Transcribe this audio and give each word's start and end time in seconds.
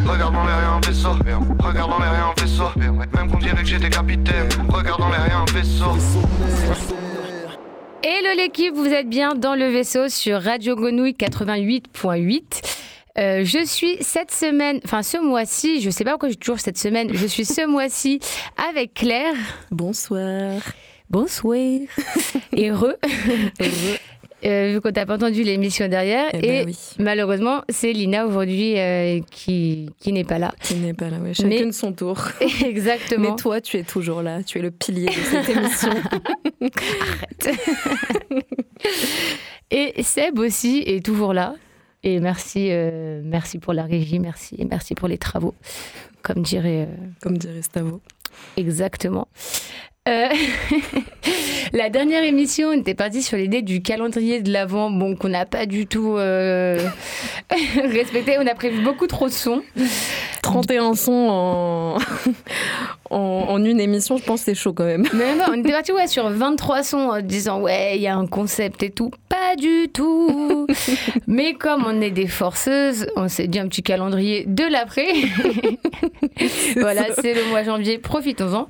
Regarde 0.00 0.34
dans 0.34 0.44
les 0.44 0.52
rien, 0.52 0.80
vaisseau. 0.86 1.10
Regarde 1.60 1.90
dans 1.90 1.98
les 1.98 2.08
rien, 2.08 2.32
vaisseau. 2.38 2.64
Même 2.76 3.30
qu'on 3.30 3.38
dirait 3.38 3.62
que 3.62 3.68
j'étais 3.68 3.90
capitaine. 3.90 4.48
Regarde 4.68 5.00
dans 5.00 5.10
les 5.10 5.16
rien, 5.16 5.44
vaisseau. 5.52 5.96
Hello 8.02 8.30
l'équipe, 8.36 8.74
vous 8.74 8.86
êtes 8.86 9.08
bien 9.08 9.34
dans 9.34 9.54
le 9.54 9.68
vaisseau 9.68 10.08
sur 10.08 10.42
Radio 10.42 10.74
Grenouille 10.74 11.12
88.8. 11.12 12.62
Euh, 13.18 13.44
je 13.44 13.64
suis 13.64 13.98
cette 14.00 14.32
semaine, 14.32 14.80
enfin 14.84 15.02
ce 15.02 15.18
mois-ci, 15.18 15.82
je 15.82 15.90
sais 15.90 16.02
pas 16.02 16.12
pourquoi 16.12 16.30
je 16.30 16.32
suis 16.32 16.38
toujours 16.38 16.58
cette 16.58 16.78
semaine, 16.78 17.10
je 17.12 17.26
suis 17.26 17.44
ce 17.44 17.66
mois-ci 17.68 18.20
avec 18.70 18.94
Claire. 18.94 19.34
Bonsoir. 19.70 20.60
Bonsoir. 21.10 21.80
Et 22.56 22.70
Heureux. 22.70 22.96
Euh, 24.44 24.72
vu 24.74 24.80
qu'on 24.80 24.90
t'a 24.90 25.06
pas 25.06 25.14
entendu 25.14 25.42
l'émission 25.44 25.86
derrière. 25.88 26.28
Eh 26.32 26.38
ben 26.40 26.50
et 26.50 26.64
oui. 26.64 26.76
malheureusement, 26.98 27.62
c'est 27.68 27.92
Lina 27.92 28.26
aujourd'hui 28.26 28.78
euh, 28.78 29.20
qui, 29.30 29.90
qui 30.00 30.12
n'est 30.12 30.24
pas 30.24 30.38
là. 30.38 30.52
Qui 30.62 30.74
n'est 30.74 30.94
pas 30.94 31.08
là, 31.10 31.18
ouais. 31.18 31.32
Chacune 31.32 31.66
Mais- 31.66 31.72
son 31.72 31.92
tour. 31.92 32.18
Exactement. 32.64 33.30
Mais 33.30 33.36
toi, 33.36 33.60
tu 33.60 33.76
es 33.78 33.84
toujours 33.84 34.20
là. 34.22 34.42
Tu 34.42 34.58
es 34.58 34.62
le 34.62 34.70
pilier 34.72 35.06
de 35.06 35.12
cette 35.12 35.48
émission. 35.56 35.90
Et 39.70 40.02
Seb 40.02 40.38
aussi 40.38 40.82
est 40.86 41.04
toujours 41.04 41.32
là. 41.32 41.54
Et 42.02 42.18
merci, 42.18 42.68
euh, 42.70 43.20
merci 43.24 43.58
pour 43.58 43.72
la 43.72 43.84
régie, 43.84 44.18
merci 44.18 44.56
et 44.58 44.64
merci 44.64 44.94
pour 44.96 45.06
les 45.06 45.18
travaux, 45.18 45.54
comme 46.22 46.42
dirait 46.42 46.88
Comme 47.22 47.38
dirait 47.38 47.62
Stavo. 47.62 48.00
exactement. 48.56 49.28
Euh, 50.08 50.28
la 51.72 51.88
dernière 51.88 52.24
émission, 52.24 52.70
on 52.70 52.72
était 52.72 52.94
parti 52.94 53.22
sur 53.22 53.36
l'idée 53.38 53.62
du 53.62 53.82
calendrier 53.82 54.42
de 54.42 54.52
l'avant, 54.52 54.90
bon 54.90 55.14
qu'on 55.14 55.28
n'a 55.28 55.46
pas 55.46 55.64
du 55.64 55.86
tout 55.86 56.16
euh, 56.16 56.76
respecté. 57.76 58.36
On 58.40 58.46
a 58.48 58.54
prévu 58.54 58.82
beaucoup 58.82 59.06
trop 59.06 59.28
de 59.28 59.32
sons. 59.32 59.62
31 60.42 60.94
sons 60.94 61.28
en... 61.30 61.98
en, 63.12 63.50
en 63.50 63.64
une 63.64 63.80
émission, 63.80 64.16
je 64.16 64.24
pense 64.24 64.40
que 64.40 64.46
c'est 64.46 64.54
chaud 64.54 64.72
quand 64.72 64.84
même. 64.84 65.06
Mais 65.12 65.34
non, 65.34 65.44
on 65.50 65.60
était 65.60 65.72
parti 65.72 65.92
ouais, 65.92 66.06
sur 66.06 66.28
23 66.28 66.82
sons 66.82 67.10
en 67.10 67.20
disant 67.20 67.60
ouais, 67.60 67.96
il 67.96 68.02
y 68.02 68.06
a 68.06 68.16
un 68.16 68.26
concept 68.26 68.82
et 68.82 68.90
tout. 68.90 69.10
Pas 69.28 69.56
du 69.56 69.88
tout. 69.92 70.66
Mais 71.26 71.54
comme 71.54 71.84
on 71.86 72.00
est 72.00 72.10
des 72.10 72.26
forceuses, 72.26 73.06
on 73.16 73.28
s'est 73.28 73.46
dit 73.46 73.58
un 73.58 73.68
petit 73.68 73.82
calendrier 73.82 74.44
de 74.46 74.64
l'après. 74.64 75.08
voilà, 76.76 77.06
c'est 77.20 77.34
le 77.34 77.48
mois 77.50 77.62
janvier, 77.62 77.98
profitons-en. 77.98 78.68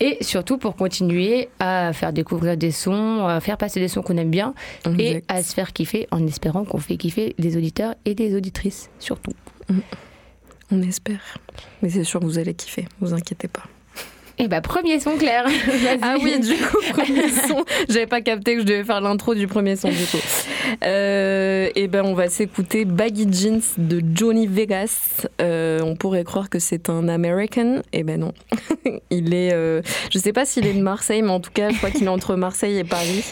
Et 0.00 0.18
surtout 0.22 0.58
pour 0.58 0.76
continuer 0.76 1.48
à 1.60 1.92
faire 1.92 2.12
découvrir 2.12 2.56
des 2.56 2.72
sons, 2.72 3.26
à 3.26 3.40
faire 3.40 3.56
passer 3.56 3.80
des 3.80 3.88
sons 3.88 4.02
qu'on 4.02 4.16
aime 4.16 4.30
bien 4.30 4.54
et 4.98 5.22
à 5.28 5.42
se 5.42 5.54
faire 5.54 5.72
kiffer 5.72 6.08
en 6.10 6.26
espérant 6.26 6.64
qu'on 6.64 6.78
fait 6.78 6.96
kiffer 6.96 7.34
des 7.38 7.56
auditeurs 7.56 7.94
et 8.04 8.14
des 8.14 8.34
auditrices, 8.34 8.90
surtout. 8.98 9.32
On 10.70 10.82
espère. 10.82 11.38
Mais 11.82 11.90
c'est 11.90 12.04
sûr 12.04 12.20
que 12.20 12.24
vous 12.24 12.38
allez 12.38 12.54
kiffer, 12.54 12.86
vous 13.00 13.14
inquiétez 13.14 13.48
pas. 13.48 13.64
Et 14.38 14.48
bah, 14.48 14.60
premier 14.60 14.98
son, 15.00 15.16
Claire. 15.16 15.46
Ah 16.02 16.16
oui, 16.20 16.40
du 16.40 16.54
coup, 16.54 16.78
premier 16.90 17.28
son. 17.28 17.64
J'avais 17.88 18.06
pas 18.06 18.20
capté 18.20 18.54
que 18.54 18.60
je 18.62 18.66
devais 18.66 18.84
faire 18.84 19.00
l'intro 19.00 19.34
du 19.34 19.46
premier 19.46 19.76
son, 19.76 19.88
du 19.88 20.04
coup. 20.06 20.18
Euh, 20.82 21.68
et 21.74 21.86
ben, 21.86 22.04
on 22.04 22.14
va 22.14 22.28
s'écouter 22.28 22.84
Baggy 22.84 23.26
Jeans 23.30 23.62
de 23.78 24.02
Johnny 24.14 24.46
Vegas. 24.46 25.26
Euh, 25.40 25.80
on 25.82 25.94
pourrait 25.94 26.24
croire 26.24 26.50
que 26.50 26.58
c'est 26.58 26.90
un 26.90 27.08
American. 27.08 27.82
Et 27.92 28.02
ben 28.02 28.20
non. 28.20 28.32
il 29.10 29.34
est, 29.34 29.52
euh, 29.52 29.82
je 30.10 30.18
sais 30.18 30.32
pas 30.32 30.44
s'il 30.44 30.66
est 30.66 30.74
de 30.74 30.82
Marseille, 30.82 31.22
mais 31.22 31.30
en 31.30 31.40
tout 31.40 31.52
cas, 31.52 31.70
je 31.70 31.76
crois 31.76 31.90
qu'il 31.90 32.04
est 32.04 32.08
entre 32.08 32.34
Marseille 32.34 32.78
et 32.78 32.84
Paris. 32.84 33.24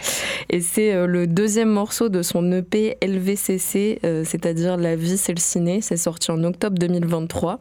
Et 0.51 0.61
c'est 0.61 1.07
le 1.07 1.27
deuxième 1.27 1.71
morceau 1.71 2.09
de 2.09 2.23
son 2.23 2.51
EP 2.53 2.97
LVCC, 3.03 3.99
c'est-à-dire 4.25 4.77
La 4.77 4.97
vie, 4.97 5.17
c'est 5.17 5.35
le 5.35 5.41
ciné. 5.41 5.81
C'est 5.81 5.97
sorti 5.97 6.31
en 6.31 6.45
octobre 6.45 6.79
2023. 6.79 7.61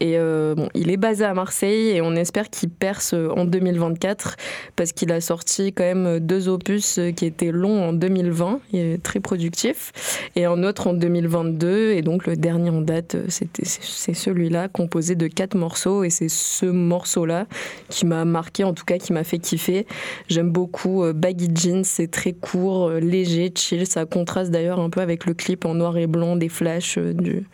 Et 0.00 0.18
euh, 0.18 0.54
bon, 0.54 0.68
il 0.74 0.90
est 0.90 0.96
basé 0.96 1.24
à 1.24 1.34
Marseille 1.34 1.88
et 1.88 2.00
on 2.00 2.14
espère 2.14 2.50
qu'il 2.50 2.70
perce 2.70 3.14
euh, 3.14 3.30
en 3.30 3.44
2024 3.44 4.36
parce 4.76 4.92
qu'il 4.92 5.12
a 5.12 5.20
sorti 5.20 5.72
quand 5.72 5.84
même 5.84 6.20
deux 6.20 6.48
opus 6.48 6.98
euh, 6.98 7.10
qui 7.10 7.26
étaient 7.26 7.50
longs 7.50 7.88
en 7.88 7.92
2020, 7.92 8.60
il 8.72 8.78
est 8.78 9.02
très 9.02 9.20
productif, 9.20 9.92
et 10.36 10.44
un 10.44 10.62
autre 10.62 10.86
en 10.86 10.94
2022. 10.94 11.92
Et 11.92 12.02
donc 12.02 12.26
le 12.26 12.36
dernier 12.36 12.70
en 12.70 12.80
date, 12.80 13.14
euh, 13.14 13.26
c'est 13.28 14.14
celui-là, 14.14 14.68
composé 14.68 15.14
de 15.14 15.26
quatre 15.26 15.54
morceaux. 15.54 16.04
Et 16.04 16.10
c'est 16.10 16.28
ce 16.28 16.66
morceau-là 16.66 17.46
qui 17.88 18.06
m'a 18.06 18.24
marqué, 18.24 18.64
en 18.64 18.74
tout 18.74 18.84
cas 18.84 18.98
qui 18.98 19.12
m'a 19.12 19.24
fait 19.24 19.38
kiffer. 19.38 19.86
J'aime 20.28 20.50
beaucoup 20.50 21.04
euh, 21.04 21.12
Baggy 21.12 21.50
Jeans, 21.54 21.84
c'est 21.84 22.10
très 22.10 22.32
court, 22.32 22.88
euh, 22.88 23.00
léger, 23.00 23.52
chill. 23.54 23.86
Ça 23.86 24.04
contraste 24.04 24.50
d'ailleurs 24.50 24.80
un 24.80 24.90
peu 24.90 25.00
avec 25.00 25.26
le 25.26 25.34
clip 25.34 25.64
en 25.64 25.74
noir 25.74 25.96
et 25.96 26.06
blanc, 26.06 26.36
des 26.36 26.48
flashs, 26.48 26.98
euh, 26.98 27.12
du, 27.12 27.46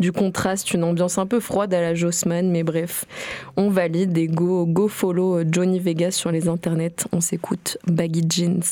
du 0.00 0.12
contraste, 0.12 0.72
une 0.72 0.84
ambiance 0.84 1.18
un 1.18 1.26
peu 1.26 1.40
froide 1.40 1.74
la 1.82 1.94
Jossman, 1.94 2.50
mais 2.50 2.62
bref, 2.62 3.04
on 3.56 3.68
valide 3.68 4.16
et 4.16 4.28
go, 4.28 4.64
go 4.66 4.88
follow 4.88 5.38
euh, 5.38 5.44
Johnny 5.50 5.78
Vegas 5.78 6.12
sur 6.12 6.32
les 6.32 6.48
internets. 6.48 7.04
On 7.12 7.20
s'écoute 7.20 7.78
Baggy 7.86 8.22
Jeans. 8.28 8.62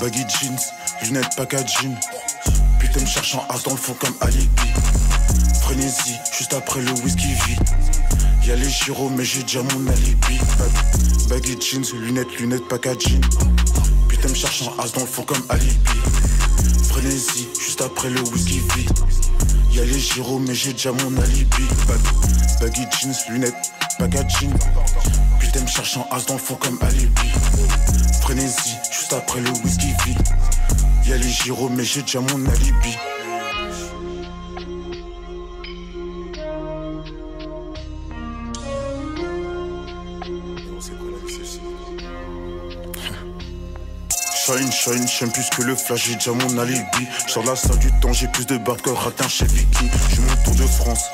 Baggy 0.00 0.24
jeans, 0.28 0.56
lunettes 1.02 1.36
packaging. 1.36 1.94
Putain 2.80 3.00
me 3.00 3.06
cherche 3.06 3.34
en 3.34 3.46
as 3.50 3.62
dans 3.64 3.72
le 3.72 3.76
fond 3.76 3.94
comme 4.00 4.14
alibi. 4.22 4.48
Frénésie, 5.60 6.16
juste 6.32 6.54
après 6.54 6.80
le 6.80 6.90
whisky 7.02 7.26
vide. 7.46 7.99
Y'a 8.50 8.56
les 8.56 8.68
gyros 8.68 9.08
mais 9.10 9.24
j'ai 9.24 9.42
déjà 9.42 9.62
mon 9.62 9.86
alibi. 9.86 10.38
Bag- 10.58 11.28
Baggy 11.28 11.56
jeans, 11.60 11.84
lunettes, 12.00 12.36
lunettes 12.40 12.66
packaging. 12.68 13.20
Putain 14.08 14.28
me 14.28 14.34
cherche 14.34 14.62
en 14.62 14.76
as 14.82 14.90
dans 14.90 15.02
le 15.02 15.06
fond 15.06 15.22
comme 15.22 15.42
alibi. 15.48 16.00
Frénésie, 16.88 17.46
juste 17.64 17.80
après 17.80 18.10
le 18.10 18.20
whisky 18.22 18.58
vide. 18.74 18.90
Y'a 19.72 19.84
les 19.84 20.00
gyros 20.00 20.40
mais 20.40 20.52
j'ai 20.54 20.72
déjà 20.72 20.90
mon 20.90 21.16
alibi. 21.22 21.62
Bag- 21.86 22.60
Baggy 22.60 22.82
jeans, 23.00 23.14
lunettes, 23.30 23.70
packaging. 24.00 24.52
Putain 25.38 25.60
me 25.60 25.68
cherche 25.68 25.96
en 25.96 26.08
as 26.10 26.26
dans 26.26 26.34
le 26.34 26.40
fond 26.40 26.56
comme 26.56 26.78
alibi. 26.82 27.30
Frénésie, 28.20 28.74
juste 28.90 29.12
après 29.12 29.40
le 29.42 29.50
whisky 29.64 29.86
vide. 30.04 30.18
Y'a 31.06 31.16
les 31.18 31.30
gyros, 31.30 31.68
mais 31.68 31.84
j'ai 31.84 32.02
déjà 32.02 32.18
mon 32.20 32.44
alibi. 32.50 32.96
Shine, 44.50 44.72
shine, 44.72 45.06
j'aime 45.06 45.30
plus 45.30 45.48
que 45.50 45.62
le 45.62 45.76
flash, 45.76 46.06
j'ai 46.08 46.14
déjà 46.16 46.32
mon 46.32 46.58
alibi. 46.58 47.06
Sur 47.28 47.44
la 47.44 47.54
salle 47.54 47.78
du 47.78 47.90
temps, 48.00 48.12
j'ai 48.12 48.26
plus 48.28 48.46
de 48.46 48.56
barres 48.58 48.82
que 48.82 48.90
ratin 48.90 49.28
chez 49.28 49.44
Vicky. 49.44 49.84
J'ai 50.10 50.20
mon 50.22 50.34
tour 50.44 50.54
de 50.56 50.66
France, 50.66 51.04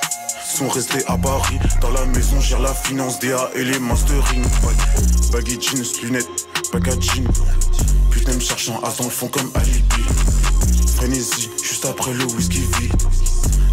sont 0.56 0.68
restés 0.68 1.04
à 1.06 1.18
Paris. 1.18 1.58
Dans 1.82 1.90
la 1.90 2.06
maison, 2.06 2.40
gère 2.40 2.60
la 2.60 2.72
finance, 2.72 3.18
DA 3.18 3.50
et 3.54 3.64
les 3.64 3.78
mastering. 3.78 4.42
Bag- 4.62 5.32
Baggy 5.32 5.58
jeans, 5.60 5.84
lunettes, 6.02 6.26
packaging. 6.72 7.26
Putain, 8.10 8.32
me 8.32 8.40
cherche 8.40 8.70
en 8.70 8.80
as 8.82 8.96
dans 8.96 9.04
le 9.04 9.10
fond 9.10 9.28
comme 9.28 9.50
alibi. 9.54 10.02
Frénésie, 10.96 11.50
juste 11.62 11.84
après 11.84 12.14
le 12.14 12.24
whisky 12.24 12.60
vide. 12.80 12.92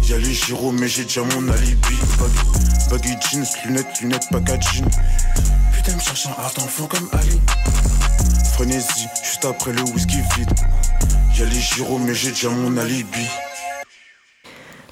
Y'a 0.08 0.18
les 0.18 0.34
gyros, 0.34 0.72
mais 0.72 0.88
j'ai 0.88 1.04
déjà 1.04 1.22
mon 1.22 1.48
alibi. 1.48 1.96
Bag- 2.18 2.90
Baggy 2.90 3.14
jeans, 3.30 3.46
lunettes, 3.64 4.00
lunettes, 4.02 4.28
packaging. 4.30 4.84
Putain, 5.72 5.94
me 5.96 6.00
cherche 6.00 6.26
en 6.26 6.32
as 6.44 6.52
dans 6.54 6.64
le 6.64 6.68
fond 6.70 6.86
comme 6.86 7.08
alibi. 7.12 7.40
Frénésie, 8.54 9.08
juste 9.20 9.44
après 9.44 9.72
le 9.72 9.82
whisky 9.82 10.18
vide. 10.36 10.48
Y'a 11.36 11.44
les 11.44 11.60
gyros, 11.60 11.98
mais 11.98 12.14
j'ai 12.14 12.28
déjà 12.28 12.50
mon 12.50 12.76
alibi. 12.76 13.26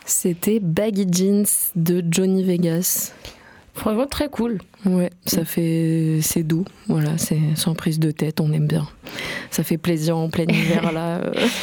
C'était 0.04 0.58
Baggy 0.58 1.06
Jeans 1.08 1.46
de 1.76 2.02
Johnny 2.10 2.42
Vegas. 2.42 3.12
Franchement, 3.74 4.08
très 4.08 4.28
cool. 4.28 4.58
Ouais, 4.84 5.10
ça 5.26 5.44
fait. 5.44 6.18
C'est 6.22 6.42
doux, 6.42 6.64
voilà, 6.88 7.16
c'est 7.16 7.38
sans 7.54 7.74
prise 7.74 8.00
de 8.00 8.10
tête, 8.10 8.40
on 8.40 8.52
aime 8.52 8.66
bien. 8.66 8.88
Ça 9.50 9.62
fait 9.62 9.78
plaisir 9.78 10.16
en 10.16 10.28
plein 10.28 10.44
hiver, 10.48 10.90
là. 10.92 11.20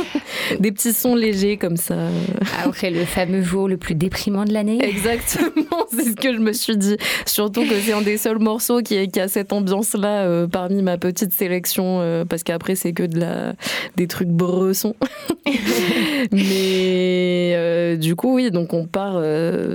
Des 0.59 0.71
petits 0.71 0.93
sons 0.93 1.15
légers 1.15 1.57
comme 1.57 1.75
ça. 1.75 1.95
euh. 1.95 2.11
Après 2.63 2.91
le 2.91 3.03
fameux 3.03 3.41
jour 3.41 3.67
le 3.67 3.77
plus 3.77 3.93
déprimant 3.95 4.45
de 4.45 4.53
l'année. 4.53 4.79
Exactement, 4.81 5.85
c'est 5.91 6.05
ce 6.11 6.15
que 6.15 6.33
je 6.33 6.39
me 6.39 6.53
suis 6.53 6.77
dit. 6.77 6.95
Surtout 7.25 7.61
que 7.67 7.75
c'est 7.81 7.91
un 7.93 8.01
des 8.01 8.17
seuls 8.17 8.39
morceaux 8.39 8.81
qui, 8.81 9.07
qui 9.09 9.19
a 9.19 9.27
cette 9.27 9.51
ambiance-là 9.51 10.23
euh, 10.25 10.47
parmi 10.47 10.81
ma 10.81 10.97
petite 10.97 11.33
sélection, 11.33 11.99
euh, 12.01 12.23
parce 12.25 12.43
qu'après 12.43 12.75
c'est 12.75 12.93
que 12.93 13.03
de 13.03 13.19
la, 13.19 13.53
des 13.97 14.07
trucs 14.07 14.29
bressons. 14.29 14.95
Mais 16.31 17.53
euh, 17.55 17.95
du 17.97 18.15
coup, 18.15 18.35
oui, 18.35 18.51
donc 18.51 18.73
on 18.73 18.85
part 18.85 19.21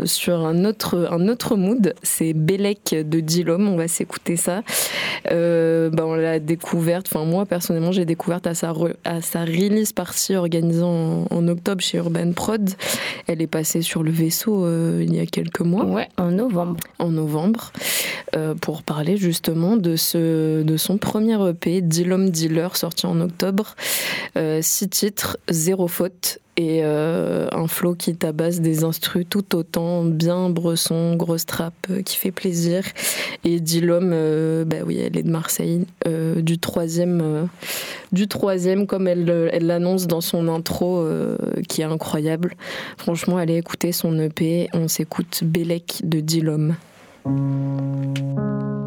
sur 0.04 0.46
un 0.46 0.64
autre, 0.64 1.08
un 1.10 1.28
autre 1.28 1.56
mood. 1.56 1.94
C'est 2.02 2.32
Bélec 2.32 2.94
de 2.94 3.20
On 3.46 3.76
va 3.76 3.88
s'écouter 3.88 4.36
ça. 4.36 4.62
Euh, 5.30 5.90
bah, 5.90 6.04
on 6.06 6.14
l'a 6.14 6.38
découverte, 6.38 7.06
enfin 7.10 7.24
moi 7.24 7.46
personnellement 7.46 7.92
j'ai 7.92 8.04
découverte 8.04 8.46
à 8.46 8.54
sa, 8.54 8.72
re- 8.72 8.94
à 9.04 9.20
sa 9.22 9.40
release 9.44 9.92
party 9.92 10.36
organisée 10.36 10.82
en, 10.82 11.26
en 11.30 11.48
octobre 11.48 11.80
chez 11.82 11.98
Urban 11.98 12.32
Prod. 12.32 12.70
Elle 13.26 13.42
est 13.42 13.46
passée 13.46 13.82
sur 13.82 14.02
le 14.02 14.10
vaisseau 14.10 14.64
euh, 14.66 15.02
il 15.04 15.14
y 15.14 15.20
a 15.20 15.26
quelques 15.26 15.60
mois 15.60 15.84
Ouais, 15.84 16.08
en 16.18 16.30
novembre. 16.30 16.78
en 16.98 17.08
novembre. 17.08 17.72
euh, 18.36 18.54
pour 18.54 18.82
parler 18.82 19.16
justement 19.16 19.76
de, 19.76 19.96
ce, 19.96 20.62
de 20.62 20.76
son 20.76 20.98
premier 20.98 21.38
EP, 21.48 21.80
Dilom 21.80 22.30
Dealer, 22.30 22.76
sorti 22.76 23.06
en 23.06 23.20
octobre. 23.20 23.74
Six 24.60 24.88
titres, 24.88 25.38
zéro 25.48 25.86
faute 25.88 26.38
et 26.56 26.80
euh, 26.84 27.48
un 27.52 27.66
flow 27.66 27.94
qui 27.94 28.14
tabasse 28.14 28.60
des 28.60 28.84
instrus 28.84 29.26
tout 29.28 29.56
autant, 29.56 30.04
bien 30.04 30.50
bresson, 30.50 31.16
grosse 31.16 31.46
trappe 31.46 31.74
euh, 31.90 32.02
qui 32.02 32.16
fait 32.16 32.30
plaisir. 32.30 32.84
Et 33.44 33.58
Dilom, 33.60 34.10
euh, 34.12 34.64
bah 34.64 34.78
oui, 34.86 34.98
elle 34.98 35.16
est 35.16 35.22
de 35.22 35.30
Marseille, 35.30 35.84
euh, 36.06 36.40
du 36.40 36.58
troisième, 36.58 37.48
du 38.12 38.28
troisième 38.28 38.86
comme 38.86 39.08
elle 39.08 39.50
l'annonce 39.60 40.06
dans 40.06 40.20
son 40.20 40.48
intro, 40.48 41.06
qui 41.68 41.80
est 41.80 41.84
incroyable. 41.84 42.54
Franchement, 42.96 43.36
allez 43.36 43.56
écouter 43.56 43.92
son 43.92 44.18
EP. 44.18 44.68
On 44.72 44.88
s'écoute 44.88 45.42
Bélec 45.44 46.02
de 46.04 46.20
Dilom. 46.20 46.76
Que 47.24 48.83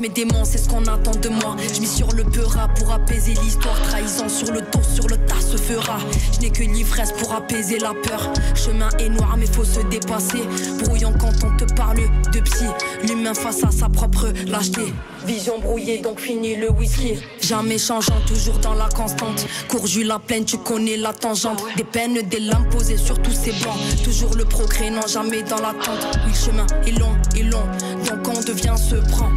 mes 0.00 0.08
démons, 0.08 0.44
c'est 0.44 0.58
ce 0.58 0.68
qu'on 0.68 0.84
attend 0.86 1.14
de 1.22 1.28
moi. 1.28 1.56
Je 1.74 1.80
mis 1.80 1.86
sur 1.86 2.12
le 2.12 2.24
peura 2.24 2.68
pour 2.68 2.92
apaiser 2.92 3.34
l'histoire. 3.42 3.80
Trahison 3.82 4.28
sur 4.28 4.52
le 4.52 4.60
dos, 4.60 4.82
sur 4.94 5.06
le 5.08 5.16
tas 5.16 5.40
se 5.40 5.56
fera. 5.56 5.98
Je 6.34 6.40
n'ai 6.40 6.50
que 6.50 6.62
l'ivresse 6.62 7.12
pour 7.12 7.32
apaiser 7.32 7.78
la 7.78 7.94
peur. 7.94 8.32
Chemin 8.54 8.88
est 8.98 9.08
noir, 9.08 9.36
mais 9.38 9.46
faut 9.46 9.64
se 9.64 9.80
dépasser. 9.88 10.42
Brouillant 10.84 11.12
quand 11.18 11.32
on 11.44 11.56
te 11.56 11.72
parle 11.74 12.00
de 12.32 12.40
psy. 12.40 12.66
L'humain 13.08 13.34
face 13.34 13.64
à 13.64 13.70
sa 13.70 13.88
propre 13.88 14.32
lâcheté. 14.46 14.92
Vision 15.26 15.58
brouillée, 15.58 15.98
donc 15.98 16.20
fini 16.20 16.54
le 16.54 16.70
whisky. 16.70 17.14
Jamais 17.42 17.78
changeant, 17.78 18.20
toujours 18.28 18.58
dans 18.58 18.74
la 18.74 18.88
constante. 18.88 19.44
Courju 19.68 20.04
la 20.04 20.20
plaine, 20.20 20.44
tu 20.44 20.56
connais 20.58 20.96
la 20.96 21.12
tangente. 21.12 21.62
Des 21.76 21.82
peines, 21.82 22.22
des 22.22 22.38
lames 22.38 22.68
posées 22.70 22.96
sur 22.96 23.20
tous 23.20 23.32
ces 23.32 23.50
bancs. 23.64 23.76
Toujours 24.04 24.34
le 24.36 24.44
progrès, 24.44 24.88
non 24.88 25.06
jamais 25.08 25.42
dans 25.42 25.56
l'attente. 25.56 26.06
Oui, 26.24 26.30
le 26.30 26.34
chemin 26.34 26.66
est 26.86 26.98
long, 26.98 27.12
est 27.36 27.42
long. 27.42 27.64
Donc 28.06 28.28
on 28.28 28.40
devient 28.40 28.76
se 28.76 28.96
prend. 29.10 29.30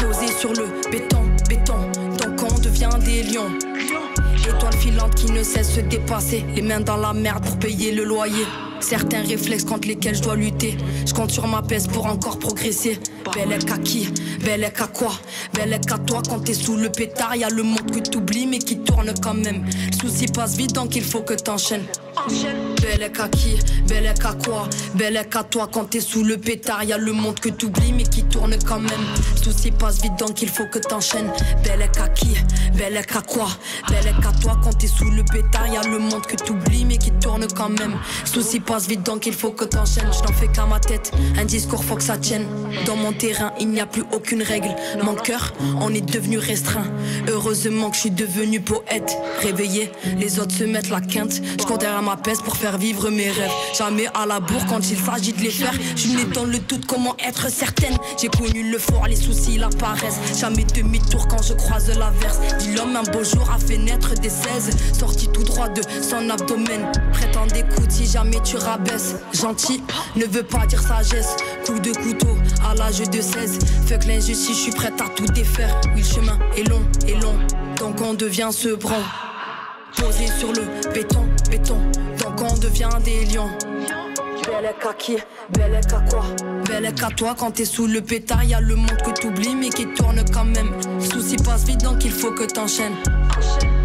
Posé 0.00 0.32
sur 0.38 0.52
le 0.54 0.66
béton, 0.90 1.24
béton. 1.46 1.78
Donc 2.16 2.50
on 2.50 2.58
devient 2.58 2.88
des 3.04 3.22
lions. 3.22 3.52
Étoile 4.48 4.76
filante 4.78 5.14
qui 5.14 5.30
ne 5.30 5.42
cesse 5.42 5.68
de 5.68 5.74
se 5.74 5.80
dépasser. 5.80 6.44
Les 6.54 6.62
mains 6.62 6.80
dans 6.80 6.96
la 6.96 7.12
merde 7.12 7.44
pour 7.44 7.58
payer 7.58 7.92
le 7.92 8.04
loyer. 8.04 8.46
Certains 8.80 9.22
réflexes 9.22 9.64
contre 9.64 9.88
lesquels 9.88 10.14
je 10.14 10.22
dois 10.22 10.36
lutter. 10.36 10.76
Je 11.06 11.12
compte 11.12 11.30
sur 11.30 11.46
ma 11.46 11.62
peste 11.62 11.90
pour 11.90 12.06
encore 12.06 12.38
progresser. 12.38 12.98
Bellec 13.34 13.70
à 13.70 13.78
qui? 13.78 14.08
Bellec 14.44 14.80
à 14.80 14.86
quoi? 14.86 15.12
Bellec 15.54 15.90
à 15.90 15.98
toi 15.98 16.22
quand 16.28 16.40
t'es 16.40 16.54
sous 16.54 16.76
le 16.76 16.90
pétard. 16.90 17.36
Y'a 17.36 17.48
le 17.48 17.62
monde 17.62 17.90
que 17.90 17.98
t'oublies 17.98 18.46
mais 18.46 18.58
qui 18.58 18.78
tourne 18.78 19.12
quand 19.22 19.34
même. 19.34 19.64
Le 19.64 20.08
souci 20.08 20.26
passe 20.26 20.56
vite 20.56 20.74
donc 20.74 20.94
il 20.96 21.02
faut 21.02 21.22
que 21.22 21.34
t'enchaînes. 21.34 21.86
Bellec 22.80 23.20
à 23.20 23.28
qui 23.28 23.58
Bellec 23.86 24.24
à 24.24 24.32
quoi 24.32 24.68
Bellec 24.94 25.36
à 25.36 25.44
toi 25.44 25.68
quand 25.70 25.84
t'es 25.84 26.00
sous 26.00 26.24
le 26.24 26.38
pétard. 26.38 26.82
Y'a 26.84 26.98
le 26.98 27.12
monde 27.12 27.38
que 27.38 27.48
t'oublies 27.48 27.92
mais 27.92 28.04
qui 28.04 28.24
tourne 28.24 28.56
quand 28.66 28.80
même. 28.80 29.04
Souci 29.42 29.70
passe 29.70 30.00
vite 30.02 30.18
donc 30.18 30.40
il 30.42 30.48
faut 30.48 30.66
que 30.66 30.78
t'enchaînes. 30.78 31.30
Bellec 31.62 31.98
à 31.98 32.08
qui 32.08 32.34
Bellec 32.74 33.14
à 33.14 33.20
quoi 33.20 33.48
Bellec 33.88 34.14
à 34.26 34.32
toi 34.40 34.58
quand 34.62 34.72
t'es 34.78 34.86
sous 34.86 35.10
le 35.10 35.24
pétard. 35.24 35.66
Y'a 35.68 35.82
le 35.82 35.98
monde 35.98 36.26
que 36.26 36.36
t'oublies 36.36 36.84
mais 36.84 36.96
qui 36.96 37.10
tourne 37.12 37.46
quand 37.54 37.68
même. 37.68 37.94
Souci 38.24 38.60
passe 38.60 38.88
vite 38.88 39.04
donc 39.04 39.26
il 39.26 39.34
faut 39.34 39.50
que 39.50 39.64
t'enchaînes. 39.64 40.10
Je 40.12 40.26
n'en 40.26 40.32
fais 40.32 40.48
qu'à 40.48 40.66
ma 40.66 40.80
tête. 40.80 41.12
Un 41.38 41.44
discours 41.44 41.84
faut 41.84 41.96
que 41.96 42.02
ça 42.02 42.16
tienne. 42.16 42.46
Dans 42.86 42.96
mon 42.96 43.12
terrain 43.12 43.52
il 43.60 43.68
n'y 43.68 43.80
a 43.80 43.86
plus 43.86 44.04
aucune 44.12 44.42
règle. 44.42 44.74
Mon 45.02 45.14
cœur 45.14 45.52
on 45.80 45.92
est 45.92 46.00
devenu 46.00 46.38
restreint. 46.38 46.86
Heureusement 47.28 47.90
que 47.90 47.96
je 47.96 48.00
suis 48.00 48.10
devenu 48.10 48.60
poète. 48.60 49.16
Réveillé, 49.42 49.92
les 50.18 50.40
autres 50.40 50.54
se 50.54 50.64
mettent 50.64 50.90
la 50.90 51.00
quinte. 51.00 51.42
Ma 52.06 52.16
peste 52.16 52.42
pour 52.44 52.56
faire 52.56 52.78
vivre 52.78 53.10
mes 53.10 53.30
rêves. 53.30 53.50
Jamais 53.76 54.06
à 54.14 54.26
la 54.26 54.38
bourre 54.38 54.64
quand 54.68 54.90
il 54.90 54.96
s'agit 54.96 55.32
de 55.32 55.40
les 55.40 55.50
faire. 55.50 55.72
Je 55.96 56.08
n'ai 56.08 56.24
dans 56.24 56.44
le 56.44 56.58
doute 56.60 56.86
comment 56.86 57.16
être 57.18 57.50
certaine. 57.50 57.96
J'ai 58.16 58.28
connu 58.28 58.70
le 58.70 58.78
fort, 58.78 59.06
les 59.08 59.16
soucis, 59.16 59.58
la 59.58 59.68
paresse. 59.68 60.14
Jamais 60.38 60.64
demi-tour 60.64 61.26
quand 61.26 61.42
je 61.42 61.54
croise 61.54 61.88
l'averse. 61.88 62.38
Dit 62.60 62.74
l'homme 62.74 62.94
un 62.94 63.02
beau 63.02 63.24
jour 63.24 63.50
a 63.50 63.58
fait 63.58 63.76
naître 63.76 64.14
des 64.14 64.30
16. 64.30 64.70
Sorti 64.96 65.26
tout 65.28 65.42
droit 65.42 65.68
de 65.68 65.82
son 66.00 66.30
abdomen. 66.30 66.92
Prétend 67.12 67.46
d'écoute 67.46 67.90
si 67.90 68.06
jamais 68.06 68.40
tu 68.44 68.56
rabaisses. 68.56 69.16
Gentil 69.32 69.82
ne 70.14 70.26
veut 70.26 70.44
pas 70.44 70.64
dire 70.66 70.80
sagesse. 70.80 71.36
Coup 71.66 71.80
de 71.80 71.90
couteau 71.90 72.36
à 72.70 72.76
l'âge 72.76 73.00
de 73.00 73.20
16. 73.20 73.58
Fuck 73.88 74.04
l'injustice, 74.04 74.56
je 74.56 74.62
suis 74.62 74.72
prête 74.72 75.00
à 75.00 75.08
tout 75.08 75.26
défaire. 75.26 75.74
Oui, 75.96 76.02
le 76.02 76.06
chemin 76.06 76.38
est 76.56 76.68
long, 76.68 76.82
est 77.08 77.20
long. 77.20 77.36
Donc 77.80 78.00
on 78.00 78.14
devient 78.14 78.50
ce 78.52 78.68
bron. 78.68 79.02
Posé 79.96 80.26
sur 80.38 80.52
le 80.52 80.62
béton, 80.92 81.26
béton. 81.50 81.78
Donc 82.22 82.40
on 82.40 82.56
devient 82.58 82.88
des 83.04 83.24
lions. 83.26 83.50
Bellec 84.46 84.76
à 84.88 84.94
qui? 84.94 85.16
Bellec 85.50 85.92
à 85.92 86.00
quoi? 86.08 86.22
Bellec 86.66 87.02
à 87.02 87.08
toi 87.08 87.34
quand 87.36 87.50
t'es 87.52 87.64
sous 87.64 87.86
le 87.86 88.00
pétard. 88.00 88.44
Y'a 88.44 88.60
le 88.60 88.76
monde 88.76 88.96
que 89.04 89.10
t'oublies 89.10 89.54
mais 89.54 89.68
qui 89.68 89.86
tourne 89.88 90.22
quand 90.32 90.44
même. 90.44 90.72
Souci 91.00 91.36
passe 91.36 91.64
vite 91.64 91.82
donc 91.82 92.04
il 92.04 92.12
faut 92.12 92.32
que 92.32 92.44
t'enchaînes. 92.44 92.94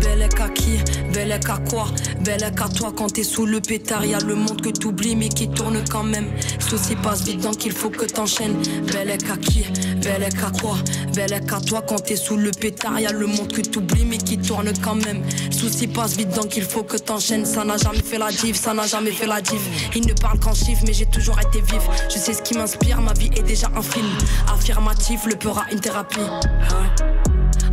Bellec 0.02 0.40
à 0.40 0.50
qui 0.50 0.80
Bellec 1.14 1.50
à 1.50 1.58
quoi 1.70 1.88
Bellec 2.22 2.62
à 2.62 2.70
toi 2.70 2.94
quand 2.96 3.14
t'es 3.14 3.24
sous 3.24 3.46
le 3.46 3.60
pétard. 3.60 4.06
Y'a 4.06 4.20
le 4.20 4.36
monde 4.36 4.62
que 4.62 4.70
t'oublies 4.70 5.16
mais 5.16 5.30
qui 5.30 5.50
tourne 5.50 5.84
quand 5.90 6.04
même. 6.04 6.28
Souci 6.60 6.96
passe 6.96 7.24
vite 7.24 7.42
donc 7.42 7.66
il 7.66 7.72
faut 7.72 7.90
que 7.90 8.06
t'enchaînes. 8.06 8.56
Bellec 8.92 9.30
à 9.30 9.38
qui 9.38 9.66
Bellec 10.02 10.36
à 10.44 10.52
quoi 10.60 10.78
Bellec 11.14 11.52
à 11.52 11.60
toi 11.60 11.82
quand 11.88 12.00
t'es 12.04 12.16
sous 12.16 12.38
le 12.38 12.52
pétard. 12.52 13.00
Y'a 13.00 13.12
le 13.12 13.28
monde 13.28 13.52
que 13.52 13.62
t'oublies 13.62 14.06
mais 14.06 14.18
qui 14.18 14.38
tourne 14.38 14.72
quand 14.82 14.96
même. 14.96 15.24
Souci 15.52 15.88
passe 15.88 16.18
vite 16.18 16.34
donc 16.36 16.58
il 16.58 16.64
faut 16.64 16.84
que 16.84 16.98
t'enchaînes. 16.98 17.46
Ça 17.46 17.64
n'a 17.64 17.78
jamais 17.78 18.02
fait 18.02 18.18
la 18.18 18.32
diff, 18.32 18.56
ça 18.56 18.74
n'a 18.74 18.88
jamais 18.88 19.12
fait 19.12 19.28
la 19.28 19.42
diff. 19.42 19.62
Il 19.96 20.08
ne 20.08 20.14
parle 20.14 20.40
qu'en 20.40 20.54
chiffres 20.54 20.84
mais 20.86 20.94
j'ai 20.94 21.08
toujours 21.08 21.40
été 21.40 21.62
vif. 21.62 21.84
Je 22.10 22.18
sais 22.18 22.34
ce 22.34 22.42
qui 22.42 22.56
m'inspire, 22.56 23.02
ma 23.02 23.14
vie 23.14 23.30
est 23.36 23.44
déjà 23.44 23.68
un 23.76 23.82
film. 23.82 24.08
Affirmatif, 24.54 25.26
le 25.26 25.36
peur 25.36 25.60
a 25.60 25.72
une 25.72 25.80
thérapie. 25.80 26.20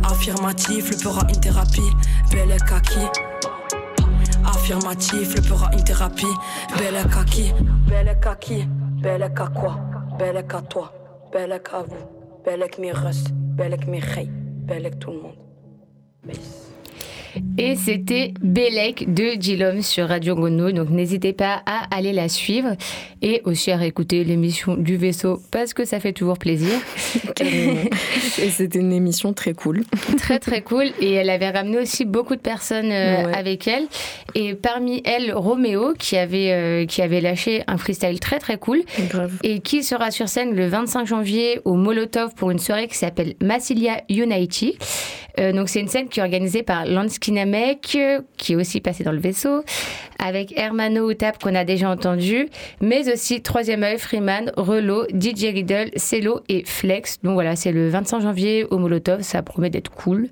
Affirmatif, 0.03 0.91
le 0.91 1.03
peur 1.03 1.19
a 1.23 1.29
une 1.29 1.39
thérapie. 1.39 1.81
Bellec 2.31 2.71
à 2.71 2.79
qui 2.79 2.99
Affirmatif, 4.45 5.35
le 5.35 5.41
peur 5.41 5.63
a 5.65 5.73
une 5.73 5.83
thérapie. 5.83 6.25
Bellec 6.77 7.15
à 7.15 7.23
qui 7.23 7.53
Bellec 9.01 9.39
à 9.39 9.47
quoi 9.47 9.79
Bellec 10.17 10.53
à 10.53 10.61
toi. 10.61 10.93
Bellec 11.31 11.67
à 11.73 11.83
vous. 11.83 12.43
Bellec 12.45 12.79
mes 12.79 12.91
russes. 12.91 13.25
Bellec 13.31 13.87
mes 13.87 13.99
reilles. 13.99 14.31
Bellec 14.31 14.99
tout 14.99 15.11
le 15.11 15.21
monde. 15.21 15.35
Et 17.57 17.75
c'était 17.75 18.33
Bélec 18.41 19.13
de 19.13 19.39
Gilom 19.39 19.81
sur 19.81 20.07
Radio 20.07 20.35
Gono. 20.35 20.71
Donc 20.71 20.89
n'hésitez 20.89 21.33
pas 21.33 21.61
à 21.65 21.87
aller 21.95 22.13
la 22.13 22.29
suivre 22.29 22.75
et 23.21 23.41
aussi 23.45 23.71
à 23.71 23.77
réécouter 23.77 24.23
l'émission 24.23 24.75
du 24.75 24.97
vaisseau 24.97 25.41
parce 25.51 25.73
que 25.73 25.85
ça 25.85 25.99
fait 25.99 26.13
toujours 26.13 26.37
plaisir. 26.37 26.71
Et 27.41 28.49
c'était 28.49 28.79
une 28.79 28.93
émission 28.93 29.33
très 29.33 29.53
cool. 29.53 29.83
très 30.17 30.39
très 30.39 30.61
cool. 30.61 30.85
Et 31.01 31.13
elle 31.13 31.29
avait 31.29 31.49
ramené 31.49 31.79
aussi 31.79 32.05
beaucoup 32.05 32.35
de 32.35 32.41
personnes 32.41 32.91
euh, 32.91 33.09
Ouais. 33.25 33.35
avec 33.35 33.67
elle. 33.67 33.85
Et 34.35 34.53
parmi 34.55 35.01
elles, 35.03 35.33
Roméo 35.33 35.93
qui 35.97 36.15
avait, 36.17 36.51
euh, 36.51 36.85
qui 36.85 37.01
avait 37.01 37.21
lâché 37.21 37.63
un 37.67 37.77
freestyle 37.77 38.19
très 38.19 38.39
très 38.39 38.57
cool. 38.57 38.81
Grave. 39.09 39.33
Et 39.43 39.59
qui 39.59 39.83
sera 39.83 40.11
sur 40.11 40.29
scène 40.29 40.53
le 40.55 40.67
25 40.67 41.05
janvier 41.07 41.59
au 41.65 41.73
Molotov 41.75 42.33
pour 42.35 42.51
une 42.51 42.59
soirée 42.59 42.87
qui 42.87 42.97
s'appelle 42.97 43.35
Massilia 43.41 44.01
Unity. 44.09 44.77
Euh, 45.39 45.51
donc 45.53 45.69
c'est 45.69 45.79
une 45.79 45.87
scène 45.87 46.07
qui 46.09 46.19
est 46.19 46.23
organisée 46.23 46.63
par 46.63 46.85
Lanskinamek, 46.85 47.18
euh, 47.27 48.19
qui 48.37 48.53
est 48.53 48.55
aussi 48.55 48.81
passé 48.81 49.03
dans 49.03 49.11
le 49.11 49.19
vaisseau, 49.19 49.63
avec 50.19 50.57
Hermano 50.57 51.09
Outap 51.09 51.41
qu'on 51.41 51.55
a 51.55 51.63
déjà 51.63 51.89
entendu, 51.89 52.49
mais 52.81 53.11
aussi 53.11 53.41
Troisième 53.41 53.83
œil, 53.83 53.97
Freeman, 53.97 54.51
Relo, 54.57 55.05
DJ 55.07 55.45
Riddle, 55.53 55.91
Cello 55.95 56.41
et 56.49 56.63
Flex. 56.65 57.21
Donc 57.23 57.33
voilà, 57.33 57.55
c'est 57.55 57.71
le 57.71 57.89
25 57.89 58.21
janvier 58.21 58.65
au 58.65 58.77
Molotov, 58.77 59.21
ça 59.21 59.41
promet 59.41 59.69
d'être 59.69 59.91
cool. 59.91 60.29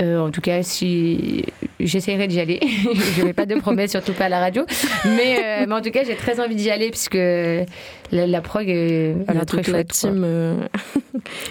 Euh, 0.00 0.18
en 0.18 0.30
tout 0.30 0.40
cas, 0.40 0.62
si 0.62 1.44
j'essaierai 1.86 2.26
d'y 2.28 2.40
aller, 2.40 2.60
je 3.16 3.22
n'ai 3.22 3.32
pas 3.32 3.46
de 3.46 3.54
promesses, 3.56 3.90
surtout 3.92 4.12
pas 4.12 4.24
à 4.26 4.28
la 4.28 4.40
radio. 4.40 4.64
Mais, 5.04 5.38
euh, 5.62 5.64
mais 5.68 5.74
en 5.74 5.80
tout 5.82 5.90
cas, 5.90 6.04
j'ai 6.04 6.14
très 6.16 6.40
envie 6.40 6.54
d'y 6.56 6.70
aller 6.70 6.90
puisque 6.90 7.14
la, 7.14 8.26
la 8.26 8.40
prog 8.40 8.68
est 8.68 9.10
Il 9.16 9.20
y 9.20 9.24
voilà, 9.24 9.40
a 9.40 9.44
très 9.44 9.58
toute 9.58 9.68
la 9.68 9.78
chouette. 9.78 9.88
team, 9.88 10.22
euh, 10.24 10.56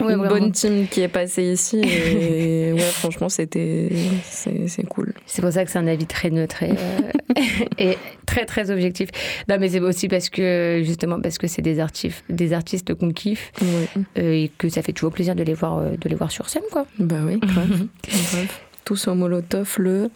Ouais, 0.01 0.13
une 0.13 0.17
vraiment. 0.19 0.27
bonne 0.27 0.51
team 0.51 0.87
qui 0.89 1.01
est 1.01 1.07
passée 1.07 1.43
ici. 1.43 1.79
Et 1.81 2.73
ouais, 2.73 2.79
franchement, 2.79 3.29
c'était 3.29 3.89
c'est 4.23 4.83
cool. 4.87 5.13
C'est 5.25 5.41
pour 5.41 5.51
ça 5.51 5.63
que 5.65 5.71
c'est 5.71 5.79
un 5.79 5.87
avis 5.87 6.05
très 6.05 6.29
neutre 6.29 6.63
et, 6.63 6.71
euh, 6.71 7.41
et 7.77 7.97
très 8.25 8.45
très 8.45 8.69
objectif. 8.71 9.09
Non, 9.47 9.57
mais 9.59 9.69
c'est 9.69 9.79
aussi 9.79 10.07
parce 10.07 10.29
que 10.29 10.81
justement 10.83 11.19
parce 11.21 11.37
que 11.37 11.47
c'est 11.47 11.61
des 11.61 11.79
artistes, 11.79 12.23
des 12.29 12.53
artistes 12.53 12.93
qu'on 12.95 13.11
kiffe 13.11 13.51
Ouais. 13.61 14.01
euh, 14.19 14.33
et 14.33 14.51
que 14.57 14.67
ça 14.69 14.81
fait 14.81 14.93
toujours 14.93 15.11
plaisir 15.13 15.35
de 15.35 15.43
les 15.43 15.53
voir, 15.53 15.77
euh, 15.77 15.91
de 15.99 16.09
les 16.09 16.15
voir 16.15 16.31
sur 16.31 16.49
scène, 16.49 16.63
quoi. 16.71 16.85
Bah 16.99 17.17
oui, 17.25 17.37
grave. 17.39 17.67
grave. 18.07 18.47
Tous 18.85 19.07
au 19.07 19.15
Molotov 19.15 19.75
le 19.79 20.09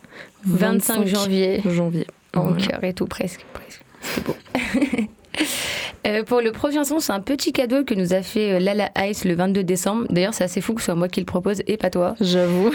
25 0.45 1.05
janvier. 1.07 1.61
janvier. 1.65 2.07
En 2.33 2.49
Voilà. 2.49 2.65
cœur 2.67 2.83
et 2.83 2.93
tout 2.93 3.05
presque, 3.07 3.45
presque. 3.53 3.81
C'est 4.01 4.23
beau. 4.25 4.35
Euh, 6.05 6.23
pour 6.23 6.41
le 6.41 6.51
prochain 6.51 6.83
son, 6.83 6.99
c'est 6.99 7.13
un 7.13 7.19
petit 7.19 7.51
cadeau 7.51 7.83
que 7.83 7.93
nous 7.95 8.13
a 8.13 8.21
fait 8.21 8.53
euh, 8.53 8.59
Lala 8.59 8.91
Ice 9.09 9.25
le 9.25 9.33
22 9.33 9.63
décembre. 9.63 10.05
D'ailleurs, 10.09 10.33
c'est 10.33 10.43
assez 10.43 10.61
fou 10.61 10.73
que 10.73 10.81
ce 10.81 10.85
soit 10.85 10.95
moi 10.95 11.07
qui 11.07 11.19
le 11.19 11.25
propose 11.25 11.61
et 11.67 11.77
pas 11.77 11.89
toi. 11.89 12.15
J'avoue. 12.21 12.69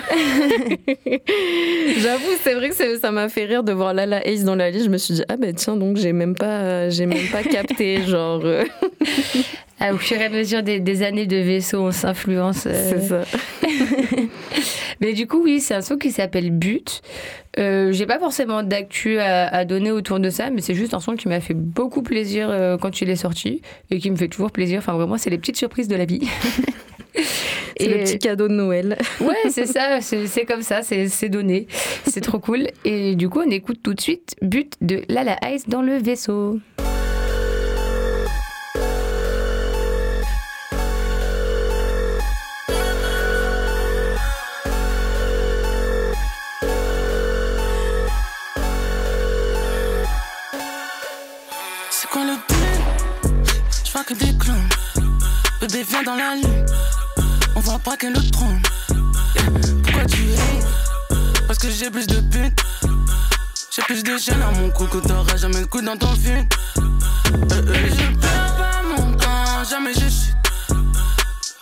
J'avoue, 1.99 2.33
c'est 2.43 2.55
vrai 2.55 2.71
que 2.71 2.99
ça 2.99 3.11
m'a 3.13 3.29
fait 3.29 3.45
rire 3.45 3.63
de 3.63 3.73
voir 3.73 3.95
Lala 3.95 4.27
Ace 4.27 4.45
dans 4.45 4.57
la 4.57 4.71
liste. 4.71 4.87
Je 4.87 4.91
me 4.91 4.99
suis 4.99 5.15
dit, 5.15 5.23
ah 5.29 5.37
ben 5.37 5.55
tiens, 5.55 5.77
donc 5.77 5.97
j'ai 5.97 6.13
même 6.13 6.35
pas, 6.35 6.61
euh, 6.61 6.91
j'ai 6.91 7.07
même 7.07 7.29
pas 7.31 7.43
capté, 7.45 8.03
genre, 8.03 8.43
Ah, 9.79 9.95
au 9.95 9.99
fur 9.99 10.21
et 10.21 10.25
à 10.25 10.29
mesure 10.29 10.63
des, 10.63 10.81
des 10.81 11.03
années 11.03 11.27
de 11.27 11.37
vaisseau, 11.37 11.79
on 11.81 11.93
s'influence. 11.93 12.67
euh. 12.67 12.91
c'est 12.91 13.09
ça. 13.09 13.23
Mais 15.01 15.15
du 15.15 15.27
coup, 15.27 15.43
oui, 15.43 15.61
c'est 15.61 15.75
un 15.75 15.81
son 15.81 15.97
qui 15.97 16.11
s'appelle 16.11 16.51
But. 16.51 17.01
Euh, 17.59 17.91
J'ai 17.93 18.07
pas 18.07 18.19
forcément 18.19 18.63
d'actu 18.63 19.19
à, 19.19 19.49
à 19.49 19.65
donner 19.65 19.91
autour 19.91 20.21
de 20.21 20.31
ça, 20.31 20.51
mais 20.51 20.61
c'est 20.61 20.75
juste 20.75 20.95
un 20.95 21.01
son 21.01 21.17
qui 21.17 21.27
m'a 21.29 21.41
fait 21.41 21.55
beaucoup 21.55 22.03
plaisir 22.03 22.49
euh, 22.51 22.77
quand 22.77 23.01
il 23.01 23.11
est 23.11 23.17
sorti 23.17 23.61
et 23.91 23.99
qui 23.99 24.11
me 24.11 24.17
fait 24.17 24.29
toujours 24.29 24.53
plaisir. 24.53 24.79
Enfin, 24.79 24.93
vraiment, 24.93 25.19
c'est 25.19 25.31
les 25.31 25.39
petites 25.39 25.57
surprises 25.57 25.89
de 25.89 25.97
la 25.97 26.05
vie. 26.05 26.29
C'est 27.79 27.89
le 27.89 28.05
petit 28.05 28.19
cadeau 28.19 28.47
de 28.47 28.53
Noël. 28.53 28.99
Ouais, 29.21 29.35
c'est 29.51 29.65
ça, 29.67 29.99
c'est 30.03 30.45
comme 30.45 30.61
ça, 30.63 30.83
c'est 30.83 31.09
c'est 31.09 31.31
donné. 31.31 31.67
C'est 32.07 32.21
trop 32.21 32.39
cool. 32.39 32.69
Et 32.85 33.17
du 33.17 33.29
coup, 33.31 33.41
on 33.45 33.51
écoute 33.51 33.81
tout 33.83 33.95
de 33.95 34.01
suite 34.01 34.37
But 34.43 34.75
de 34.83 35.03
Lala 35.09 35.37
Ice 35.53 35.67
dans 35.67 35.81
le 35.81 35.97
vaisseau. 35.97 36.61
Bébé 55.73 55.85
vient 55.89 56.03
dans 56.03 56.17
la 56.17 56.35
lune. 56.35 56.67
On 57.55 57.61
voit 57.61 57.79
pas 57.79 57.97
qu'elle 57.97 58.13
le. 58.13 58.21
Yeah. 58.21 59.45
Pourquoi 59.83 60.05
tu 60.07 60.23
es 60.23 61.47
Parce 61.47 61.59
que 61.59 61.71
j'ai 61.71 61.91
plus 61.91 62.07
de 62.07 62.21
putes. 62.21 62.61
J'ai 63.71 63.83
plus 63.83 64.03
de 64.03 64.17
jeunes 64.17 64.43
à 64.43 64.51
mon 64.53 64.71
cou 64.71 64.87
que 64.87 64.99
t'auras 64.99 65.37
jamais 65.37 65.61
le 65.61 65.67
coup 65.67 65.81
dans 65.81 65.97
ton 65.97 66.13
film. 66.15 66.47
Euh, 66.77 66.81
euh, 67.53 67.89
je 67.89 68.19
perds 68.19 68.57
pas 68.57 68.83
mon 68.83 69.13
temps, 69.17 69.65
jamais 69.69 69.93
je 69.95 70.01
chute. 70.01 70.37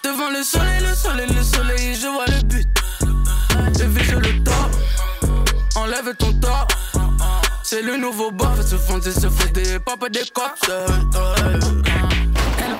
Devant 0.04 0.30
le 0.30 0.42
soleil, 0.42 0.80
le 0.80 0.94
soleil, 0.94 1.28
le 1.34 1.42
soleil, 1.42 1.94
je 1.94 2.06
vois 2.06 2.26
le 2.26 2.42
but. 2.44 2.68
Je 3.78 4.16
le 4.16 4.44
top. 4.44 4.54
Enlève 5.74 6.14
ton 6.16 6.32
top. 6.34 6.72
C'est 7.62 7.82
le 7.82 7.98
nouveau 7.98 8.30
bof, 8.30 8.64
se 8.64 8.76
fonder, 8.76 9.12
se 9.12 9.28
fait 9.28 9.52
des 9.52 9.78
des 10.10 10.30
cops. 10.32 10.70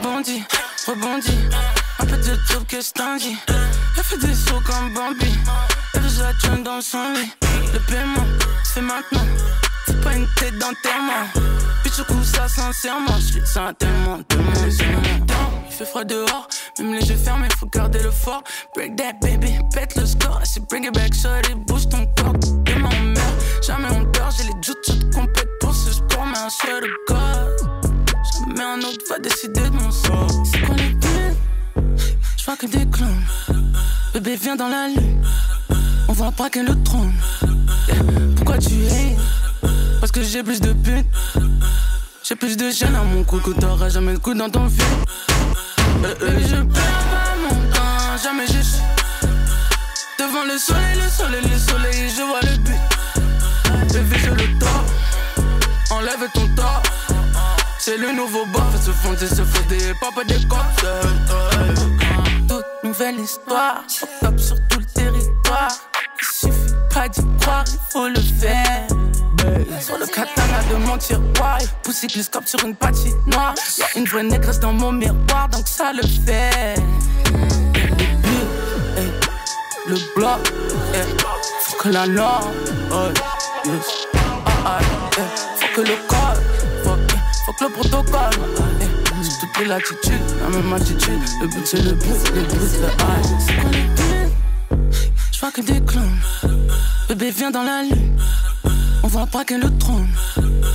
Elle 0.08 0.14
bondit, 0.14 0.42
rebondit, 0.86 1.38
un 1.98 2.06
peu 2.06 2.16
de 2.16 2.34
truc 2.48 2.66
que 2.66 2.80
je 2.80 2.90
t'en 2.92 3.16
dis. 3.16 3.36
Elle 3.96 4.02
fait 4.02 4.16
des 4.16 4.34
sauts 4.34 4.60
comme 4.64 4.94
Bambi, 4.94 5.34
elle 5.94 6.00
veut 6.00 6.22
la 6.22 6.32
tune 6.34 6.62
dans 6.62 6.80
son 6.80 7.12
lit. 7.12 7.30
Le 7.72 7.78
paiement, 7.80 8.26
c'est 8.64 8.80
maintenant, 8.80 9.26
c'est 9.86 10.00
pas 10.00 10.14
une 10.14 10.26
tête 10.36 10.58
d'enterrement. 10.58 11.26
Puis 11.82 11.92
je 11.96 12.02
coupe 12.02 12.24
ça 12.24 12.48
sincèrement, 12.48 13.18
je 13.18 13.44
ça 13.44 13.72
tellement, 13.78 14.22
tellement, 14.22 14.52
tellement. 14.52 15.02
Il 15.68 15.74
fait 15.74 15.84
froid 15.84 16.04
dehors, 16.04 16.48
même 16.78 16.94
les 16.94 17.06
yeux 17.06 17.16
fermés, 17.16 17.48
faut 17.58 17.66
garder 17.66 18.02
le 18.02 18.10
fort. 18.10 18.42
Break 18.74 18.96
that 18.96 19.14
baby, 19.20 19.58
pète 19.74 19.94
le 19.96 20.06
score, 20.06 20.40
c'est 20.44 20.66
bring 20.68 20.86
it 20.86 20.94
back, 20.94 21.12
shorty, 21.14 21.54
bouge 21.66 21.86
ton 21.90 22.06
corps. 22.16 22.32
Demain 22.64 22.88
on 22.98 23.04
meurt, 23.08 23.62
jamais 23.62 23.88
on 23.90 24.04
dort, 24.04 24.30
j'ai 24.36 24.44
les 24.44 24.62
jutsu 24.62 24.98
complètes 25.14 25.58
pour 25.60 25.74
ce 25.74 25.92
sport, 25.92 26.24
mais 26.26 26.38
un 26.38 26.48
swear 26.48 26.80
to 26.80 27.57
Jamais 28.48 28.62
un 28.62 28.78
autre 28.78 29.04
va 29.10 29.18
décider 29.18 29.60
de 29.60 29.70
mon 29.70 29.90
sort. 29.90 30.26
C'est 30.50 30.60
buts 30.60 30.96
Je 32.38 32.44
vois 32.46 32.56
que 32.56 32.66
des 32.66 32.86
clones. 32.88 33.22
Bébé 34.14 34.36
vient 34.36 34.56
dans 34.56 34.68
la 34.68 34.88
lune, 34.88 35.22
on 36.08 36.12
voit 36.12 36.32
pas 36.32 36.48
que 36.48 36.60
le 36.60 36.82
trône. 36.82 37.12
Yeah. 37.88 37.96
Pourquoi 38.36 38.56
tu 38.56 38.72
es? 38.74 39.16
Parce 40.00 40.12
que 40.12 40.22
j'ai 40.22 40.42
plus 40.42 40.60
de 40.60 40.72
putes. 40.72 41.06
J'ai 42.22 42.36
plus 42.36 42.56
de 42.56 42.70
chaînes 42.70 42.94
à 42.94 43.02
mon 43.02 43.22
cou 43.22 43.38
que 43.38 43.50
t'auras 43.50 43.90
jamais 43.90 44.12
le 44.12 44.18
coup 44.18 44.32
dans 44.32 44.48
ton 44.48 44.68
film. 44.68 45.04
Euh, 46.04 46.14
euh, 46.22 46.38
je 46.40 46.56
perds 46.56 47.04
pas 47.10 47.36
mon 47.42 47.70
temps, 47.70 48.22
jamais 48.22 48.46
je 48.46 48.62
suis. 48.62 48.82
Devant 50.18 50.44
le 50.44 50.56
soleil, 50.56 50.96
le 50.96 51.08
soleil, 51.10 51.42
le 51.42 51.58
soleil, 51.58 52.10
je 52.16 52.22
vois 52.22 52.40
le 52.40 52.56
but. 52.58 52.74
Je 53.92 54.30
le 54.30 54.58
top. 54.58 54.70
Enlève 55.90 56.26
ton 56.32 56.48
top. 56.56 56.87
C'est 57.88 57.96
le 57.96 58.12
nouveau 58.12 58.44
bof, 58.44 58.84
se 58.84 58.90
fonder, 58.90 59.26
se 59.26 59.42
fonder, 59.42 59.94
papa 59.98 60.22
des 60.22 60.46
cops. 60.46 60.60
euh, 60.84 61.02
euh. 61.30 61.74
Toute 62.46 62.66
nouvelle 62.84 63.18
histoire, 63.18 63.82
sur 63.88 64.06
top 64.20 64.38
sur 64.38 64.56
tout 64.68 64.80
le 64.80 64.84
territoire. 64.84 65.70
Il 66.20 66.26
suffit 66.26 66.74
pas 66.92 67.08
d'y 67.08 67.22
croire, 67.40 67.64
il 67.66 67.78
faut 67.88 68.08
le 68.08 68.20
faire. 68.20 68.86
Sur 69.80 69.96
le 69.96 70.04
katana 70.04 70.62
de 70.70 70.76
mon 70.84 70.98
tiroir, 70.98 71.60
poussé 71.82 72.08
le 72.14 72.22
scope 72.22 72.46
sur 72.46 72.62
une 72.62 72.76
patinoire. 72.76 73.54
Y'a 73.78 73.86
une 73.96 74.04
vraie 74.04 74.22
négresse 74.22 74.60
dans 74.60 74.74
mon 74.74 74.92
miroir, 74.92 75.48
donc 75.48 75.66
ça 75.66 75.94
le 75.94 76.02
fait. 76.02 76.74
Le 77.32 77.94
but, 78.22 79.18
le 79.86 79.96
bloc, 80.14 80.52
hey, 80.92 81.06
faut 81.62 81.78
que 81.78 81.88
la 81.88 82.06
norme, 82.06 82.52
oh, 82.92 83.08
yes. 83.64 84.06
ah, 84.14 84.18
ah, 84.66 84.78
hey, 85.16 85.24
faut 85.56 85.74
que 85.74 85.88
le 85.88 85.96
faut, 86.06 86.37
le 87.60 87.68
protocole. 87.70 88.30
C'est 89.22 89.40
toute 89.40 89.66
l'attitude, 89.66 90.20
la 90.40 90.48
même 90.48 90.72
attitude. 90.72 91.20
Le 91.40 91.48
but 91.48 91.66
c'est 91.66 91.82
le 91.82 91.92
but, 91.92 92.34
le 92.34 92.42
but 92.42 92.60
c'est 92.68 92.80
le. 92.80 92.88
C'est 93.40 93.54
quoi 93.60 93.70
le 93.70 93.94
but 93.94 94.32
Je 95.32 95.40
vois 95.40 95.50
que 95.50 95.60
des 95.60 95.80
clones. 95.80 96.18
Bébé 97.08 97.30
vient 97.30 97.50
dans 97.50 97.62
la 97.62 97.82
lune. 97.82 98.16
On 99.02 99.08
voit 99.08 99.26
pas 99.26 99.44
qu'elle 99.44 99.60
le 99.60 99.76
trône. 99.78 100.08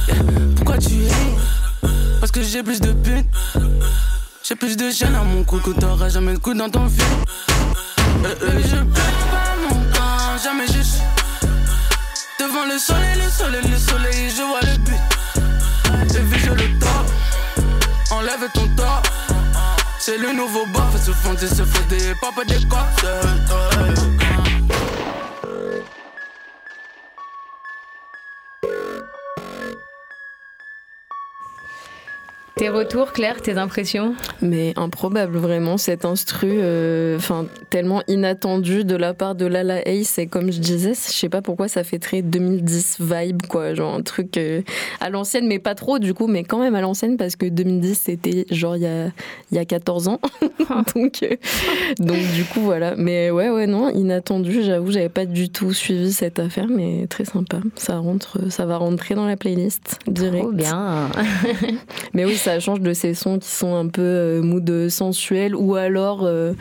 Yeah. 0.08 0.16
Pourquoi 0.56 0.78
tu 0.78 0.94
es? 1.04 1.90
Parce 2.20 2.32
que 2.32 2.42
j'ai 2.42 2.64
plus 2.64 2.82
de 2.82 2.92
putes. 2.92 3.26
J'ai 4.44 4.56
plus 4.56 4.76
de 4.76 4.92
chaînes 4.92 5.16
à 5.16 5.24
mon 5.24 5.44
cou 5.44 5.60
que 5.60 5.72
t'auras 5.72 6.10
jamais 6.10 6.34
le 6.34 6.40
coup 6.40 6.54
dans 6.54 6.70
ton 6.70 6.90
film. 6.90 7.08
Euh, 8.26 8.36
euh, 8.44 8.62
je 8.62 8.76
perds 8.76 9.28
pas 9.32 9.56
mon 9.70 9.76
temps, 9.92 10.38
jamais 10.44 10.68
je 10.68 10.82
suis. 10.82 11.02
Devant 12.40 12.66
le 12.66 12.78
soleil, 12.78 13.16
le 13.16 13.30
soleil, 13.30 13.72
le 13.72 13.78
soleil, 13.78 14.30
je 14.30 14.42
vois 14.42 14.62
le 14.62 14.78
but. 14.80 15.13
Bébé, 16.14 16.38
je 16.38 16.52
le 16.52 16.80
top. 16.80 16.90
Enlève 18.12 18.50
ton 18.54 18.68
top. 18.70 19.08
C'est 20.00 20.18
le 20.18 20.34
nouveau 20.34 20.66
bof, 20.66 21.02
se 21.02 21.12
fonder, 21.12 21.48
se 21.48 21.64
fonder, 21.64 22.14
papa 22.20 22.44
des 22.46 22.64
cops. 22.66 24.13
Tes 32.56 32.70
retours, 32.70 33.14
Claire, 33.14 33.42
tes 33.42 33.58
impressions? 33.58 34.14
Mais 34.44 34.74
improbable, 34.76 35.38
vraiment, 35.38 35.78
cet 35.78 36.06
instru, 36.06 36.50
euh, 36.52 37.18
enfin, 37.18 37.48
tellement 37.72 38.04
inattendu 38.08 38.84
de 38.86 38.96
la 38.96 39.16
part 39.16 39.34
de 39.34 39.48
Lala 39.48 39.82
Ace. 39.88 40.20
Et 40.20 40.28
comme 40.28 40.52
je 40.52 40.60
disais, 40.60 40.94
je 40.94 41.14
sais 41.14 41.30
pas 41.30 41.42
pourquoi 41.42 41.68
ça 41.68 41.84
fait 41.84 41.98
très 41.98 42.22
2010 42.22 42.98
vibe, 43.00 43.42
quoi. 43.48 43.74
Genre 43.74 43.92
un 43.92 44.04
truc 44.04 44.38
euh, 44.38 44.62
à 45.00 45.10
l'ancienne, 45.10 45.48
mais 45.48 45.58
pas 45.58 45.74
trop, 45.74 45.98
du 45.98 46.14
coup, 46.14 46.28
mais 46.28 46.44
quand 46.44 46.60
même 46.60 46.76
à 46.76 46.82
l'ancienne, 46.82 47.18
parce 47.18 47.36
que 47.36 47.48
2010, 47.48 48.00
c'était 48.00 48.46
genre 48.52 48.76
il 48.76 48.84
y 48.84 48.88
a, 48.88 49.08
y 49.52 49.58
a 49.58 49.66
14 49.66 50.08
ans. 50.08 50.20
donc, 50.96 51.24
euh, 51.24 51.36
donc, 51.98 52.20
du 52.36 52.44
coup, 52.46 52.62
voilà. 52.62 52.96
Mais 52.96 53.32
ouais, 53.32 53.50
ouais, 53.50 53.66
non, 53.66 53.90
inattendu, 53.90 54.64
j'avoue, 54.64 54.92
j'avais 54.92 55.10
pas 55.10 55.26
du 55.26 55.50
tout 55.50 55.74
suivi 55.74 56.14
cette 56.14 56.40
affaire, 56.40 56.68
mais 56.70 57.08
très 57.08 57.26
sympa. 57.26 57.58
Ça 57.76 57.98
rentre, 57.98 58.52
ça 58.52 58.68
va 58.68 58.78
rentrer 58.78 59.16
dans 59.16 59.26
la 59.26 59.38
playlist 59.38 60.00
direct. 60.08 60.44
Trop 60.44 60.52
bien. 60.52 61.10
Mais 62.14 62.26
oui, 62.26 62.36
ça 62.44 62.60
change 62.60 62.82
de 62.82 62.94
ces 62.94 63.14
sons 63.14 63.40
qui 63.40 63.50
sont 63.50 63.76
un 63.76 63.88
peu 63.88 64.02
euh, 64.02 64.42
mood 64.42 64.90
sensuel 64.90 65.56
ou 65.56 65.76
alors 65.76 66.24
euh, 66.24 66.54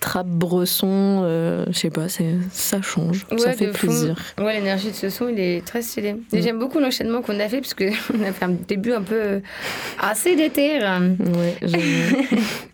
trap 0.00 0.26
bresson. 0.26 1.22
euh, 1.24 1.64
je 1.70 1.78
sais 1.78 1.90
pas, 1.90 2.08
c'est- 2.08 2.36
ça 2.52 2.80
change. 2.82 3.26
ça 3.28 3.34
Ouais, 3.48 3.52
fait 3.54 3.68
plaisir. 3.68 4.16
Ouais, 4.38 4.54
l'énergie 4.54 4.90
de 4.90 4.94
ce 4.96 5.10
son, 5.10 5.28
il 5.28 5.38
est 5.38 5.64
très 5.64 5.82
stylé. 5.82 6.16
Et 6.32 6.40
j'aime 6.42 6.58
beaucoup 6.58 6.78
l'enchaînement 6.80 7.20
qu'on 7.22 7.38
a 7.40 7.48
fait, 7.48 7.60
parce 7.60 7.74
qu'on 7.74 7.84
a 8.24 8.32
fait 8.32 8.44
un 8.44 8.54
début 8.68 8.92
un 8.92 9.02
peu 9.02 9.40
assez 10.00 10.36
déter. 10.36 10.78
Ouais, 10.80 11.56
j'avoue. 11.62 12.26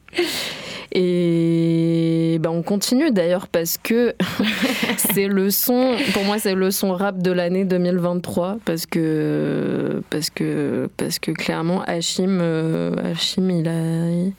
Et 0.93 2.39
ben 2.41 2.51
on 2.51 2.63
continue 2.63 3.11
d'ailleurs 3.11 3.49
parce 3.49 3.77
que 3.77 4.15
c'est 4.97 5.27
le 5.27 5.51
son, 5.51 5.95
pour 6.15 6.25
moi 6.25 6.39
c'est 6.39 6.55
le 6.55 6.71
son 6.71 6.95
rap 6.95 7.19
de 7.19 7.33
l'année 7.33 7.65
2023 7.67 8.59
parce 8.65 8.87
que 8.87 10.03
parce 10.09 10.31
que 10.31 10.89
parce 10.97 11.19
que 11.19 11.33
clairement 11.33 11.83
Hachim, 11.83 12.39
euh, 12.41 13.13
Hachim 13.13 13.51
il 13.51 13.69
a 13.69 14.33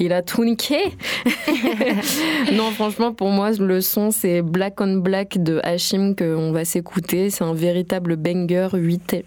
il 0.00 0.12
a 0.12 0.22
tout 0.22 0.44
niqué. 0.44 0.78
non, 2.52 2.70
franchement, 2.70 3.12
pour 3.12 3.30
moi, 3.30 3.50
le 3.52 3.80
son, 3.80 4.10
c'est 4.10 4.42
Black 4.42 4.80
on 4.80 4.98
Black 4.98 5.42
de 5.42 5.60
Hashim 5.64 6.14
qu'on 6.14 6.52
va 6.52 6.64
s'écouter. 6.64 7.30
C'est 7.30 7.44
un 7.44 7.54
véritable 7.54 8.16
banger, 8.16 8.68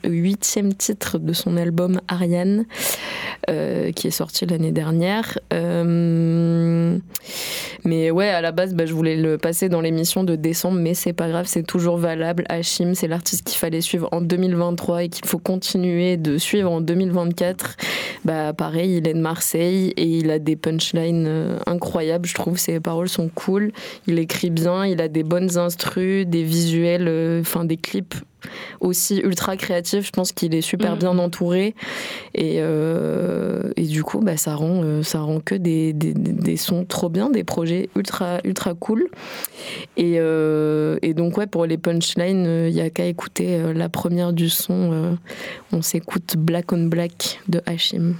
huitième 0.03 0.73
titre 0.73 1.17
de 1.19 1.33
son 1.33 1.57
album 1.57 1.99
Ariane, 2.07 2.65
euh, 3.49 3.91
qui 3.91 4.07
est 4.07 4.11
sorti 4.11 4.45
l'année 4.45 4.71
dernière. 4.71 5.37
Euh, 5.51 5.83
mais 7.83 8.11
ouais, 8.11 8.29
à 8.29 8.41
la 8.41 8.51
base, 8.51 8.75
bah, 8.75 8.85
je 8.85 8.93
voulais 8.93 9.15
le 9.15 9.37
passer 9.37 9.69
dans 9.69 9.81
l'émission 9.81 10.23
de 10.23 10.35
décembre, 10.35 10.79
mais 10.79 10.93
c'est 10.93 11.13
pas 11.13 11.29
grave, 11.29 11.45
c'est 11.47 11.63
toujours 11.63 11.97
valable. 11.97 12.43
Hashim, 12.49 12.93
c'est 12.93 13.07
l'artiste 13.07 13.43
qu'il 13.45 13.57
fallait 13.57 13.81
suivre 13.81 14.07
en 14.11 14.21
2023 14.21 15.03
et 15.03 15.09
qu'il 15.09 15.25
faut 15.25 15.39
continuer 15.39 16.17
de 16.17 16.37
suivre 16.37 16.71
en 16.71 16.81
2024. 16.81 17.77
Bah, 18.23 18.53
pareil, 18.53 18.97
il 18.97 19.07
est 19.07 19.13
de 19.13 19.19
Marseille 19.19 19.93
et 19.97 20.05
il 20.05 20.29
a 20.29 20.39
des 20.39 20.55
punchlines 20.55 21.25
euh, 21.27 21.57
incroyables, 21.65 22.27
je 22.27 22.35
trouve. 22.35 22.57
Ses 22.57 22.79
paroles 22.79 23.09
sont 23.09 23.29
cool. 23.33 23.71
Il 24.07 24.19
écrit 24.19 24.51
bien, 24.51 24.85
il 24.85 25.01
a 25.01 25.07
des 25.07 25.23
bonnes 25.23 25.57
instrus, 25.57 26.27
des 26.27 26.43
visuels, 26.43 27.07
euh, 27.07 27.41
enfin 27.41 27.65
des 27.65 27.77
clips 27.77 28.15
aussi 28.79 29.19
ultra 29.19 29.57
créatif. 29.57 30.05
Je 30.05 30.11
pense 30.11 30.31
qu'il 30.31 30.55
est 30.55 30.61
super 30.61 30.95
mm. 30.95 30.99
bien 30.99 31.17
entouré. 31.17 31.75
Et, 32.33 32.55
euh, 32.57 33.71
et 33.75 33.83
du 33.83 34.03
coup, 34.03 34.19
bah, 34.19 34.37
ça, 34.37 34.55
rend, 34.55 34.81
euh, 34.83 35.03
ça 35.03 35.21
rend 35.21 35.39
que 35.39 35.55
des, 35.55 35.93
des, 35.93 36.13
des, 36.13 36.57
sons 36.57 36.85
trop 36.85 37.09
bien, 37.09 37.29
des 37.29 37.43
projets 37.43 37.89
ultra, 37.95 38.39
ultra 38.43 38.73
cool. 38.73 39.09
Et, 39.97 40.15
euh, 40.17 40.97
et 41.01 41.13
donc, 41.13 41.37
ouais, 41.37 41.47
pour 41.47 41.65
les 41.65 41.77
punchlines, 41.77 42.67
il 42.67 42.73
n'y 42.73 42.81
a 42.81 42.89
qu'à 42.89 43.05
écouter 43.05 43.73
la 43.73 43.89
première 43.89 44.33
du 44.33 44.49
son. 44.49 45.17
on 45.71 45.81
s'écoute 45.81 46.35
Black 46.37 46.71
on 46.71 46.85
Black 46.85 47.39
de 47.47 47.61
Hashim. 47.65 48.15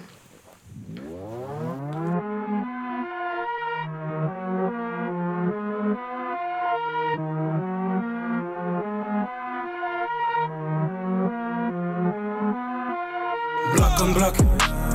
On 14.11 14.19
black, 14.19 14.37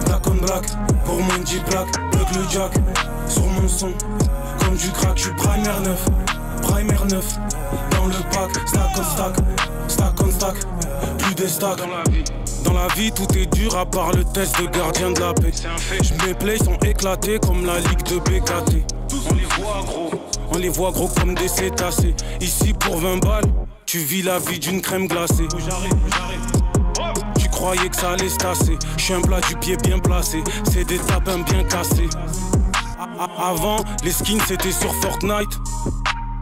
black 0.04 0.26
on 0.26 0.34
black, 0.34 0.64
pour 1.04 1.16
mon 1.16 1.26
black, 1.68 1.86
plug 2.10 2.26
le 2.34 2.50
jack, 2.50 2.72
sur 3.28 3.44
mon 3.44 3.68
son, 3.68 3.92
comme 4.58 4.76
du 4.76 4.90
crack, 4.90 5.16
j'suis 5.16 5.32
primer 5.36 5.68
neuf, 5.84 6.04
primer 6.62 6.94
neuf, 7.10 7.38
dans 7.90 8.06
le 8.06 8.14
pack, 8.32 8.68
stack 8.68 8.90
on 8.96 9.04
stack, 9.04 9.36
stack 9.88 10.22
on 10.22 10.30
stack, 10.30 10.54
plus 11.18 11.34
des 11.34 11.48
stacks 11.48 11.78
dans 11.78 11.86
la 11.88 12.02
vie. 12.10 12.24
Dans 12.64 12.72
la 12.72 12.88
vie, 12.94 13.12
tout 13.12 13.26
est 13.38 13.46
dur 13.54 13.76
à 13.76 13.86
part 13.86 14.12
le 14.12 14.24
test 14.24 14.60
de 14.60 14.66
gardien 14.66 15.12
de 15.12 15.20
la 15.20 15.32
paix. 15.32 15.52
Mes 16.26 16.34
plays 16.34 16.58
sont 16.58 16.76
éclatés 16.84 17.38
comme 17.38 17.64
la 17.64 17.78
ligue 17.78 18.02
de 18.02 18.18
BKT. 18.18 18.84
On 19.30 19.34
les 19.34 19.44
voit 19.44 19.82
gros, 19.86 20.10
on 20.52 20.58
les 20.58 20.68
voit 20.68 20.90
gros 20.90 21.08
comme 21.08 21.34
des 21.34 21.48
cétacés. 21.48 22.14
Ici 22.40 22.74
pour 22.74 22.98
20 22.98 23.18
balles, 23.18 23.44
tu 23.86 23.98
vis 23.98 24.22
la 24.22 24.38
vie 24.40 24.58
d'une 24.58 24.80
crème 24.80 25.06
glacée. 25.06 25.46
j'arrive, 25.58 25.92
j'arrive 26.10 26.65
croyais 27.56 27.88
que 27.88 27.96
ça 27.96 28.10
allait 28.10 28.28
se 28.28 28.36
tasser. 28.36 28.78
Je 28.98 29.02
suis 29.02 29.14
un 29.14 29.22
plat 29.22 29.40
du 29.40 29.56
pied 29.56 29.76
bien 29.78 29.98
placé, 29.98 30.44
c'est 30.70 30.84
des 30.84 30.98
tapins 30.98 31.38
bien 31.38 31.64
cassés. 31.64 32.08
Avant, 33.38 33.78
les 34.04 34.12
skins 34.12 34.40
c'était 34.46 34.72
sur 34.72 34.94
Fortnite. 34.96 35.58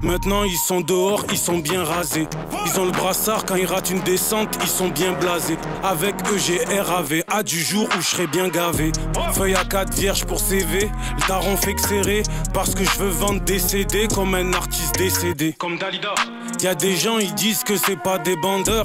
Maintenant 0.02 0.42
ils 0.44 0.59
sont 0.59 0.80
dehors, 0.80 1.25
ils 1.30 1.38
sont 1.38 1.59
bien 1.59 1.83
rasés. 1.83 2.26
Ils 2.66 2.80
ont 2.80 2.85
le 2.85 2.90
brassard 2.90 3.44
quand 3.47 3.54
ils 3.54 3.64
ratent 3.64 3.90
une 3.90 4.02
descente, 4.02 4.59
ils 4.61 4.68
sont 4.68 4.88
bien 4.88 5.12
blasés. 5.12 5.56
Avec 5.83 6.14
eux 6.30 6.37
j'ai 6.37 6.59
RAV, 6.78 7.23
à 7.30 7.42
du 7.42 7.61
jour 7.62 7.88
où 7.97 8.00
je 8.00 8.06
serai 8.06 8.26
bien 8.26 8.49
gavé. 8.49 8.90
Feuille 9.33 9.54
à 9.54 9.64
4 9.64 9.94
vierges 9.94 10.25
pour 10.25 10.40
CV, 10.40 10.90
le 10.90 11.28
daron 11.28 11.56
fait 11.56 11.75
que 11.75 11.80
serré. 11.80 12.23
Parce 12.52 12.75
que 12.75 12.85
je 12.85 12.99
veux 12.99 13.09
vendre 13.09 13.40
des 13.40 13.59
CD 13.59 14.09
comme 14.12 14.35
un 14.35 14.52
artiste 14.52 14.97
décédé. 14.97 15.54
Comme 15.59 15.78
Dalida. 15.78 16.14
Y 16.61 16.66
a 16.66 16.75
des 16.75 16.97
gens 16.97 17.18
ils 17.18 17.35
disent 17.35 17.62
que 17.62 17.76
c'est 17.76 18.00
pas 18.02 18.18
des 18.18 18.37
bandeurs. 18.37 18.85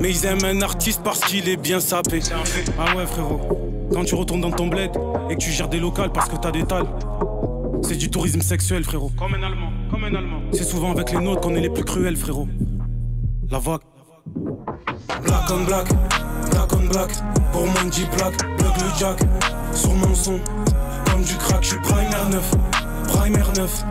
Mais 0.00 0.10
ils 0.10 0.26
aiment 0.26 0.44
un 0.44 0.62
artiste 0.62 1.02
parce 1.04 1.20
qu'il 1.20 1.48
est 1.48 1.56
bien 1.56 1.80
sapé. 1.80 2.20
Ah 2.78 2.96
ouais, 2.96 3.06
frérot. 3.06 3.40
Quand 3.92 4.04
tu 4.04 4.14
retournes 4.14 4.40
dans 4.40 4.50
ton 4.50 4.66
bled 4.66 4.90
et 5.30 5.34
que 5.34 5.40
tu 5.40 5.50
gères 5.50 5.68
des 5.68 5.78
locales 5.78 6.10
parce 6.12 6.28
que 6.28 6.36
t'as 6.36 6.50
des 6.50 6.64
tales, 6.64 6.86
c'est 7.82 7.96
du 7.96 8.10
tourisme 8.10 8.40
sexuel, 8.40 8.84
frérot. 8.84 9.10
Comme 9.18 9.34
un 9.34 9.42
Allemand, 9.42 9.70
comme 9.90 10.04
un 10.04 10.14
Allemand. 10.14 10.40
C'est 10.52 10.64
souvent 10.64 10.92
avec 10.92 11.12
les 11.12 11.18
nôtres 11.18 11.42
qu'on 11.42 11.54
est 11.54 11.60
les 11.60 11.70
plus 11.70 11.84
cruels, 11.84 12.16
frérot. 12.16 12.48
La 13.50 13.58
vague. 13.58 13.80
Black 15.24 15.50
on 15.50 15.64
black, 15.64 15.88
black 16.50 16.72
on 16.72 16.86
black. 16.88 17.10
Pour 17.52 17.66
mon 17.66 17.92
G 17.92 18.02
black, 18.16 18.36
plug 18.56 18.72
le 18.78 18.98
jack. 18.98 19.20
Sur 19.74 19.92
mon 19.94 20.14
son, 20.14 20.40
comme 21.10 21.22
du 21.22 21.34
crack, 21.34 21.62
j'suis 21.62 21.78
primer 21.80 22.06
neuf. 22.30 22.50
Primer 23.08 23.38
neuf. 23.56 23.84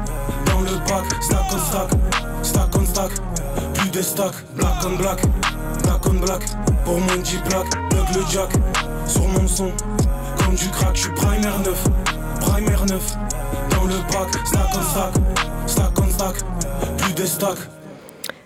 Dans 0.46 0.62
le 0.62 0.78
pack, 0.88 1.22
stack 1.22 1.46
on 1.54 1.58
stack, 1.60 1.90
stack 2.42 2.76
on 2.76 2.86
stack. 2.86 3.12
Plus 3.92 4.00
de 4.00 4.04
stack, 4.04 4.34
black 4.56 4.86
on 4.86 4.96
black 4.96 5.22
black 5.84 6.06
on 6.08 6.14
black. 6.14 6.46
Pour 6.86 7.00
mon 7.00 7.24
G-Black, 7.26 7.70
plug 7.90 8.16
le 8.16 8.22
jack. 8.30 8.50
Sur 9.06 9.28
mon 9.28 9.48
son, 9.48 9.72
comme 10.38 10.56
du 10.56 10.70
crack, 10.70 10.96
je 10.96 11.02
suis 11.02 11.12
primer 11.12 11.42
neuf. 11.42 11.84
Primer 12.40 12.86
neuf. 12.88 13.16
Dans 13.72 13.84
le 13.86 13.96
pack, 14.12 14.48
stack 14.48 14.70
on 14.76 14.84
stack. 14.84 15.14
Stack 15.68 16.00
on 16.00 16.10
stack. 16.10 16.36
Plus 17.00 17.14
de 17.14 17.26
stack. 17.26 17.58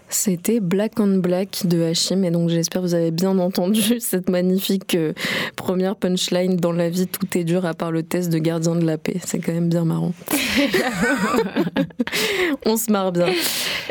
C'était 0.09 0.59
Black 0.59 0.99
on 0.99 1.17
Black 1.17 1.65
de 1.65 1.83
Hachim 1.83 2.23
et 2.23 2.31
donc 2.31 2.49
j'espère 2.49 2.81
que 2.81 2.87
vous 2.87 2.93
avez 2.93 3.11
bien 3.11 3.37
entendu 3.39 3.81
cette 3.99 4.29
magnifique 4.29 4.95
euh, 4.95 5.13
première 5.55 5.95
punchline 5.95 6.57
dans 6.57 6.71
la 6.71 6.89
vie 6.89 7.07
tout 7.07 7.37
est 7.37 7.43
dur 7.43 7.65
à 7.65 7.73
part 7.73 7.91
le 7.91 8.03
test 8.03 8.31
de 8.31 8.37
gardien 8.37 8.75
de 8.75 8.85
la 8.85 8.97
paix. 8.97 9.15
C'est 9.23 9.39
quand 9.39 9.53
même 9.53 9.69
bien 9.69 9.85
marrant. 9.85 10.13
On 12.65 12.77
se 12.77 12.91
marre 12.91 13.11
bien. 13.11 13.27
Et 13.27 13.33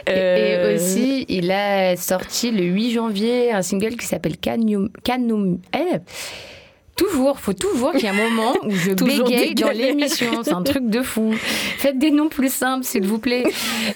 euh, 0.08 0.76
aussi, 0.76 1.24
il 1.28 1.50
a 1.50 1.96
sorti 1.96 2.50
le 2.50 2.64
8 2.64 2.92
janvier 2.92 3.52
un 3.52 3.62
single 3.62 3.96
qui 3.96 4.06
s'appelle 4.06 4.36
Canum. 4.36 4.90
Canum 5.02 5.58
eh, 5.74 5.98
Toujours, 6.96 7.40
faut 7.40 7.52
toujours 7.52 7.92
qu'il 7.92 8.02
y 8.02 8.06
ait 8.06 8.08
un 8.08 8.12
moment 8.12 8.54
où 8.62 8.70
je 8.70 8.92
bégaye 9.04 9.54
dans 9.54 9.70
l'émission. 9.70 10.42
C'est 10.44 10.52
un 10.52 10.62
truc 10.62 10.88
de 10.88 11.02
fou. 11.02 11.34
Faites 11.78 11.98
des 11.98 12.10
noms 12.10 12.28
plus 12.28 12.52
simples, 12.52 12.84
s'il 12.84 13.06
vous 13.06 13.18
plaît. 13.18 13.44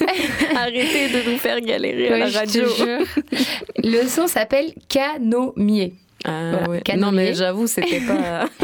Arrêtez 0.57 1.09
de 1.09 1.31
nous 1.31 1.39
faire 1.39 1.61
galérer 1.61 2.09
à 2.09 2.19
la 2.19 2.29
radio. 2.29 2.65
Le 3.77 4.07
son 4.09 4.27
s'appelle 4.27 4.73
Canomier. 4.89 5.95
Ah, 6.25 6.67
Non, 6.97 7.13
mais 7.13 7.35
j'avoue, 7.35 7.67
c'était 7.67 8.01
pas. 8.01 8.49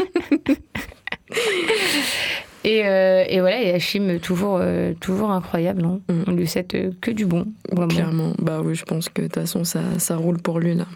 Et, 2.65 2.81
euh, 2.83 3.23
et, 3.29 3.41
voilà, 3.41 3.61
et 3.61 3.75
Hachim, 3.75 4.17
toujours, 4.19 4.57
euh, 4.59 4.93
toujours 4.99 5.29
incroyable. 5.29 5.85
Hein. 5.85 5.99
Mm. 6.09 6.23
On 6.25 6.31
lui 6.31 6.47
souhaite 6.47 6.73
euh, 6.73 6.89
que 6.99 7.11
du 7.11 7.27
bon. 7.27 7.45
Clairement. 7.89 8.33
Bah 8.39 8.61
oui, 8.63 8.73
je 8.73 8.83
pense 8.85 9.07
que 9.07 9.21
de 9.21 9.27
toute 9.27 9.35
façon, 9.35 9.63
ça, 9.63 9.81
ça 9.99 10.15
roule 10.15 10.39
pour 10.39 10.59
lui, 10.59 10.73
là. 10.73 10.87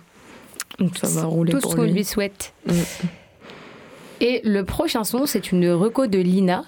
Ça 0.96 1.08
va 1.08 1.26
rouler 1.26 1.52
Tout 1.52 1.60
pour 1.60 1.74
lui. 1.74 1.76
Tout 1.76 1.84
ce 1.84 1.88
qu'on 1.90 1.94
lui 1.94 2.04
souhaite. 2.04 2.54
Mm. 2.66 2.72
Et 4.22 4.42
le 4.44 4.64
prochain 4.64 5.04
son, 5.04 5.26
c'est 5.26 5.52
une 5.52 5.70
reco 5.72 6.08
de 6.08 6.20
Lina, 6.20 6.66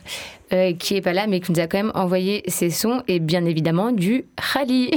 euh, 0.53 0.73
qui 0.73 0.95
est 0.95 1.01
pas 1.01 1.13
là, 1.13 1.27
mais 1.27 1.39
qui 1.39 1.51
nous 1.51 1.59
a 1.59 1.67
quand 1.67 1.77
même 1.77 1.91
envoyé 1.95 2.43
ses 2.47 2.69
sons, 2.69 3.03
et 3.07 3.19
bien 3.19 3.45
évidemment 3.45 3.91
du 3.91 4.25
Khali. 4.53 4.91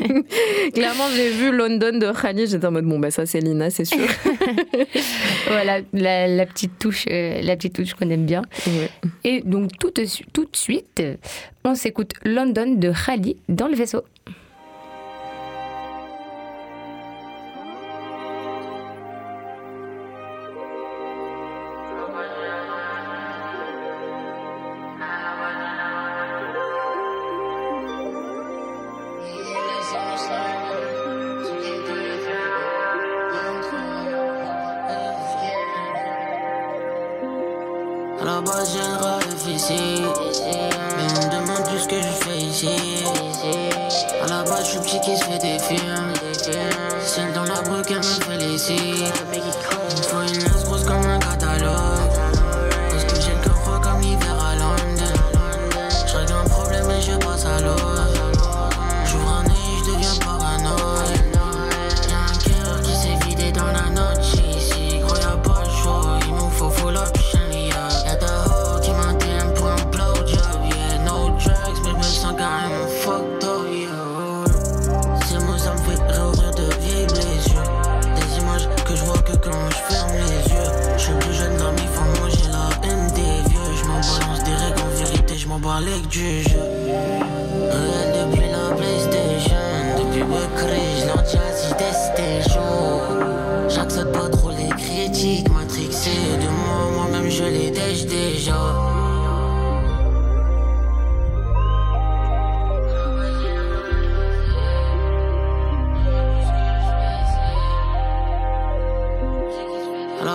Clairement, 0.74 1.08
j'ai 1.14 1.30
vu 1.30 1.50
London 1.52 1.98
de 1.98 2.12
Khali, 2.12 2.46
j'étais 2.46 2.66
en 2.66 2.72
mode, 2.72 2.84
bon, 2.84 2.98
bah 2.98 3.10
ça 3.10 3.26
c'est 3.26 3.40
Lina, 3.40 3.70
c'est 3.70 3.84
sûr. 3.84 4.06
voilà, 5.48 5.80
la, 5.92 6.46
petite 6.46 6.78
touche, 6.78 7.04
euh, 7.10 7.40
la 7.42 7.56
petite 7.56 7.74
touche 7.74 7.94
qu'on 7.94 8.10
aime 8.10 8.26
bien. 8.26 8.42
Et 9.24 9.40
donc, 9.42 9.70
tout, 9.78 9.92
tout 10.32 10.44
de 10.44 10.56
suite, 10.56 11.02
on 11.64 11.74
s'écoute 11.74 12.12
London 12.24 12.74
de 12.74 12.92
Khali 12.92 13.36
dans 13.48 13.68
le 13.68 13.74
vaisseau. 13.74 14.02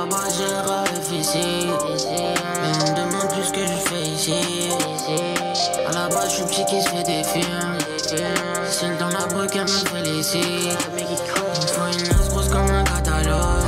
À 0.07 0.09
base, 0.09 0.37
j'ai 0.37 0.45
rêvé 0.45 1.19
ici. 1.19 1.67
Mais 1.67 2.71
on 2.79 2.91
me 2.91 2.95
demande 2.95 3.29
plus 3.33 3.43
ce 3.43 3.51
que 3.51 3.59
je 3.59 3.77
fais 3.89 4.03
ici. 4.03 4.69
À 5.85 5.91
la 5.91 6.07
base, 6.07 6.29
je 6.29 6.35
suis 6.35 6.43
petit 6.45 6.65
qui 6.65 6.81
se 6.81 6.89
fait 6.89 7.03
des 7.03 7.23
films. 7.25 7.77
Celle 8.69 8.97
dans 8.97 9.09
la 9.09 9.25
bruque, 9.25 9.55
elle 9.55 9.63
me 9.63 9.67
félicite. 9.67 10.77
Il 10.97 11.67
faut 11.67 11.87
une 11.91 12.29
grosse 12.29 12.47
comme 12.47 12.69
un 12.69 12.83
catalogue. 12.85 13.66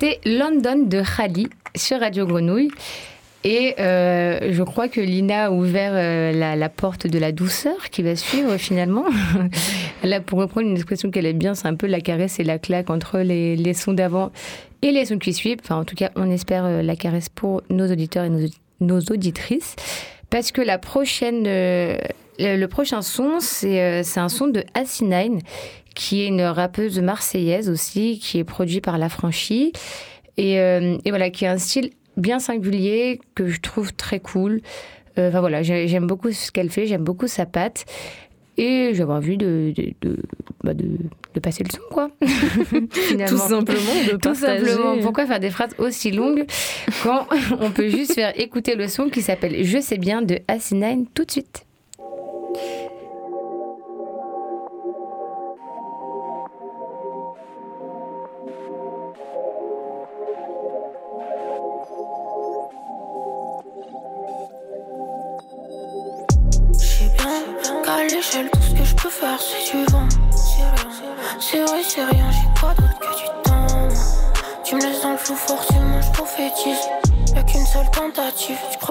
C'était 0.00 0.20
London 0.24 0.84
de 0.86 1.02
Khali 1.02 1.48
sur 1.74 1.98
Radio 1.98 2.24
Grenouille. 2.24 2.70
Et 3.42 3.74
euh, 3.80 4.52
je 4.52 4.62
crois 4.62 4.86
que 4.86 5.00
Lina 5.00 5.46
a 5.46 5.50
ouvert 5.50 5.90
euh, 5.92 6.30
la, 6.30 6.68
porte 6.68 7.08
de 7.08 7.18
la 7.18 7.32
douceur 7.32 7.90
qui 7.90 8.02
va 8.02 8.14
suivre 8.14 8.58
finalement. 8.58 9.06
Là, 10.04 10.20
pour 10.20 10.38
reprendre 10.38 10.68
une 10.68 10.76
expression 10.76 11.10
qu'elle 11.10 11.26
aime 11.26 11.38
bien, 11.38 11.56
c'est 11.56 11.66
un 11.66 11.74
peu 11.74 11.88
la 11.88 12.00
caresse 12.00 12.38
et 12.38 12.44
la 12.44 12.60
claque 12.60 12.90
entre 12.90 13.18
les, 13.18 13.56
les 13.56 13.74
sons 13.74 13.92
d'avant 13.92 14.30
et 14.82 14.92
les 14.92 15.06
sons 15.06 15.18
qui 15.18 15.32
suivent. 15.32 15.58
Enfin, 15.64 15.80
en 15.80 15.84
tout 15.84 15.96
cas, 15.96 16.12
on 16.14 16.30
espère 16.30 16.64
euh, 16.64 16.80
la 16.80 16.94
caresse 16.94 17.28
pour 17.28 17.62
nos 17.68 17.90
auditeurs 17.90 18.24
et 18.24 18.30
nos, 18.80 19.00
auditrices. 19.00 19.74
Parce 20.30 20.52
que 20.52 20.60
la 20.60 20.78
prochaine, 20.78 21.44
le, 22.38 22.56
le 22.56 22.68
prochain 22.68 23.02
son, 23.02 23.40
c'est 23.40 23.80
euh, 23.82 24.02
c'est 24.02 24.20
un 24.20 24.28
son 24.28 24.46
de 24.48 24.62
Asinine, 24.74 25.40
qui 25.94 26.22
est 26.22 26.26
une 26.28 26.42
rappeuse 26.42 26.98
marseillaise 27.00 27.68
aussi, 27.68 28.18
qui 28.18 28.38
est 28.38 28.44
produit 28.44 28.80
par 28.80 28.98
La 28.98 29.08
Franchie. 29.08 29.72
Et, 30.36 30.60
euh, 30.60 30.96
et 31.04 31.10
voilà, 31.10 31.30
qui 31.30 31.46
a 31.46 31.52
un 31.52 31.58
style 31.58 31.90
bien 32.16 32.38
singulier 32.38 33.20
que 33.34 33.48
je 33.48 33.60
trouve 33.60 33.92
très 33.94 34.20
cool. 34.20 34.60
Euh, 35.18 35.28
Enfin 35.30 35.40
voilà, 35.40 35.62
j'ai- 35.64 35.88
j'aime 35.88 36.06
beaucoup 36.06 36.30
ce 36.30 36.52
qu'elle 36.52 36.70
fait, 36.70 36.86
j'aime 36.86 37.02
beaucoup 37.02 37.26
sa 37.26 37.44
patte. 37.46 37.84
Et 38.56 38.90
j'avais 38.94 39.12
envie 39.12 39.36
de, 39.36 39.72
de, 39.76 39.92
de, 40.00 40.16
bah, 40.64 40.74
de, 40.74 40.86
de 41.34 41.40
passer 41.40 41.62
le 41.62 41.70
son, 41.70 41.80
quoi. 41.92 42.10
Tout 42.20 43.36
simplement, 43.38 43.94
de 44.06 44.10
Tout 44.12 44.18
partager. 44.18 44.64
simplement. 44.66 44.98
Pourquoi 45.00 45.26
faire 45.26 45.38
des 45.40 45.50
phrases 45.50 45.74
aussi 45.78 46.10
longues 46.10 46.44
quand 47.04 47.26
on 47.60 47.70
peut 47.70 47.88
juste 47.88 48.14
faire 48.14 48.32
écouter 48.38 48.74
le 48.74 48.88
son 48.88 49.10
qui 49.10 49.22
s'appelle 49.22 49.64
Je 49.64 49.78
sais 49.80 49.98
bien 49.98 50.22
de 50.22 50.38
Asinine 50.48 51.06
tout 51.14 51.24
de 51.24 51.30
suite 51.30 51.66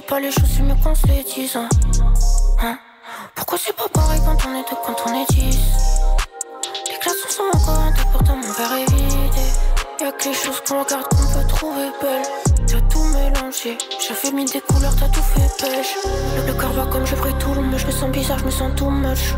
pas 0.08 0.20
les 0.20 0.32
choses, 0.32 0.50
c'est 0.56 0.63
mieux 0.63 0.76
qu'on 0.84 0.96
se 0.96 1.08
les 1.08 1.24
dise. 1.24 1.56
Hein. 1.56 1.67
Pourquoi 3.48 3.66
c'est 3.66 3.78
pas 3.78 3.88
pareil 3.88 4.20
quand 4.26 4.50
on 4.50 4.56
est 4.56 4.70
deux, 4.70 4.76
quand 4.86 5.10
on 5.10 5.24
est 5.24 5.26
dix 5.30 5.58
Les 6.92 6.98
glaçons 7.00 7.30
sont 7.30 7.58
encore 7.58 7.80
un 7.80 7.94
pourtant 8.12 8.36
mon 8.36 8.52
verre 8.52 8.74
est 8.74 8.92
vidé. 8.92 9.42
Y'a 10.02 10.12
que 10.12 10.28
les 10.28 10.34
choses 10.34 10.62
qu'on 10.68 10.84
regarde 10.84 11.08
qu'on 11.08 11.16
peut 11.16 11.48
trouver 11.48 11.90
belles. 12.02 12.66
T'as 12.68 12.82
tout 12.90 13.06
mélangé, 13.06 13.78
j'avais 14.06 14.36
mis 14.36 14.44
des 14.44 14.60
couleurs, 14.60 14.94
t'as 14.98 15.08
tout 15.08 15.22
fait 15.22 15.66
pêche. 15.66 15.96
Le, 16.46 16.54
cœur 16.60 16.74
va 16.74 16.88
comme 16.88 17.06
je 17.06 17.16
brille 17.16 17.36
tout 17.40 17.54
mais 17.62 17.78
je 17.78 17.88
me 17.88 17.92
sens 17.92 18.12
bizarre, 18.12 18.40
je 18.40 18.44
me 18.44 18.52
sens 18.52 18.76
too 18.76 18.90
much. 18.90 19.34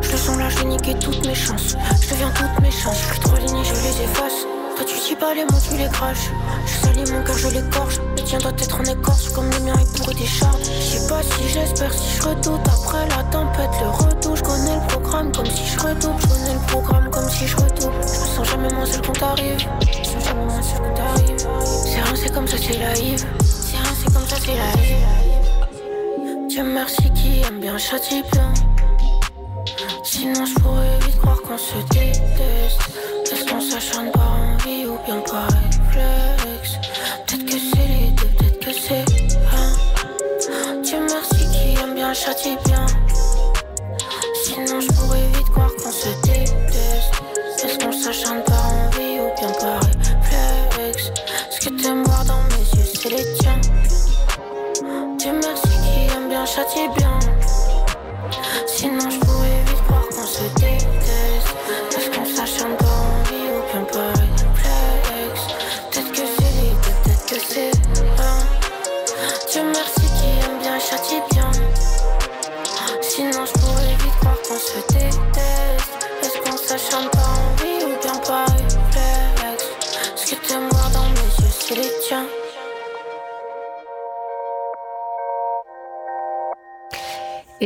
Je 0.00 0.12
le 0.12 0.16
sens 0.16 0.38
là, 0.38 0.48
je 0.48 0.56
vais 0.60 0.64
niquer 0.64 0.98
toutes 0.98 1.26
mes 1.26 1.34
chances. 1.34 1.76
Je 2.00 2.08
deviens 2.08 2.30
toutes 2.30 2.58
mes 2.62 2.70
chances, 2.70 3.02
je 3.12 3.20
trop 3.20 3.36
lignes, 3.36 3.64
je 3.64 3.74
les 3.74 4.04
efface. 4.04 4.46
Toi 4.76 4.84
tu 4.86 4.94
dis 5.08 5.16
pas 5.16 5.34
les 5.34 5.44
mots, 5.44 5.60
tu 5.68 5.76
les 5.76 5.88
craches. 5.88 6.30
Je 6.66 6.86
salis 6.86 7.12
mon 7.12 7.22
cœur, 7.22 7.38
je 7.38 7.48
l'écorche. 7.48 7.98
Le 8.16 8.22
tien 8.22 8.38
doit 8.38 8.52
être 8.52 8.80
en 8.80 8.84
écorce, 8.84 9.28
comme 9.30 9.50
le 9.50 9.60
mien 9.60 9.74
est 9.74 9.98
pourri 9.98 10.14
des. 10.14 10.26
Je 10.26 10.38
sais 10.38 11.08
pas 11.08 11.22
si 11.22 11.48
j'espère, 11.48 11.92
si 11.92 12.16
je 12.16 12.22
redoute. 12.22 12.60
Après 12.66 13.08
la 13.08 13.22
tempête, 13.24 13.70
le 13.80 13.88
retour, 13.88 14.36
je 14.36 14.42
connais 14.42 14.74
le 14.74 14.86
programme 14.88 15.32
comme 15.32 15.46
si 15.46 15.66
je 15.66 15.78
redouble. 15.78 16.20
Je 16.20 16.26
connais 16.26 16.54
le 16.54 16.66
programme 16.66 17.10
comme 17.10 17.28
si 17.28 17.46
je 17.46 17.56
redouble. 17.56 17.94
Je 18.00 18.20
me 18.20 18.26
sens 18.26 18.48
jamais 18.48 18.72
moins 18.72 18.86
seul 18.86 19.02
quand 19.02 19.12
t'arrives. 19.12 19.58
Je 19.58 20.24
jamais 20.24 20.44
moins 20.44 20.62
seul 20.62 20.80
quand 20.82 20.94
t'arrives. 20.94 21.46
C'est 21.84 22.00
rien, 22.00 22.14
c'est 22.16 22.32
comme 22.32 22.48
ça, 22.48 22.56
c'est 22.58 22.78
la 22.78 22.98
Yves. 22.98 23.26
C'est 23.44 23.76
rien, 23.76 23.92
c'est 23.98 24.12
comme 24.12 24.26
ça, 24.26 24.36
c'est 24.40 24.56
la 24.56 24.82
Yves. 24.82 26.48
Dieu 26.48 26.64
merci 26.64 27.10
qui 27.12 27.40
aime 27.48 27.60
bien 27.60 27.78
châtie 27.78 28.22
bien. 28.32 28.52
Sinon 30.04 30.44
je 30.44 30.54
pourrais 30.60 30.98
vite 31.06 31.18
croire 31.18 31.40
qu'on 31.42 31.56
se 31.56 31.76
déteste. 31.90 32.80
Est-ce 33.32 33.44
qu'on 33.50 33.60
s'acharne 33.60 34.08
ou 34.08 34.51
bien 35.04 35.20
par 35.20 35.46
réflexe 35.46 36.78
Peut-être 37.26 37.44
que 37.46 37.52
c'est 37.52 37.88
les 37.88 38.10
deux, 38.10 38.26
peut-être 38.38 38.60
que 38.60 38.72
c'est 38.72 39.04
un. 39.52 40.82
Dieu 40.82 40.98
merci 41.00 41.44
qui 41.52 41.80
aime 41.82 41.94
bien 41.94 42.12
châtie 42.12 42.56
bien. 42.64 42.86
Sinon 44.44 44.80
je 44.80 44.88
pourrais 44.88 45.26
vite 45.34 45.48
croire 45.50 45.70
qu'on 45.76 45.90
se 45.90 46.08
déteste. 46.22 47.12
Est-ce 47.64 47.78
qu'on 47.78 47.92
s'acharne 47.92 48.42
par 48.44 48.66
envie 48.72 49.20
ou 49.20 49.30
bien 49.38 49.52
par 49.60 49.80
réflexe? 49.80 51.10
Ce 51.50 51.68
que 51.68 51.82
t'aimes 51.82 52.04
voir 52.04 52.24
dans 52.24 52.42
mes 52.42 52.78
yeux, 52.78 52.88
c'est 52.94 53.10
les 53.10 53.34
tiens. 53.40 53.60
Dieu 55.18 55.32
merci 55.32 55.68
qui 55.68 56.14
aime 56.16 56.28
bien 56.28 56.44
châtie 56.44 56.88
bien. 56.96 57.11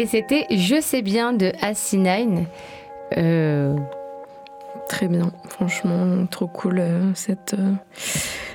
Et 0.07 0.09
c'était 0.09 0.47
Je 0.53 0.81
sais 0.81 1.03
bien 1.03 1.33
de 1.33 1.51
Asinine. 1.61 2.47
Euh, 3.17 3.75
Très 4.89 5.09
bien, 5.09 5.33
franchement, 5.49 6.27
trop 6.31 6.47
cool 6.47 6.79
euh, 6.79 7.13
cette, 7.15 7.55
euh, 7.55 7.73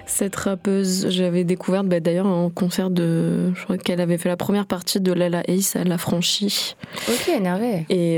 cette 0.06 0.34
rappeuse. 0.38 1.10
J'avais 1.10 1.44
découvert 1.44 1.84
bah, 1.84 2.00
d'ailleurs 2.00 2.28
en 2.28 2.50
concert 2.50 2.90
de. 2.90 3.52
Je 3.54 3.64
crois 3.66 3.78
qu'elle 3.78 4.00
avait 4.00 4.18
fait 4.18 4.30
la 4.30 4.38
première 4.38 4.66
partie 4.66 5.02
de 5.02 5.12
Lala 5.12 5.44
Ace 5.50 5.76
à 5.76 5.84
La 5.84 5.98
Franchie. 5.98 6.78
ok, 7.10 7.28
énervé. 7.36 7.86
Et, 7.90 8.16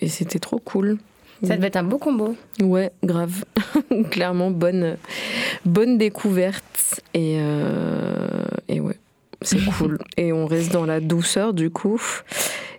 et 0.00 0.08
c'était 0.08 0.38
trop 0.38 0.58
cool. 0.58 0.96
Ça 1.42 1.56
devait 1.56 1.66
être 1.66 1.76
un 1.76 1.82
beau 1.82 1.98
combo. 1.98 2.36
Ouais, 2.62 2.90
grave. 3.04 3.44
Clairement, 4.10 4.50
bonne, 4.50 4.96
bonne 5.66 5.98
découverte. 5.98 7.02
Et, 7.12 7.36
et 8.68 8.80
ouais, 8.80 8.96
c'est 9.44 9.64
cool. 9.78 9.98
Et 10.16 10.32
on 10.32 10.46
reste 10.46 10.72
dans 10.72 10.86
la 10.86 11.00
douceur 11.00 11.54
du 11.54 11.70
coup. 11.70 12.00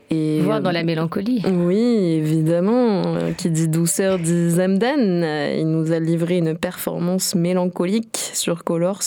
Et 0.09 0.41
Voire 0.41 0.61
dans 0.61 0.71
la 0.71 0.83
mélancolie. 0.83 1.41
Oui, 1.51 1.79
évidemment. 2.17 3.01
Euh, 3.15 3.31
Qui 3.31 3.49
dit 3.49 3.67
douceur 3.67 4.19
dit 4.19 4.51
Zamdan. 4.51 5.23
Euh, 5.23 5.57
Il 5.59 5.67
nous 5.67 5.91
a 5.91 5.99
livré 5.99 6.37
une 6.37 6.55
performance 6.55 7.33
mélancolique 7.33 8.29
sur 8.33 8.63
Colors, 8.63 9.01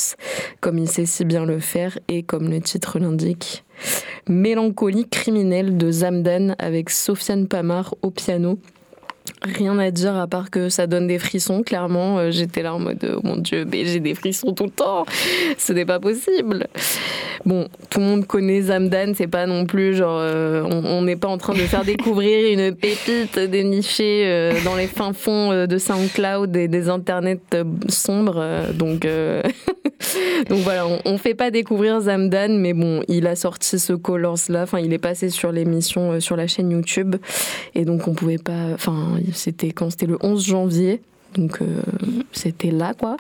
comme 0.61 0.79
il 0.79 0.89
sait 0.89 1.07
si 1.07 1.25
bien 1.25 1.45
le 1.45 1.61
faire 1.61 1.99
et 2.09 2.23
comme 2.25 2.51
le 2.51 2.61
titre 2.61 2.99
l'indique. 2.99 3.65
Mélancolie 4.29 5.09
criminelle 5.09 5.77
de 5.77 5.91
Zamdan 5.93 6.57
avec 6.59 6.91
Sofiane 6.91 7.47
Pamar 7.47 7.95
au 8.03 8.11
piano. 8.11 8.59
Rien 9.55 9.79
à 9.79 9.91
dire 9.91 10.17
à 10.17 10.27
part 10.27 10.51
que 10.51 10.69
ça 10.69 10.87
donne 10.87 11.07
des 11.07 11.19
frissons, 11.19 11.63
clairement. 11.63 12.19
Euh, 12.19 12.31
J'étais 12.31 12.63
là 12.63 12.75
en 12.75 12.79
mode, 12.81 12.99
oh 13.17 13.21
mon 13.23 13.37
dieu, 13.37 13.65
mais 13.71 13.85
j'ai 13.85 14.01
des 14.01 14.15
frissons 14.15 14.53
tout 14.53 14.65
le 14.65 14.71
temps. 14.71 15.05
Ce 15.59 15.73
n'est 15.73 15.85
pas 15.85 16.01
possible. 16.01 16.67
Bon, 17.45 17.69
tout 17.91 18.01
le 18.01 18.07
monde 18.07 18.27
connaît 18.27 18.63
Zamdan, 18.63 19.13
c'est 19.15 19.27
pas 19.29 19.47
non 19.47 19.67
plus 19.67 19.95
genre. 19.95 20.19
euh, 20.21 20.63
on 20.65 21.03
n'est 21.03 21.17
pas 21.17 21.29
en 21.29 21.39
train 21.39 21.53
de 21.55 21.59
faire 21.61 21.85
découvrir 21.85 22.53
une 22.53 22.75
pépite 22.75 23.39
dénichée 23.39 24.25
euh, 24.27 24.53
dans 24.65 24.75
les 24.75 24.87
fins 24.89 25.13
fonds 25.13 25.53
euh, 25.53 25.67
de 25.67 25.79
SoundCloud 25.79 26.57
et 26.57 26.67
des 26.69 26.89
internets 26.89 27.39
euh, 27.55 27.65
sombres. 27.89 28.39
euh, 28.39 28.73
donc, 28.73 29.05
euh, 29.05 29.43
donc 30.49 30.59
voilà, 30.61 30.87
on, 30.87 30.99
on 31.05 31.19
fait 31.19 31.35
pas 31.35 31.51
découvrir 31.51 32.01
Zamdan, 32.01 32.59
mais 32.59 32.73
bon, 32.73 33.03
il 33.09 33.27
a 33.27 33.37
sorti 33.37 33.79
ce 33.79 33.93
Colors 33.93 34.39
là. 34.49 34.63
Enfin, 34.63 34.81
il 34.81 34.93
est 34.93 34.99
passé 34.99 35.31
sur 35.31 35.53
l'émission 35.53 36.13
euh, 36.13 36.21
sur 36.21 36.37
la 36.37 36.47
chaîne 36.47 36.71
YouTube. 36.71 37.17
Et 37.75 37.85
donc, 37.85 38.09
on 38.09 38.15
pouvait 38.15 38.39
pas. 38.39 38.71
Enfin, 38.75 39.15
c'était 39.37 39.71
quand 39.71 39.91
C'était 39.91 40.07
le 40.07 40.19
11 40.23 40.45
janvier. 40.45 41.01
Donc, 41.35 41.61
euh, 41.61 41.83
c'était 42.33 42.71
là, 42.71 42.95
quoi. 42.95 43.17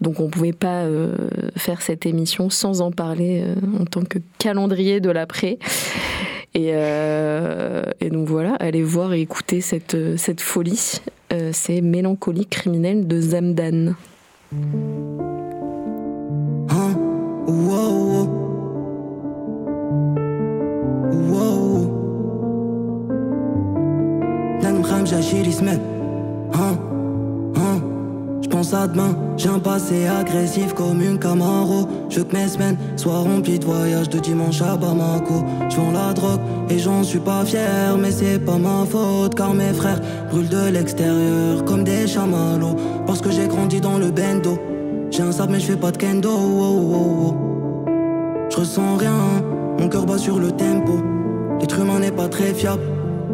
Donc, 0.00 0.20
on 0.20 0.28
pouvait 0.28 0.52
pas 0.52 0.82
euh, 0.82 1.14
faire 1.56 1.80
cette 1.80 2.06
émission 2.06 2.50
sans 2.50 2.80
en 2.80 2.90
parler 2.90 3.42
euh, 3.44 3.54
en 3.80 3.84
tant 3.84 4.04
que 4.04 4.18
calendrier 4.38 5.00
de 5.00 5.10
l'après. 5.10 5.58
Et, 6.54 6.72
donc, 8.10 8.28
voilà, 8.28 8.54
allez 8.60 8.82
voir 8.82 9.12
et 9.12 9.20
écouter 9.20 9.60
cette, 9.60 9.96
cette 10.16 10.40
folie. 10.40 11.00
C'est 11.52 11.82
Mélancolie 11.82 12.46
criminelle 12.46 13.06
de 13.06 13.20
Zamdan. 13.20 13.94
Hein? 25.62 26.76
Hein? 27.56 27.80
Je 28.42 28.48
pense 28.48 28.74
à 28.74 28.86
demain, 28.86 29.16
j'ai 29.38 29.48
un 29.48 29.58
passé 29.58 30.06
agressif 30.06 30.74
comme 30.74 31.00
une 31.00 31.18
Camaro. 31.18 31.88
Je 32.10 32.18
veux 32.18 32.24
que 32.24 32.36
mes 32.36 32.46
semaines 32.46 32.76
soient 32.96 33.20
remplies 33.20 33.58
de 33.58 33.64
voyages 33.64 34.10
de 34.10 34.18
dimanche 34.18 34.60
à 34.60 34.76
Bamako. 34.76 35.44
Je 35.70 35.76
vends 35.76 35.92
la 35.92 36.12
drogue 36.12 36.40
et 36.68 36.78
j'en 36.78 37.02
suis 37.02 37.18
pas 37.18 37.44
fier, 37.44 37.96
mais 37.98 38.10
c'est 38.10 38.38
pas 38.38 38.58
ma 38.58 38.84
faute 38.84 39.34
car 39.34 39.54
mes 39.54 39.72
frères 39.72 40.00
brûlent 40.30 40.48
de 40.48 40.68
l'extérieur 40.70 41.64
comme 41.64 41.84
des 41.84 42.06
chamallows. 42.06 42.76
Parce 43.06 43.22
que 43.22 43.30
j'ai 43.30 43.48
grandi 43.48 43.80
dans 43.80 43.98
le 43.98 44.10
bendo. 44.10 44.58
J'ai 45.10 45.22
un 45.22 45.32
sable 45.32 45.52
mais 45.52 45.60
je 45.60 45.66
fais 45.66 45.76
pas 45.76 45.90
de 45.90 45.96
kendo. 45.96 46.28
Oh, 46.30 46.80
oh, 46.92 47.34
oh, 47.34 47.34
je 48.50 48.56
ressens 48.56 48.96
rien, 48.96 49.16
mon 49.78 49.88
cœur 49.88 50.04
bat 50.04 50.18
sur 50.18 50.38
le 50.38 50.50
tempo. 50.50 51.00
L'être 51.60 51.80
humain 51.80 51.98
n'est 51.98 52.12
pas 52.12 52.28
très 52.28 52.52
fiable, 52.52 52.82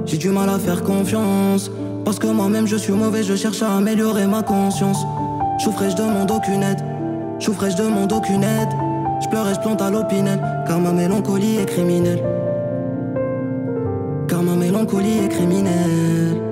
j'ai 0.07 0.19
du 0.19 0.31
mal 0.31 0.49
à 0.49 0.59
faire 0.59 0.83
confiance. 0.85 1.71
Parce 2.05 2.19
que 2.19 2.27
moi-même 2.27 2.67
je 2.67 2.77
suis 2.77 2.93
mauvais, 2.93 3.23
je 3.23 3.35
cherche 3.35 3.63
à 3.63 3.77
améliorer 3.77 4.27
ma 4.27 4.43
conscience. 4.43 4.99
Et 5.65 5.91
je 5.91 5.97
demande 5.97 6.31
aucune 6.31 6.63
aide, 6.63 6.81
et 7.41 7.71
je 7.71 7.77
demande 7.77 8.13
aucune 8.13 8.43
aide. 8.43 8.69
Je 9.23 9.29
pleure 9.29 9.49
et 9.49 9.55
je 9.55 9.61
plante 9.61 9.81
à 9.81 9.91
l'opinel, 9.91 10.41
car 10.67 10.81
ma 10.81 10.93
mélancolie 10.93 11.59
est 11.59 11.67
criminelle. 11.67 12.23
Car 14.29 14.43
ma 14.43 14.57
mélancolie 14.57 15.19
est 15.25 15.29
criminelle. 15.29 16.52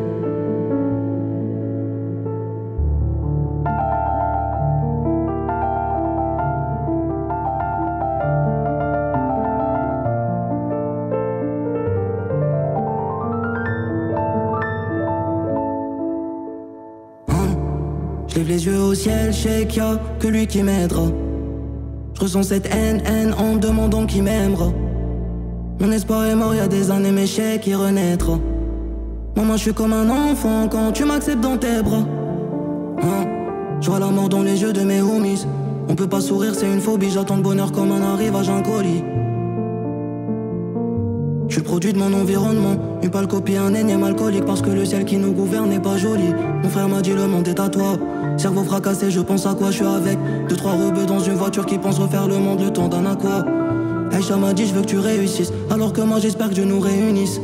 Les 18.51 18.67
yeux 18.67 18.81
au 18.81 18.95
ciel, 18.95 19.33
je 19.33 19.39
sais 19.39 19.67
qu'il 19.67 19.81
a 19.81 19.97
que 20.19 20.27
lui 20.27 20.47
qui 20.47 20.63
m'aidera. 20.63 21.07
Je 22.15 22.21
ressens 22.21 22.43
cette 22.43 22.67
haine, 22.75 23.01
haine 23.07 23.33
en 23.39 23.55
demandant 23.57 24.07
qui 24.07 24.23
m'aimera. 24.23 24.73
Mon 25.79 25.93
espoir 25.93 26.27
est 26.27 26.35
mort 26.35 26.53
il 26.53 26.57
y 26.59 26.61
a 26.61 26.67
des 26.67 26.91
années, 26.91 27.13
mais 27.13 27.27
je 27.27 27.59
qu'il 27.59 27.77
renaîtra. 27.77 28.41
Maman, 29.37 29.57
je 29.57 29.63
suis 29.63 29.73
comme 29.73 29.93
un 29.93 30.11
enfant 30.11 30.67
quand 30.69 30.91
tu 30.91 31.05
m'acceptes 31.05 31.41
dans 31.41 31.57
tes 31.57 31.81
bras. 31.83 32.05
Hein? 33.03 33.25
Je 33.81 33.89
vois 33.89 34.01
la 34.01 34.09
mort 34.11 34.29
dans 34.29 34.43
les 34.43 34.61
yeux 34.61 34.73
de 34.73 34.83
mes 34.83 35.01
homies. 35.01 35.47
On 35.89 35.95
peut 35.95 36.09
pas 36.09 36.21
sourire, 36.21 36.55
c'est 36.57 36.71
une 36.71 36.81
phobie. 36.81 37.11
J'attends 37.11 37.37
le 37.37 37.43
bonheur 37.43 37.71
comme 37.71 37.93
un 37.93 38.03
arrivage, 38.03 38.51
un 38.51 38.63
colis. 38.63 39.05
Je 41.51 41.55
suis 41.57 41.63
le 41.63 41.67
produit 41.67 41.93
de 41.93 41.99
mon 41.99 42.13
environnement. 42.13 42.77
Une 43.03 43.11
pâle 43.11 43.27
copie, 43.27 43.57
un 43.57 43.75
énième 43.75 44.05
alcoolique. 44.05 44.45
Parce 44.45 44.63
que 44.63 44.71
le 44.71 44.85
ciel 44.85 45.05
qui 45.05 45.17
nous 45.17 45.33
gouverne 45.33 45.69
n'est 45.69 45.81
pas 45.81 45.97
joli. 45.97 46.33
Mon 46.63 46.69
frère 46.69 46.89
m'a 46.89 47.03
dit 47.03 47.13
le 47.13 47.27
monde 47.27 47.49
est 47.49 47.59
à 47.59 47.69
toi. 47.69 47.97
Cerveau 48.37 48.63
fracassé, 48.63 49.11
je 49.11 49.19
pense 49.19 49.47
à 49.47 49.55
quoi 49.55 49.73
je 49.73 49.79
suis 49.79 49.85
avec. 49.85 50.17
Deux, 50.49 50.55
trois 50.55 50.75
rebeux 50.75 51.07
dans 51.07 51.19
une 51.19 51.35
voiture 51.35 51.67
qui 51.67 51.77
pensent 51.77 51.99
refaire 51.99 52.29
le 52.29 52.39
monde 52.39 52.61
le 52.61 52.71
temps 52.71 52.87
d'un 52.87 53.05
aqua. 53.05 53.45
Aïcha 54.13 54.37
m'a 54.37 54.53
dit 54.53 54.65
je 54.69 54.75
veux 54.75 54.83
que 54.83 54.87
tu 54.87 55.01
réussisses. 55.01 55.53
Alors 55.71 55.93
que 55.93 56.01
moi 56.03 56.21
j'espère 56.21 56.51
que 56.51 56.55
Dieu 56.55 56.65
nous 56.65 56.79
réunisse. 56.79 57.41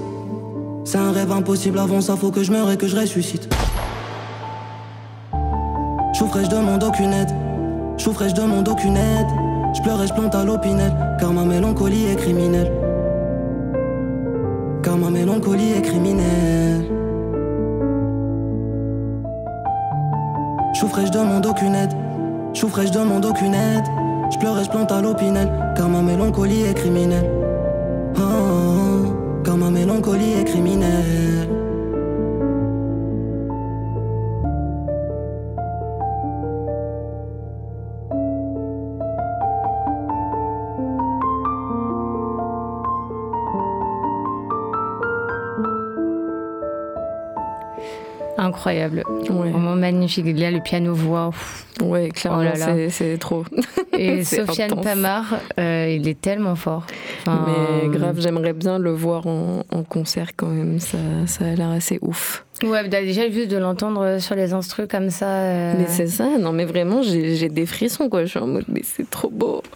C'est 0.85 0.99
un 0.99 1.11
rêve 1.11 1.33
impossible, 1.33 1.81
avant 1.81 2.01
ça 2.01 2.15
faut 2.15 2.31
que 2.31 2.45
je 2.45 2.53
meure 2.53 2.71
et 2.71 2.77
que 2.77 2.87
je 2.87 2.95
ressuscite. 2.95 3.49
Je 6.15 6.23
et 6.23 6.45
je 6.45 6.51
demande 6.51 6.85
aucune 6.85 7.13
aide. 7.13 7.31
Je 7.99 8.09
et 8.09 8.29
je 8.29 8.35
demande 8.37 8.69
aucune 8.69 8.97
aide. 8.97 9.27
Je 9.75 9.83
pleure 9.83 10.01
et 10.01 10.07
je 10.07 10.15
plante 10.15 10.37
à 10.37 10.45
l'opinel. 10.45 10.95
Car 11.19 11.33
ma 11.33 11.45
mélancolie 11.45 12.07
est 12.07 12.17
criminelle. 12.17 12.86
Mélancolie 15.37 15.73
est 15.73 15.83
criminelle. 15.83 16.87
Et 20.73 21.07
je 21.07 21.13
demande 21.13 21.45
aucune 21.45 21.75
aide? 21.75 21.93
Et 22.55 22.87
je 22.87 22.91
demande 22.91 23.27
aucune 23.27 23.53
aide? 23.53 23.85
Je 24.33 24.39
pleure 24.39 24.59
et 24.59 24.65
je 24.65 24.71
plante 24.71 24.91
à 24.91 25.03
l'opinel. 25.03 25.53
Car 25.77 25.91
ma 25.91 26.01
mélancolie 26.01 26.63
est 26.63 26.73
criminelle. 26.73 27.31
Ah, 28.17 28.23
ah, 28.23 29.43
car 29.45 29.59
ma 29.59 29.69
mélancolie 29.69 30.41
est 30.41 30.45
criminelle. 30.45 31.36
Incroyable. 48.57 49.05
Ouais, 49.29 49.51
Vraiment 49.51 49.77
magnifique. 49.77 50.25
Là, 50.39 50.51
le 50.51 50.61
piano-voix. 50.61 51.31
ouais 51.83 52.09
clairement, 52.09 52.51
Oh 52.55 52.89
c'est 52.89 53.19
trop. 53.19 53.45
Et 54.19 54.25
Sofiane 54.25 54.73
intense. 54.73 54.85
Pamar, 54.85 55.41
euh, 55.59 55.95
il 55.99 56.07
est 56.09 56.21
tellement 56.21 56.55
fort. 56.57 56.87
Enfin, 57.27 57.47
Mais 57.47 57.89
grave, 57.89 58.17
j'aimerais 58.21 58.53
bien 58.53 58.79
le 58.79 58.91
voir 58.93 59.27
en, 59.27 59.63
en 59.71 59.83
concert 59.83 60.31
quand 60.37 60.49
même. 60.49 60.79
Ça, 60.81 60.99
ça 61.27 61.45
a 61.47 61.55
l'air 61.55 61.71
assez 61.71 61.99
ouf. 62.03 62.45
Ouais, 62.63 62.89
bah, 62.89 63.01
déjà, 63.03 63.29
juste 63.31 63.51
de 63.51 63.59
l'entendre 63.59 64.17
sur 64.19 64.35
les 64.35 64.55
instrus 64.55 64.87
comme 64.91 65.11
ça. 65.11 65.27
euh, 65.29 65.75
Mais 65.79 65.87
c'est 65.89 66.07
ça, 66.07 66.39
non 66.39 66.53
mais 66.53 66.65
vraiment, 66.65 67.03
j'ai 67.03 67.49
des 67.51 67.67
frissons 67.67 68.09
quoi. 68.09 68.25
Je 68.25 68.31
suis 68.31 68.39
en 68.39 68.47
mode, 68.47 68.65
mais 68.69 68.81
c'est 68.83 69.09
trop 69.11 69.29
beau. 69.31 69.63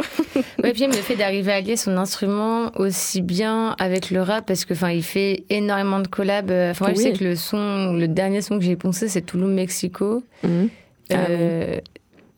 Ouais, 0.62 0.72
puis 0.72 0.82
même 0.82 0.90
le 0.90 0.96
fait 0.98 1.16
d'arriver 1.16 1.52
à 1.52 1.60
lier 1.60 1.76
son 1.76 1.96
instrument 1.96 2.70
aussi 2.76 3.20
bien 3.22 3.74
avec 3.78 4.10
le 4.10 4.22
rap, 4.22 4.46
parce 4.46 4.64
que 4.64 4.74
enfin, 4.74 4.90
il 4.90 5.02
fait 5.02 5.44
énormément 5.50 6.00
de 6.00 6.06
collabs. 6.06 6.50
euh, 6.50 6.70
Enfin, 6.70 6.86
moi, 6.86 6.94
je 6.94 7.00
sais 7.00 7.12
que 7.12 7.24
le 7.24 7.34
son, 7.34 7.94
le 7.94 8.06
dernier 8.08 8.40
son 8.42 8.58
que 8.58 8.64
j'ai 8.64 8.76
poncé, 8.76 9.08
c'est 9.08 9.22
Tulum, 9.22 9.52
Mexico. 9.52 10.22
Mhm. 10.44 10.68
Ah 11.12 11.16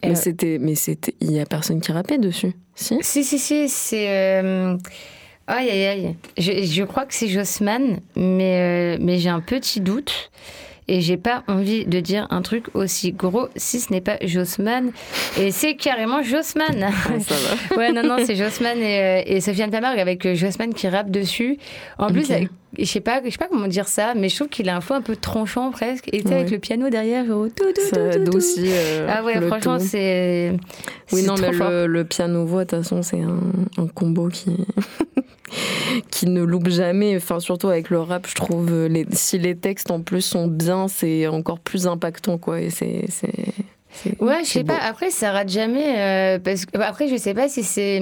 Mais 0.05 0.11
euh, 0.13 0.15
c'était, 0.15 0.59
mais 0.61 0.75
c'était, 0.75 1.15
il 1.21 1.33
y 1.33 1.41
a 1.41 1.47
personne 1.47 1.81
qui 1.81 1.93
rappait 1.93 2.19
dessus, 2.19 2.53
si? 2.75 2.99
Si, 3.03 3.23
si, 3.25 3.39
si, 3.39 3.69
c'est. 3.69 4.09
euh, 4.09 4.77
Aïe, 5.47 5.71
aïe, 5.71 5.87
aïe. 5.87 6.17
Je, 6.39 6.63
je 6.65 6.83
crois 6.85 7.05
que 7.05 7.15
c'est 7.15 7.29
Jossman, 7.29 7.99
mais, 8.17 8.97
euh, 8.97 8.99
mais 9.01 9.19
j'ai 9.19 9.29
un 9.29 9.41
petit 9.41 9.81
doute. 9.81 10.31
Et 10.93 11.01
j'ai 11.01 11.17
pas 11.17 11.43
envie 11.49 11.87
de 11.87 12.01
dire 12.01 12.27
un 12.31 12.43
truc 12.43 12.67
aussi 12.75 13.13
gros 13.13 13.49
si 13.57 13.81
ce 13.81 13.91
n'est 13.93 14.01
pas 14.03 14.19
Jossman. 14.23 14.91
Et 15.41 15.51
c'est 15.51 15.75
carrément 15.75 16.23
Jossman. 16.23 16.85
Ah, 16.87 17.19
ça 17.19 17.35
va. 17.35 17.77
ouais, 17.79 17.93
non, 17.93 18.03
non, 18.03 18.17
c'est 18.25 18.37
Jossman 18.37 18.77
et, 18.79 19.01
euh, 19.01 19.23
et 19.27 19.41
Sofiane 19.41 19.71
Tamargue 19.71 19.99
avec 19.99 20.27
euh, 20.27 20.35
Jossman 20.35 20.75
qui 20.75 20.87
rappe 20.89 21.11
dessus. 21.11 21.57
En 21.99 22.09
plus, 22.09 22.31
avec- 22.31 22.49
je 22.79 22.85
sais 22.85 23.01
pas, 23.01 23.21
je 23.25 23.31
sais 23.31 23.37
pas 23.39 23.49
comment 23.51 23.69
dire 23.69 23.87
ça, 23.89 24.15
mais 24.17 24.29
je 24.31 24.37
trouve 24.37 24.49
qu'il 24.49 24.69
a 24.71 24.77
un 24.77 24.81
flow 24.81 24.97
un 24.97 25.03
peu 25.03 25.15
tranchant 25.17 25.71
presque. 25.71 26.09
Et 26.13 26.23
tu 26.23 26.29
sais, 26.29 26.35
avec 26.35 26.47
Ouais. 26.47 26.53
le 26.53 26.59
piano 26.59 26.89
derrière, 26.91 27.25
genre, 27.27 27.47
tout, 27.55 27.65
tout, 27.75 27.81
Ça 27.95 28.11
tout, 28.19 28.25
tout, 28.31 28.37
aussi. 28.37 28.65
euh, 28.67 29.09
Ah 29.11 29.23
ouais, 29.25 29.41
franchement, 29.47 29.79
c'est. 29.79 30.53
Oui, 31.13 31.23
non, 31.25 31.35
mais 31.41 31.51
le, 31.53 31.87
le 31.87 32.05
piano-voix, 32.05 32.65
de 32.65 32.71
toute 32.71 32.79
façon, 32.83 33.03
c'est 33.03 33.21
un, 33.21 33.39
un 33.79 33.87
combo 33.89 34.29
qui, 34.29 34.51
qui 36.11 36.27
ne 36.27 36.43
loupe 36.43 36.69
jamais. 36.69 37.17
Enfin, 37.17 37.41
surtout 37.41 37.69
avec 37.69 37.91
le 37.91 38.01
rap, 38.01 38.27
je 38.29 38.35
trouve, 38.35 38.69
euh, 38.73 38.89
les, 38.89 39.07
si 39.13 39.39
les 39.39 39.57
textes 39.57 39.91
en 39.91 40.01
plus 40.01 40.23
sont 40.23 40.47
bien, 40.47 40.89
c'est 40.89 41.27
encore 41.27 41.59
plus 41.59 41.87
impactant, 41.87 42.39
quoi. 42.39 42.61
Et 42.61 42.71
c'est. 42.71 43.05
Ouais, 44.21 44.41
je 44.43 44.49
sais 44.49 44.63
beau. 44.63 44.73
pas. 44.73 44.79
Après, 44.83 45.11
ça 45.11 45.33
rate 45.33 45.51
jamais. 45.51 45.95
euh, 45.99 46.39
parce 46.39 46.65
que 46.65 46.79
après, 46.79 47.09
je 47.09 47.17
sais 47.17 47.35
pas 47.35 47.49
si 47.49 47.63
c'est 47.63 48.01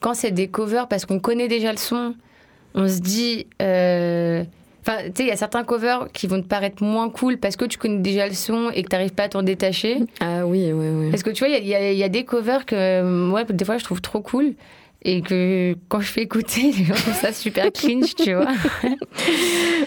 quand 0.00 0.14
c'est 0.14 0.30
des 0.32 0.48
covers 0.48 0.86
parce 0.88 1.06
qu'on 1.06 1.18
connaît 1.18 1.48
déjà 1.48 1.70
le 1.72 1.78
son. 1.78 2.14
On 2.74 2.88
se 2.88 3.00
dit. 3.00 3.46
euh, 3.62 4.44
Enfin, 4.86 4.98
tu 5.04 5.12
sais, 5.14 5.22
il 5.22 5.28
y 5.28 5.30
a 5.30 5.36
certains 5.38 5.64
covers 5.64 6.08
qui 6.12 6.26
vont 6.26 6.42
te 6.42 6.46
paraître 6.46 6.82
moins 6.84 7.08
cool 7.08 7.38
parce 7.38 7.56
que 7.56 7.64
tu 7.64 7.78
connais 7.78 8.00
déjà 8.02 8.26
le 8.28 8.34
son 8.34 8.68
et 8.74 8.82
que 8.82 8.90
tu 8.90 8.94
n'arrives 8.94 9.14
pas 9.14 9.22
à 9.22 9.28
t'en 9.30 9.42
détacher. 9.42 10.00
Ah 10.20 10.46
oui, 10.46 10.72
oui, 10.74 10.86
oui. 10.92 11.10
Parce 11.10 11.22
que 11.22 11.30
tu 11.30 11.42
vois, 11.46 11.56
il 11.56 11.64
y, 11.64 11.68
y 11.70 11.74
a- 11.74 11.90
il 11.90 11.96
y 11.96 12.02
a 12.04 12.10
des 12.10 12.26
covers 12.26 12.66
que 12.66 13.00
moi, 13.02 13.44
des 13.44 13.64
fois, 13.64 13.78
je 13.78 13.84
trouve 13.84 14.02
trop 14.02 14.20
cool. 14.20 14.52
Et 15.06 15.20
que 15.20 15.74
quand 15.88 16.00
je 16.00 16.06
fais 16.06 16.22
écouter, 16.22 16.72
les 16.78 16.84
gens 16.84 16.94
trouvent 16.94 17.12
ça 17.20 17.32
super 17.32 17.70
cringe, 17.72 18.14
tu 18.14 18.34
vois. 18.34 18.46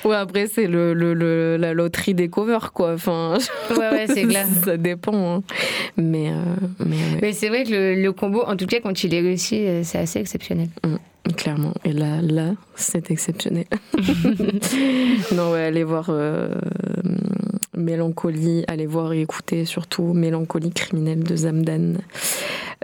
Ouais, 0.06 0.16
après, 0.16 0.46
c'est 0.48 0.68
le, 0.68 0.94
le, 0.94 1.14
le- 1.16 1.58
la 1.58 1.74
loterie 1.74 2.14
des 2.14 2.30
covers, 2.30 2.72
quoi. 2.72 2.94
Enfin, 2.94 3.38
Ouais, 3.72 3.78
ouais, 3.90 4.06
c'est 4.08 4.24
clair. 4.28 4.46
ça 4.64 4.78
dépend. 4.78 5.38
hein. 5.38 5.44
Mais, 5.98 6.30
euh, 6.32 6.86
mais 7.20 7.34
c'est 7.34 7.50
vrai 7.50 7.64
que 7.64 7.72
le, 7.72 7.96
le 7.96 8.12
combo, 8.14 8.44
en 8.46 8.56
tout 8.56 8.68
cas, 8.68 8.80
quand 8.80 9.04
il 9.04 9.14
est 9.16 9.22
réussi, 9.22 9.66
euh, 9.66 9.82
c'est 9.84 9.98
assez 9.98 10.20
exceptionnel. 10.20 10.70
clairement. 11.36 11.74
Et 11.84 11.94
là, 11.94 12.22
là, 12.22 12.52
c'est 12.76 13.10
exceptionnel. 13.10 13.66
non, 15.36 15.52
ouais, 15.52 15.64
allez 15.64 15.84
voir 15.84 16.06
euh, 16.10 16.50
Mélancolie, 17.76 18.64
allez 18.68 18.86
voir 18.86 19.14
et 19.14 19.22
écouter 19.22 19.66
surtout 19.66 20.14
Mélancolie 20.14 20.72
criminelle 20.72 21.24
de 21.24 21.36
Zamdan. 21.36 21.98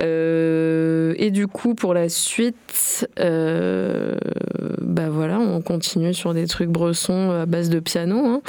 Euh, 0.02 1.14
et 1.18 1.32
du 1.32 1.48
coup, 1.48 1.76
pour 1.76 1.94
la 1.94 2.10
suite, 2.10 3.08
euh, 3.20 4.16
bah 4.82 5.10
voilà, 5.10 5.40
on 5.40 5.62
continue 5.62 6.14
sur 6.14 6.34
des 6.34 6.48
trucs 6.48 6.70
bressons 6.70 7.32
à 7.32 7.46
base 7.46 7.70
de 7.70 7.80
piano. 7.80 8.26
hein. 8.26 8.42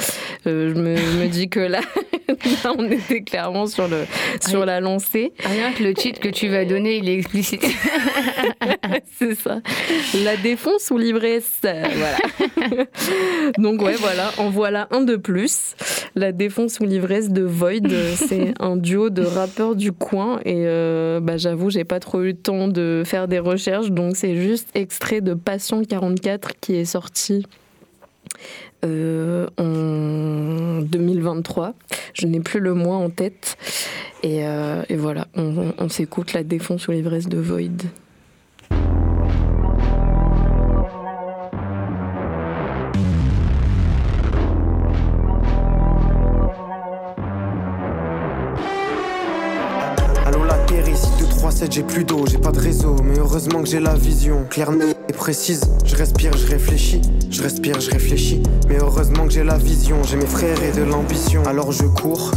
Euh, 0.47 0.73
je, 0.73 0.79
me, 0.79 0.95
je 0.95 1.17
me 1.17 1.27
dis 1.27 1.49
que 1.49 1.59
là, 1.59 1.81
là, 2.63 2.73
on 2.77 2.89
était 2.89 3.21
clairement 3.21 3.67
sur, 3.67 3.87
le, 3.87 4.05
sur 4.41 4.65
la 4.65 4.79
lancée. 4.79 5.33
Rien 5.43 5.71
que 5.71 5.83
le 5.83 5.93
titre 5.93 6.19
que 6.19 6.29
tu 6.29 6.47
vas 6.47 6.65
donner, 6.65 6.97
il 6.97 7.09
est 7.09 7.17
explicite. 7.17 7.63
C'est 9.19 9.35
ça. 9.35 9.61
La 10.23 10.35
défonce 10.37 10.91
ou 10.91 10.97
l'ivresse. 10.97 11.61
Voilà. 11.63 12.17
Donc, 13.57 13.81
ouais, 13.81 13.95
voilà. 13.95 14.31
En 14.37 14.49
voilà 14.49 14.87
un 14.91 15.01
de 15.01 15.15
plus. 15.15 15.75
La 16.15 16.31
défonce 16.31 16.79
ou 16.79 16.85
l'ivresse 16.85 17.29
de 17.29 17.41
Void. 17.43 17.89
C'est 18.15 18.53
un 18.59 18.75
duo 18.77 19.09
de 19.09 19.23
rappeurs 19.23 19.75
du 19.75 19.91
coin. 19.91 20.39
Et 20.45 20.65
euh, 20.65 21.19
bah, 21.35 21.39
j'avoue, 21.39 21.69
j'ai 21.69 21.83
pas 21.83 21.99
trop 21.99 22.21
eu 22.21 22.27
le 22.27 22.33
temps 22.33 22.69
de 22.69 23.03
faire 23.05 23.27
des 23.27 23.39
recherches. 23.39 23.91
Donc, 23.91 24.15
c'est 24.15 24.37
juste 24.37 24.69
extrait 24.73 25.19
de 25.19 25.33
Passion 25.33 25.83
44 25.83 26.51
qui 26.61 26.75
est 26.75 26.85
sorti. 26.85 27.45
euh, 28.85 29.47
en 29.57 30.81
2023. 30.81 31.73
Je 32.13 32.27
n'ai 32.27 32.39
plus 32.39 32.61
le 32.61 32.73
mois 32.73 32.95
en 32.95 33.09
tête. 33.09 33.57
Et, 34.23 34.47
euh, 34.47 34.83
voilà, 34.91 35.27
on, 35.35 35.73
on 35.77 35.89
s'écoute 35.89 36.31
la 36.31 36.43
défonce 36.43 36.87
ou 36.87 36.91
l'ivresse 36.91 37.27
de 37.27 37.37
Void. 37.37 37.83
237 51.65 51.71
j'ai 51.71 51.83
plus 51.83 52.03
d'eau, 52.03 52.25
j'ai 52.27 52.37
pas 52.37 52.51
de 52.51 52.59
réseau 52.59 52.95
Mais 53.03 53.17
heureusement 53.19 53.61
que 53.61 53.69
j'ai 53.69 53.79
la 53.79 53.95
vision 53.95 54.45
claire 54.49 54.71
nette 54.71 54.97
et 55.09 55.13
précise. 55.13 55.61
Je 55.85 55.95
respire, 55.95 56.35
je 56.35 56.47
réfléchis, 56.47 57.01
je 57.29 57.41
respire, 57.41 57.79
je 57.79 57.91
réfléchis. 57.91 58.41
Mais 58.67 58.77
heureusement 58.79 59.25
que 59.25 59.33
j'ai 59.33 59.43
la 59.43 59.57
vision, 59.57 59.97
j'ai 60.03 60.17
mes 60.17 60.25
frères 60.25 60.61
et 60.63 60.71
de 60.71 60.83
l'ambition. 60.83 61.43
Alors 61.45 61.71
je 61.71 61.85
cours, 61.85 62.31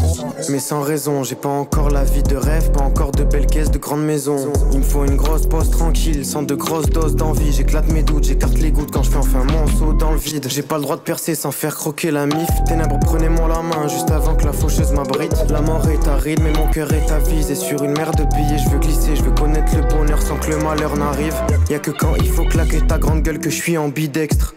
mais 0.50 0.58
sans 0.58 0.80
raison 0.80 1.24
J'ai 1.24 1.34
pas 1.34 1.48
encore 1.48 1.90
la 1.90 2.04
vie 2.04 2.22
de 2.22 2.36
rêve, 2.36 2.70
pas 2.72 2.82
encore 2.82 3.12
de 3.12 3.24
belles 3.24 3.46
caisses 3.46 3.70
de 3.70 3.78
grandes 3.78 4.04
maisons. 4.04 4.52
Il 4.72 4.78
me 4.78 4.84
faut 4.84 5.04
une 5.04 5.16
grosse 5.16 5.46
pause 5.46 5.70
tranquille, 5.70 6.24
sans 6.24 6.42
de 6.42 6.54
grosses 6.54 6.90
doses 6.90 7.16
d'envie. 7.16 7.52
J'éclate 7.52 7.90
mes 7.92 8.02
doutes, 8.02 8.24
j'écarte 8.24 8.58
les 8.58 8.70
gouttes 8.70 8.90
quand 8.92 9.02
je 9.02 9.10
fais 9.10 9.16
enfin 9.16 9.44
mon 9.44 9.66
saut 9.78 9.92
dans 9.92 10.12
le 10.12 10.18
vide. 10.18 10.46
J'ai 10.48 10.62
pas 10.62 10.76
le 10.76 10.82
droit 10.82 10.96
de 10.96 11.02
percer 11.02 11.34
sans 11.34 11.52
faire 11.52 11.74
croquer 11.74 12.10
la 12.10 12.26
mif. 12.26 12.48
Ténèbres 12.66 12.98
prenez-moi 13.00 13.48
la 13.48 13.62
main 13.62 13.88
juste 13.88 14.10
avant 14.10 14.34
que 14.34 14.44
la 14.44 14.52
faucheuse 14.52 14.92
m'abrite. 14.92 15.34
La 15.50 15.60
mort 15.60 15.88
est 15.88 16.06
aride 16.06 16.40
mais 16.42 16.52
mon 16.52 16.68
cœur 16.70 16.92
est 16.92 17.10
avisé 17.10 17.54
sur 17.54 17.82
une 17.82 17.92
mer 17.92 18.10
de 18.12 18.24
billets 18.24 18.58
Je 18.58 18.70
veux 18.70 18.78
glisser, 18.78 19.16
je 19.18 19.24
veux 19.24 19.32
connaître 19.32 19.76
le 19.76 19.82
bonheur 19.82 20.22
sans 20.22 20.36
que 20.36 20.50
le 20.50 20.58
malheur 20.58 20.96
n'arrive 20.96 21.34
Y'a 21.68 21.78
que 21.78 21.90
quand 21.90 22.14
il 22.16 22.28
faut 22.28 22.44
claquer 22.44 22.80
ta 22.86 22.98
grande 22.98 23.22
gueule 23.22 23.38
que 23.38 23.50
je 23.50 23.56
suis 23.56 23.76
ambidextre 23.76 24.54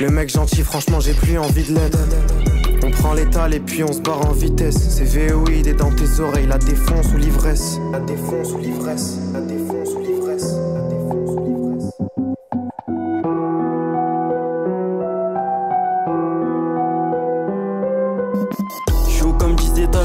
Le 0.00 0.08
mec 0.08 0.30
gentil 0.30 0.62
franchement 0.62 1.00
j'ai 1.00 1.14
plus 1.14 1.38
envie 1.38 1.64
de 1.64 1.74
l'être 1.74 1.98
on 2.84 2.90
prend 2.90 3.12
l'étal 3.12 3.52
et 3.54 3.60
puis 3.60 3.82
on 3.82 3.92
se 3.92 4.00
barre 4.00 4.24
en 4.26 4.32
vitesse. 4.32 4.76
C'est 4.78 5.04
VOID 5.04 5.66
et 5.66 5.74
dans 5.74 5.90
tes 5.90 6.20
oreilles, 6.20 6.46
la 6.46 6.58
défonce 6.58 7.12
ou 7.12 7.18
l'ivresse. 7.18 7.76
La 7.92 8.00
défonce 8.00 8.52
ou 8.52 8.58
l'ivresse. 8.58 9.18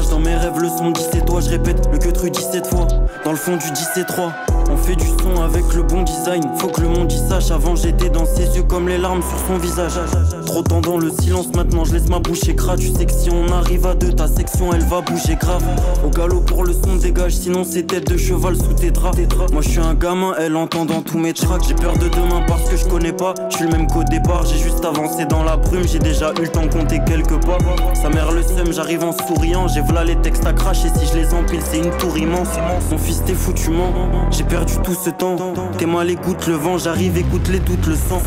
10 0.04 0.08
étages, 0.08 0.10
dans 0.10 0.20
mes 0.20 0.36
rêves 0.36 0.58
le 0.60 0.68
son 0.68 0.90
17 0.90 1.24
toi 1.26 1.40
je 1.40 1.50
répète 1.50 1.88
le 1.92 1.98
que 1.98 2.10
tru 2.10 2.30
17 2.30 2.66
fois. 2.66 2.86
Dans 3.24 3.30
le 3.30 3.36
fond 3.36 3.56
du 3.56 3.70
17 3.70 4.06
3 4.06 4.32
On 4.70 4.76
fait 4.76 4.96
du 4.96 5.06
son 5.06 5.42
avec 5.42 5.64
le 5.74 5.82
bon 5.82 6.02
design. 6.02 6.42
Faut 6.58 6.68
que 6.68 6.80
le 6.80 6.88
monde 6.88 7.10
y 7.10 7.18
sache 7.18 7.50
Avant 7.50 7.76
j'étais 7.76 8.10
dans 8.10 8.26
ses 8.26 8.56
yeux 8.56 8.64
comme 8.64 8.88
les 8.88 8.98
larmes 8.98 9.22
sur 9.22 9.38
son 9.46 9.58
visage 9.58 9.98
Dans 10.62 10.98
le 10.98 11.10
silence. 11.10 11.48
Maintenant 11.56 11.84
je 11.84 11.94
laisse 11.94 12.08
ma 12.08 12.20
bouche 12.20 12.48
écrase 12.48 12.78
Tu 12.78 12.86
sais 12.86 13.06
que 13.06 13.12
si 13.12 13.28
on 13.28 13.50
arrive 13.50 13.86
à 13.86 13.94
deux 13.94 14.12
ta 14.12 14.28
section 14.28 14.72
elle 14.72 14.84
va 14.84 15.00
bouger 15.00 15.34
grave. 15.34 15.64
Au 16.06 16.10
galop 16.10 16.42
pour 16.42 16.64
le 16.64 16.72
son 16.72 16.94
dégage 16.94 17.32
Sinon 17.32 17.64
c'est 17.64 17.88
tête 17.88 18.08
de 18.08 18.16
cheval 18.16 18.54
sous 18.54 18.72
tes 18.72 18.92
draps. 18.92 19.18
Moi 19.52 19.62
je 19.62 19.68
suis 19.68 19.80
un 19.80 19.94
gamin 19.94 20.32
elle 20.38 20.54
entend 20.54 20.84
dans 20.84 21.02
tous 21.02 21.18
mes 21.18 21.32
tracks. 21.32 21.64
J'ai 21.66 21.74
peur 21.74 21.94
de 21.98 22.08
demain 22.08 22.42
parce 22.46 22.70
que 22.70 22.76
je 22.76 22.84
connais 22.84 23.12
pas. 23.12 23.34
Je 23.50 23.56
suis 23.56 23.64
le 23.64 23.72
même 23.72 23.88
qu'au 23.88 24.04
départ 24.04 24.46
J'ai 24.46 24.58
juste 24.58 24.84
avancé 24.84 25.24
dans 25.24 25.42
la 25.42 25.56
brume. 25.56 25.88
J'ai 25.88 25.98
déjà 25.98 26.30
eu 26.38 26.42
le 26.42 26.48
temps 26.48 26.66
de 26.66 26.72
compter 26.72 27.00
quelques 27.04 27.44
pas. 27.44 27.58
Sa 28.00 28.08
mère 28.08 28.30
le 28.30 28.42
seum 28.42 28.72
j'arrive 28.72 29.02
en 29.02 29.12
souriant. 29.12 29.66
J'ai 29.66 29.80
v'là 29.80 30.04
les 30.04 30.16
textes 30.16 30.46
à 30.46 30.52
cracher. 30.52 30.88
Si 30.96 31.06
je 31.06 31.18
les 31.18 31.34
empile 31.34 31.60
c'est 31.68 31.78
une 31.78 31.90
tour 31.98 32.16
immense. 32.16 32.50
Mon 32.92 32.98
fils 32.98 33.24
t'es 33.26 33.34
foutument 33.34 33.92
J'ai 34.30 34.44
perdu 34.44 34.74
tout 34.84 34.94
ce 34.94 35.10
temps. 35.10 35.36
T'es 35.78 35.86
mal 35.86 36.08
écoute 36.10 36.46
le 36.46 36.54
vent. 36.54 36.78
J'arrive 36.78 37.18
écoute 37.18 37.48
les 37.48 37.58
doutes 37.58 37.86
le 37.86 37.96
sang 37.96 38.22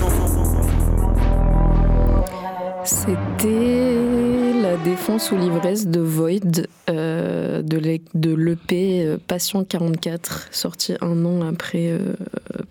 C'était 2.88 4.54
la 4.62 4.78
défense 4.78 5.32
ou 5.34 5.36
l'ivresse 5.36 5.88
de 5.88 6.00
Void 6.00 6.67
euh, 6.89 7.62
de 7.62 7.78
l'e- 7.78 8.00
de 8.13 8.34
l'EP 8.34 9.04
euh, 9.06 9.17
Passion 9.28 9.65
44, 9.65 10.47
sorti 10.52 10.93
un 11.02 11.26
an 11.26 11.41
après 11.41 11.89
euh, 11.91 12.13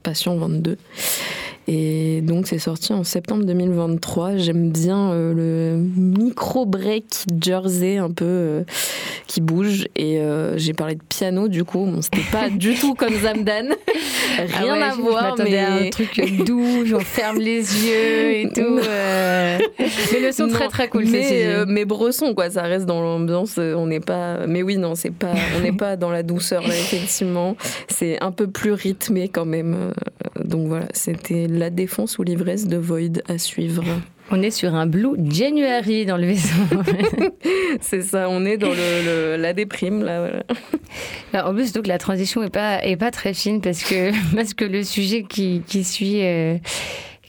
Passion 0.07 0.37
22. 0.39 0.77
Et 1.69 2.21
donc 2.23 2.47
c'est 2.47 2.61
sorti 2.61 2.93
en 2.93 3.03
septembre 3.03 3.43
2023. 3.45 4.37
J'aime 4.37 4.71
bien 4.71 5.11
euh, 5.11 5.35
le 5.35 5.77
micro 6.01 6.65
break 6.65 7.25
jersey 7.43 7.97
un 7.97 8.13
peu 8.13 8.25
euh, 8.25 8.63
qui 9.27 9.41
bouge. 9.41 9.89
Et 9.97 10.21
euh, 10.21 10.57
j'ai 10.59 10.75
parlé 10.75 10.95
de 10.95 11.03
piano 11.09 11.49
du 11.49 11.65
coup. 11.65 11.85
Bon, 11.85 12.01
c'était 12.03 12.23
pas 12.31 12.49
du 12.57 12.77
tout 12.77 12.95
comme 12.95 13.15
Zamdan. 13.15 13.75
Rien 14.39 14.47
Ah 14.57 14.65
ouais, 14.65 14.83
à 14.83 14.91
je- 14.93 15.01
voir, 15.01 15.35
mais 15.43 15.59
à 15.59 15.73
un 15.75 15.91
truc 15.91 16.45
doux, 16.45 16.85
on 16.95 17.01
ferme 17.01 17.39
les 17.39 17.59
yeux 17.89 18.31
et 18.33 18.49
tout. 18.55 18.79
Mais 20.13 20.21
le 20.21 20.31
son 20.31 20.47
Non, 20.47 20.53
très 20.53 20.69
très 20.69 20.89
cool. 20.89 21.07
mais, 21.09 21.65
mais 21.67 21.85
bresson 21.85 22.33
quoi 22.33 22.49
ça 22.49 22.63
reste 22.63 22.87
dans 22.87 23.01
l'ambiance 23.01 23.59
on 23.59 23.87
n'est 23.87 24.01
pas 24.01 24.47
mais 24.47 24.63
oui 24.63 24.77
non 24.77 24.95
c'est 24.95 25.11
pas 25.11 25.33
on 25.57 25.61
n'est 25.61 25.73
pas 25.77 25.97
dans 25.97 26.11
la 26.11 26.23
douceur 26.23 26.63
là 26.63 26.75
effectivement 26.75 27.57
c'est 27.89 28.23
un 28.23 28.31
peu 28.31 28.47
plus 28.47 28.73
rythmé 28.73 29.29
quand 29.29 29.45
même 29.45 29.93
donc 30.45 30.69
voilà 30.69 30.87
c'était 30.93 31.47
la 31.49 31.71
défense 31.71 32.19
ou 32.19 32.23
l'ivresse 32.23 32.67
de 32.67 32.77
Void 32.77 33.23
à 33.29 33.39
suivre 33.39 33.85
On 34.33 34.43
est 34.43 34.51
sur 34.51 34.75
un 34.75 34.87
Blue 34.87 35.11
January 35.31 36.05
dans 36.05 36.17
le 36.17 36.27
vaisseau. 36.27 36.59
c'est 37.81 38.03
ça 38.03 38.29
on 38.29 38.45
est 38.45 38.57
dans 38.57 38.71
le, 38.71 39.35
le- 39.37 39.37
la 39.41 39.53
déprime 39.53 40.03
là 40.03 40.19
voilà. 40.21 40.43
Alors, 41.33 41.51
en 41.51 41.55
plus, 41.55 41.73
donc 41.73 41.87
la 41.87 41.99
transition 41.99 42.43
est 42.43 42.51
pas 42.51 42.83
est 42.85 42.97
pas 42.97 43.11
très 43.13 43.35
fine 43.35 43.61
parce 43.61 43.85
que 43.85 44.11
parce 44.35 44.53
que 44.55 44.65
le 44.65 44.83
sujet 44.83 45.23
qui, 45.23 45.63
qui 45.67 45.85
suit 45.85 46.23
euh, 46.25 46.57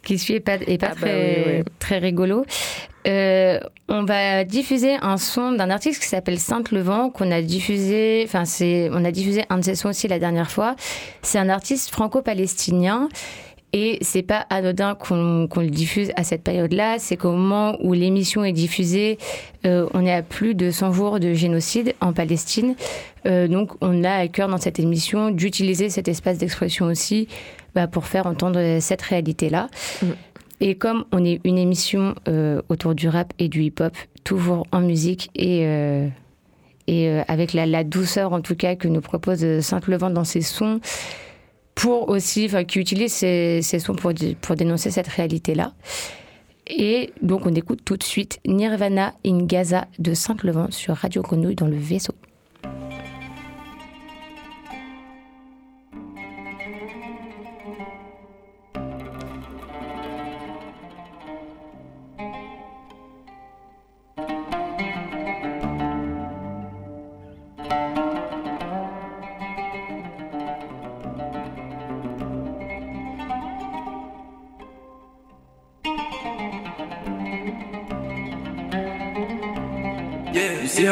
qui 0.03 0.18
suit 0.18 0.36
est 0.36 0.39
pas 0.39 0.55
est 0.55 0.80
pas 0.80 0.88
Ah 0.91 0.95
bah 0.95 1.01
très 1.07 1.43
oui, 1.45 1.53
oui. 1.57 1.63
très 1.80 1.97
rigolo. 1.99 2.45
Euh, 3.08 3.60
on 3.88 4.03
va 4.03 4.43
diffuser 4.43 4.95
un 5.01 5.18
son 5.18 5.53
d'un 5.53 5.70
artiste 5.70 6.01
qui 6.01 6.08
s'appelle 6.08 6.39
Sainte-Levant, 6.39 7.10
qu'on 7.10 7.32
a 7.32 7.41
diffusé, 7.41 8.24
enfin, 8.26 8.45
c'est, 8.45 8.89
on 8.91 9.05
a 9.05 9.12
diffusé 9.12 9.43
un 9.49 9.60
de 9.60 9.64
ses 9.64 9.76
sons 9.76 9.89
aussi 9.89 10.08
la 10.08 10.20
dernière 10.20 10.51
fois. 10.51 10.76
C'est 11.22 11.39
un 11.39 11.49
artiste 11.49 11.89
franco-palestinien. 11.91 13.10
Et 13.74 13.97
c'est 14.01 14.24
pas 14.24 14.45
anodin 14.49 14.95
qu'on, 14.95 15.47
le 15.58 15.70
diffuse 15.70 16.12
à 16.16 16.24
cette 16.24 16.41
période-là. 16.41 16.99
C'est 16.99 17.18
qu'au 17.18 17.34
moment 17.34 17.78
où 17.82 17.91
l'émission 17.91 18.45
est 18.45 18.53
diffusée, 18.53 19.18
euh, 19.66 19.88
on 19.93 20.05
est 20.05 20.14
à 20.14 20.24
plus 20.24 20.55
de 20.55 20.72
100 20.72 20.93
jours 20.93 21.20
de 21.20 21.34
génocide 21.34 21.93
en 21.99 22.14
Palestine. 22.14 22.76
Euh, 23.26 23.49
donc, 23.49 23.72
on 23.82 24.05
a 24.05 24.14
à 24.14 24.28
cœur 24.30 24.47
dans 24.47 24.58
cette 24.58 24.80
émission 24.80 25.32
d'utiliser 25.32 25.89
cet 25.89 26.08
espace 26.08 26.38
d'expression 26.38 26.86
aussi 26.86 27.28
bah, 27.76 27.88
pour 27.88 28.05
faire 28.05 28.26
entendre 28.26 28.80
cette 28.80 29.01
réalité-là. 29.01 29.68
Et 30.60 30.76
comme 30.76 31.05
on 31.12 31.24
est 31.24 31.39
une 31.43 31.58
émission 31.58 32.16
euh, 32.28 32.62
autour 32.70 32.95
du 32.95 33.08
rap 33.08 33.34
et 33.38 33.47
du 33.47 33.64
hip-hop, 33.64 33.95
toujours 34.24 34.66
en 34.72 34.82
musique 34.82 35.30
et, 35.36 35.66
euh, 35.66 36.08
et 36.88 37.10
euh, 37.10 37.22
avec 37.28 37.53
la, 37.53 37.84
douceur 37.84 38.34
en 38.34 38.41
tout 38.41 38.55
cas 38.55 38.76
que 38.76 38.88
nous 38.88 39.01
propose 39.01 39.60
Sainte-Levant 39.60 40.10
dans 40.10 40.24
ses 40.24 40.41
sons, 40.41 40.80
pour 41.76 42.10
aussi, 42.10 42.49
qui 42.68 42.80
utilise 42.80 43.14
ces 43.14 43.62
sons 43.62 43.93
pour, 43.93 44.12
pour 44.41 44.55
dénoncer 44.55 44.89
cette 44.89 45.08
réalité-là. 45.08 45.74
Et 46.66 47.12
donc 47.22 47.45
on 47.45 47.53
écoute 47.53 47.82
tout 47.86 47.97
de 47.97 48.03
suite 48.03 48.39
Nirvana 48.45 49.14
in 49.26 49.45
Gaza 49.45 49.86
de 49.99 50.14
Sainte-Levant 50.14 50.72
sur 50.72 50.95
Radio 50.95 51.22
Grenouille 51.22 51.55
dans 51.55 51.68
le 51.68 51.78
vaisseau. 51.78 52.16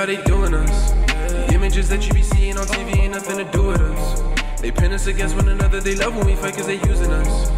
how 0.06 0.14
they 0.14 0.22
doing 0.24 0.54
us. 0.54 0.92
The 0.92 1.54
images 1.54 1.90
that 1.90 2.06
you 2.08 2.14
be 2.14 2.22
seeing 2.22 2.58
on 2.58 2.68
TV 2.68 2.98
ain't 2.98 3.14
nothing 3.14 3.38
to 3.38 3.52
do 3.52 3.68
with 3.68 3.82
us. 3.82 4.62
They 4.62 4.72
pin 4.72 4.94
us 4.94 5.08
against 5.08 5.36
one 5.36 5.48
another, 5.48 5.82
they 5.82 5.96
love 5.96 6.16
when 6.16 6.28
we 6.28 6.36
fight 6.36 6.56
cause 6.56 6.68
they 6.68 6.80
using 6.88 7.12
us. 7.12 7.52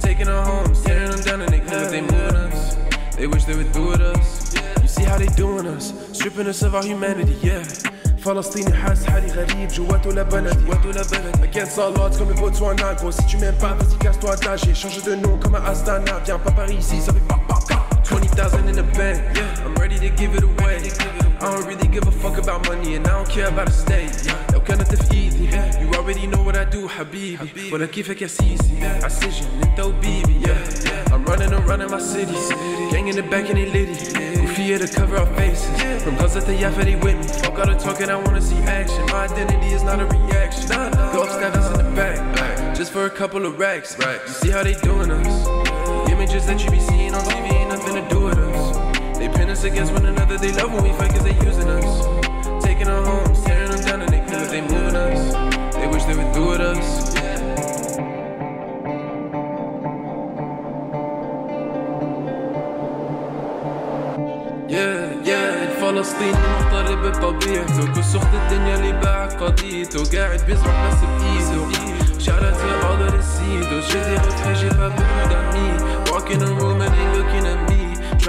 Taking 0.00 0.26
our 0.28 0.44
homes, 0.44 0.82
tearing 0.82 1.10
them 1.10 1.20
down, 1.20 1.40
and 1.42 1.52
they 1.52 1.60
glad 1.60 1.90
they 1.92 2.00
moving 2.00 2.36
us. 2.36 2.76
They 3.16 3.26
wish 3.28 3.44
they 3.44 3.56
were 3.56 3.64
through 3.64 3.90
with 3.90 4.00
us. 4.00 4.54
You 4.82 4.88
see 4.88 5.04
how 5.04 5.16
they 5.16 5.28
doing 5.36 5.66
us, 5.66 5.94
stripping 6.12 6.48
us 6.48 6.62
of 6.62 6.74
our 6.74 6.84
humanity, 6.84 7.36
yeah. 7.42 7.64
فلسطيني 8.22 8.72
حاسس 8.72 9.06
حالي 9.06 9.32
غريب 9.32 9.68
جواتو 9.68 10.10
لبلد 10.10 10.66
جواتو 10.66 10.90
لبلد 10.90 11.42
Against 11.42 11.78
all 11.78 12.00
odds 12.00 12.16
comme 12.16 12.28
le 12.28 12.34
Botswana 12.34 12.94
Gros 12.94 13.10
si 13.10 13.26
tu 13.26 13.36
m'aimes 13.38 13.58
pas 13.58 13.74
vas-y 13.74 13.98
casse-toi 13.98 14.36
d'ager 14.36 14.74
Change 14.74 15.02
de 15.02 15.16
nom 15.16 15.38
comme 15.42 15.56
un 15.56 15.64
Astana 15.64 16.20
Viens 16.24 16.38
pas 16.38 16.52
par 16.52 16.70
ici 16.70 17.00
Thousand 18.36 18.68
in 18.68 18.76
the 18.76 18.82
bank, 18.82 19.20
yeah. 19.36 19.64
I'm 19.64 19.74
ready 19.74 19.98
to 19.98 20.08
give 20.08 20.34
it 20.34 20.42
away. 20.42 20.90
I 21.40 21.50
don't 21.52 21.66
really 21.66 21.88
give 21.88 22.06
a 22.06 22.10
fuck 22.12 22.38
about 22.38 22.66
money 22.66 22.94
and 22.94 23.06
I 23.06 23.10
don't 23.10 23.28
care 23.28 23.48
about 23.48 23.68
a 23.68 23.72
state, 23.72 24.26
yeah. 24.26 24.52
لو 24.52 24.60
كانت 24.60 24.94
في 24.94 25.14
ايدي 25.14 25.50
You 25.80 25.90
already 25.98 26.26
know 26.26 26.42
what 26.42 26.56
I 26.56 26.64
do 26.64 26.88
حبيبي 26.88 27.72
وانا 27.72 27.86
كيفك 27.86 28.22
يا 28.22 28.26
سيسي 28.26 28.78
عالسجن 29.02 29.46
انت 29.62 29.80
وبيبي 29.80 30.40
yeah. 30.46 31.12
I'm 31.12 31.24
running 31.24 31.52
around 31.52 31.82
in 31.82 31.90
my 31.90 31.98
city. 31.98 32.38
Gang 32.90 33.08
in 33.08 33.16
the 33.16 33.22
back 33.22 33.50
and 33.50 33.58
they 33.58 33.66
litty 33.66 33.96
Goofy 34.40 34.78
to 34.78 34.88
cover 34.98 35.16
our 35.16 35.30
faces. 35.36 36.02
From 36.02 36.14
Gaza 36.16 36.40
to 36.40 36.52
Yaffa 36.62 36.84
they 36.84 36.96
with 36.96 37.18
me. 37.20 37.26
Fuck 37.42 37.58
all 37.58 37.66
the 37.66 37.74
talking 37.74 38.08
I 38.08 38.16
wanna 38.24 38.40
see 38.40 38.60
action. 38.80 39.04
My 39.12 39.24
identity 39.30 39.70
is 39.76 39.82
not 39.82 39.98
a 40.00 40.06
reaction. 40.06 40.68
Go 41.14 41.18
upstairs 41.24 41.66
in 41.70 41.76
the 41.82 41.88
back 41.98 42.16
Just 42.78 42.92
for 42.94 43.04
a 43.06 43.14
couple 43.20 43.42
of 43.48 43.52
racks. 43.58 43.90
You 43.98 44.34
see 44.40 44.50
how 44.56 44.62
they 44.62 44.76
doing 44.88 45.10
us? 45.10 45.36
The 46.06 46.12
Images 46.16 46.46
that 46.46 46.58
you 46.64 46.70
be 46.70 46.80
seeing 46.88 47.12
on 47.18 47.22
TV 47.32 47.41
nothing 47.94 48.08
to 48.08 48.14
do 48.14 48.24
with 48.24 48.38
us. 48.38 49.18
They 49.18 49.28
pin 49.28 49.50
us 49.50 49.64
against 49.64 49.92
one 49.92 50.06
another, 50.06 50.38
they 50.38 50.52
love 50.52 50.72
when 50.72 50.82
we 50.82 50.92
fight 50.92 51.10
cause 51.10 51.24
they 51.24 51.34
using 51.44 51.68
us. 51.68 52.64
Taking 52.64 52.88
our 52.88 53.04
homes, 53.04 53.42
tearing 53.42 53.70
them 53.70 53.84
down 53.84 54.02
and 54.02 54.12
they 54.12 54.20
cause 54.20 54.50
they 54.50 54.62
moving 54.62 54.96
us. 54.96 55.74
They 55.74 55.86
wish 55.88 56.04
they 56.04 56.16
would 56.16 56.32
do 56.32 56.46
with 56.46 56.60
us. 56.60 57.12
الفلسطيني 65.92 66.32
مغترب 66.32 67.02
بطبيعته 67.02 67.92
كل 67.92 68.36
الدنيا 68.36 68.74
اللي 68.74 68.92
باع 68.92 69.26
قضيته 69.26 70.18
قاعد 70.18 70.40
بيزرع 70.46 70.88
بس 70.88 70.98
بإيده 71.00 71.92
Shout 72.24 72.42
out 72.42 72.54
to 72.54 72.86
all 72.86 73.02
of 73.02 73.12
the 73.12 73.22
seeds 73.22 73.62
j'ai 74.60 74.68
pas 74.68 74.90
beaucoup 74.90 75.28
d'amis 75.30 75.92
Walk 76.12 76.30
in 76.30 76.38
the 76.38 76.46
room 76.46 76.80
and 76.80 76.92
they 76.94 77.21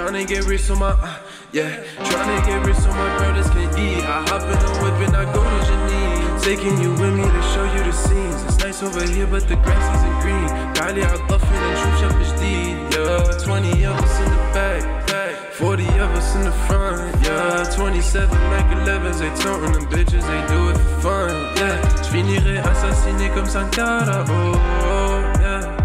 Tryna 0.04 0.26
get 0.28 0.44
rich 0.44 0.60
so 0.60 0.76
my, 0.76 0.90
uh, 0.90 1.18
yeah. 1.50 1.82
Tryna 1.96 2.44
get 2.44 2.66
rich 2.66 2.76
so 2.76 2.90
my 2.90 3.16
brothers 3.16 3.48
can 3.48 3.72
eat. 3.80 4.04
I 4.04 4.20
hop 4.28 4.42
in 4.42 4.58
the 4.60 4.72
whip 4.84 5.08
and 5.08 5.16
I 5.16 5.24
go 5.32 5.40
to 5.40 5.58
Janine. 5.64 6.44
Taking 6.44 6.76
you 6.82 6.90
with 6.90 7.14
me 7.16 7.24
to 7.24 7.42
show 7.56 7.64
you 7.72 7.82
the 7.82 7.90
scenes. 7.90 8.42
It's 8.44 8.58
nice 8.58 8.82
over 8.82 9.02
here, 9.02 9.26
but 9.26 9.48
the 9.48 9.56
grass 9.56 9.80
isn't 9.96 10.20
green. 10.20 10.44
Golly, 10.76 11.02
I 11.02 11.16
bluffing 11.26 11.56
and 11.56 11.76
true 11.80 11.96
shepherds 12.04 12.32
deep, 12.36 12.76
yeah. 12.92 13.48
20 13.48 13.84
of 13.86 13.96
us 13.96 14.18
in 14.20 14.28
the 14.28 14.36
back, 14.52 15.06
back. 15.06 15.52
40 15.54 15.86
of 15.86 16.10
us 16.12 16.34
in 16.36 16.42
the 16.44 16.52
front, 16.68 17.24
yeah. 17.24 17.64
27 17.74 18.28
like 18.52 18.66
11s, 18.84 19.20
they 19.20 19.32
taunting 19.42 19.72
them 19.72 19.86
bitches, 19.88 20.20
they 20.20 20.42
do 20.52 20.68
it 20.68 20.76
for 21.00 21.00
fun, 21.00 21.32
yeah. 21.56 21.80
J'finirai 22.04 22.58
assassiné 22.58 23.30
comme 23.30 23.46
Sankara, 23.46 24.22
oh, 24.28 24.52
oh 24.84 25.40
yeah. 25.40 25.84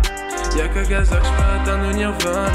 Y'a 0.58 0.68
qu'à 0.68 0.84
j'peux 0.84 1.16
atteindre 1.16 1.96
Nirvana, 1.96 2.50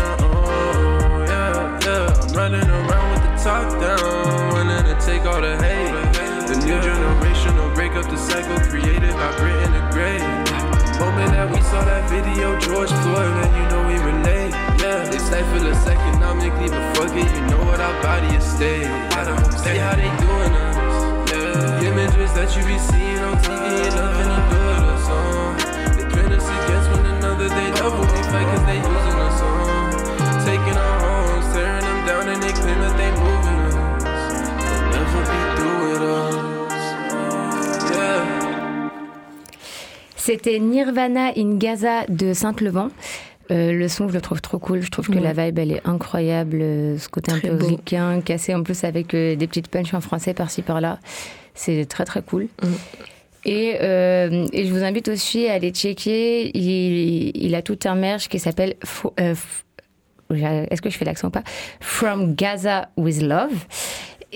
running 2.34 2.68
around 2.68 3.10
with 3.14 3.22
the 3.22 3.32
top 3.42 3.70
down, 3.80 4.52
willing 4.54 4.84
to 4.84 4.94
take 5.06 5.24
all 5.24 5.40
the 5.40 5.56
hate 5.62 5.94
The 6.48 6.56
new 6.66 6.78
generation 6.82 7.56
will 7.56 7.72
break 7.74 7.92
up 7.92 8.10
the 8.10 8.16
cycle 8.16 8.58
created 8.68 9.14
by 9.14 9.30
Britain 9.38 9.72
the 9.72 9.82
Great 9.94 10.54
Moment 10.98 11.30
that 11.34 11.50
we 11.50 11.60
saw 11.62 11.82
that 11.82 12.06
video, 12.10 12.54
George 12.60 12.90
Floyd, 13.02 13.30
man, 13.34 13.50
you 13.50 13.66
know 13.66 13.82
we 13.82 13.98
relate. 13.98 14.54
Yeah, 14.78 15.02
they 15.10 15.18
stifle 15.18 15.66
us 15.66 15.86
economically, 15.86 16.70
but 16.70 16.84
fuck 16.94 17.10
it, 17.10 17.26
you 17.26 17.44
know 17.50 17.58
what 17.66 17.80
our 17.80 17.94
body 18.02 18.30
is 18.30 18.46
staying. 18.46 18.86
See 19.58 19.74
how 19.82 19.98
they 19.98 20.06
doing 20.22 20.54
us. 20.54 21.34
Yeah, 21.34 21.82
the 21.82 21.86
images 21.90 22.30
that 22.38 22.46
you 22.54 22.62
be 22.62 22.78
seeing 22.78 23.18
on 23.26 23.34
TV 23.42 23.90
nothing 23.90 24.30
to 24.30 24.40
do 24.54 24.58
with 24.70 24.86
us. 24.94 25.06
Uh. 25.10 25.50
They 25.98 26.06
pin 26.14 26.30
us 26.30 26.46
against 26.46 26.86
one 26.94 27.06
another, 27.10 27.48
they 27.50 27.68
when 27.74 28.06
we 28.06 28.20
fight 28.30 28.46
cause 28.54 28.64
they 28.70 28.78
using 28.78 29.18
us. 29.18 29.38
Uh. 29.42 30.46
Taking 30.46 30.78
our 30.78 30.96
homes, 31.02 31.23
tearing 32.24 32.40
them 32.40 32.40
down, 32.40 32.42
and 32.42 32.42
they 32.42 32.52
claim 32.52 32.80
that 32.80 32.96
they 32.96 33.10
moving 33.20 33.60
us. 33.64 33.74
They'll 34.64 34.90
never 34.90 35.22
be 35.30 35.38
through 35.56 35.78
with 35.84 36.02
us. 36.02 36.34
Yeah. 37.90 38.90
C'était 40.16 40.58
Nirvana 40.58 41.32
in 41.36 41.58
Gaza 41.58 42.04
de 42.08 42.32
Sainte-Levant. 42.32 42.90
Euh, 43.50 43.72
le 43.72 43.88
son, 43.88 44.08
je 44.08 44.14
le 44.14 44.22
trouve 44.22 44.40
trop 44.40 44.58
cool. 44.58 44.80
Je 44.80 44.90
trouve 44.90 45.08
que 45.10 45.18
la 45.18 45.34
vibe, 45.34 45.58
elle 45.58 45.72
est 45.72 45.82
incroyable. 45.86 46.60
euh, 46.62 46.98
Ce 46.98 47.10
côté 47.10 47.30
Très 47.32 47.48
un 47.48 47.50
peu 47.52 47.56
beau. 47.58 47.66
ricain, 47.66 48.20
cassé 48.22 48.54
en 48.54 48.62
plus 48.62 48.84
avec 48.84 49.12
euh, 49.12 49.36
des 49.36 49.46
petites 49.46 49.68
punches 49.68 49.92
en 49.92 50.00
français 50.00 50.32
par-ci 50.32 50.62
par-là. 50.62 50.98
C'est 51.54 51.84
très 51.86 52.06
très 52.06 52.22
cool. 52.22 52.44
Mm. 52.62 52.66
Et, 53.46 53.76
euh, 53.82 54.46
et 54.54 54.64
je 54.66 54.72
vous 54.72 54.82
invite 54.82 55.08
aussi 55.08 55.46
à 55.48 55.52
aller 55.54 55.72
checker. 55.72 56.50
Il, 56.56 57.32
il 57.36 57.54
a 57.54 57.60
tout 57.60 57.78
un 57.84 57.94
merch 57.94 58.28
qui 58.28 58.38
s'appelle. 58.38 58.76
Est-ce 60.30 60.82
que 60.82 60.90
je 60.90 60.96
fais 60.96 61.04
l'accent 61.04 61.28
ou 61.28 61.30
pas? 61.30 61.44
From 61.80 62.34
Gaza 62.34 62.88
with 62.96 63.22
Love. 63.22 63.66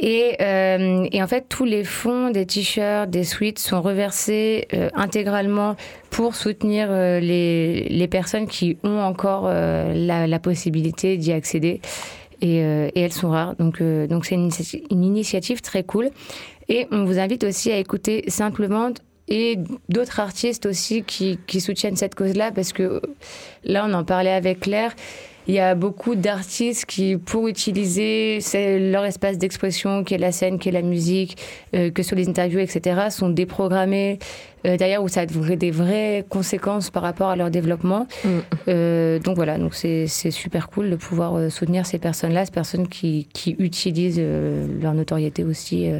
Et, 0.00 0.36
euh, 0.40 1.08
et 1.10 1.22
en 1.22 1.26
fait, 1.26 1.46
tous 1.48 1.64
les 1.64 1.82
fonds 1.82 2.30
des 2.30 2.46
t-shirts, 2.46 3.10
des 3.10 3.24
sweats 3.24 3.58
sont 3.58 3.82
reversés 3.82 4.68
euh, 4.72 4.90
intégralement 4.94 5.74
pour 6.10 6.36
soutenir 6.36 6.86
euh, 6.90 7.18
les, 7.18 7.88
les 7.88 8.06
personnes 8.06 8.46
qui 8.46 8.78
ont 8.84 9.00
encore 9.00 9.48
la, 9.48 10.38
possibilité 10.38 11.16
d'y 11.16 11.32
accéder. 11.32 11.80
Et, 12.40 12.58
et 12.58 13.00
elles 13.00 13.12
sont 13.12 13.30
rares. 13.30 13.56
Donc, 13.56 13.82
donc 13.82 14.24
c'est 14.24 14.36
une, 14.36 14.50
une 14.92 15.02
initiative 15.02 15.60
très 15.60 15.82
cool. 15.82 16.10
Et 16.68 16.86
on 16.92 17.04
vous 17.04 17.18
invite 17.18 17.42
aussi 17.42 17.72
à 17.72 17.78
écouter 17.78 18.22
Simplement 18.28 18.92
et 19.26 19.58
d'autres 19.88 20.20
artistes 20.20 20.66
aussi 20.66 21.02
qui, 21.02 21.38
qui 21.46 21.60
soutiennent 21.60 21.96
cette 21.96 22.14
cause-là 22.14 22.52
parce 22.52 22.72
que 22.72 23.02
là, 23.64 23.84
on 23.88 23.92
en 23.92 24.04
parlait 24.04 24.32
avec 24.32 24.60
Claire. 24.60 24.94
Il 25.48 25.54
y 25.54 25.60
a 25.60 25.74
beaucoup 25.74 26.14
d'artistes 26.14 26.84
qui, 26.84 27.16
pour 27.16 27.48
utiliser 27.48 28.38
leur 28.92 29.06
espace 29.06 29.38
d'expression, 29.38 30.04
qui 30.04 30.12
est 30.12 30.18
la 30.18 30.30
scène, 30.30 30.58
qui 30.58 30.68
est 30.68 30.72
la 30.72 30.82
musique, 30.82 31.38
euh, 31.74 31.90
que 31.90 32.02
sur 32.02 32.16
les 32.16 32.28
interviews, 32.28 32.60
etc., 32.60 33.08
sont 33.08 33.30
déprogrammés. 33.30 34.18
Euh, 34.66 34.76
D'ailleurs, 34.76 35.02
où 35.02 35.08
ça 35.08 35.22
a 35.22 35.26
des 35.26 35.70
vraies 35.70 36.26
conséquences 36.28 36.90
par 36.90 37.02
rapport 37.02 37.30
à 37.30 37.36
leur 37.36 37.50
développement. 37.50 38.06
Mm. 38.24 38.28
Euh, 38.68 39.18
donc 39.20 39.36
voilà, 39.36 39.56
donc 39.56 39.74
c'est 39.74 40.06
super 40.06 40.68
cool 40.68 40.90
de 40.90 40.96
pouvoir 40.96 41.36
euh, 41.36 41.48
soutenir 41.48 41.86
ces 41.86 41.98
personnes-là, 41.98 42.44
ces 42.44 42.52
personnes 42.52 42.86
qui, 42.86 43.26
qui 43.32 43.56
utilisent 43.58 44.16
euh, 44.18 44.66
leur 44.82 44.92
notoriété 44.92 45.44
aussi 45.44 45.90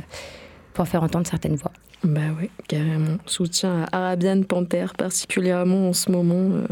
pour 0.75 0.87
faire 0.87 1.03
entendre 1.03 1.27
certaines 1.27 1.57
voix. 1.57 1.73
Bah 2.05 2.21
oui, 2.39 2.51
carrément. 2.69 3.17
Soutien 3.25 3.87
à 3.93 3.99
Arabian 3.99 4.43
Panther, 4.43 4.87
particulièrement 4.97 5.89
en 5.89 5.93
ce 5.95 6.13
moment. 6.13 6.65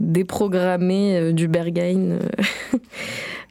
Déprogrammé 0.00 1.16
euh, 1.16 1.32
du 1.32 1.48
Berghain 1.48 2.10
euh, 2.10 2.20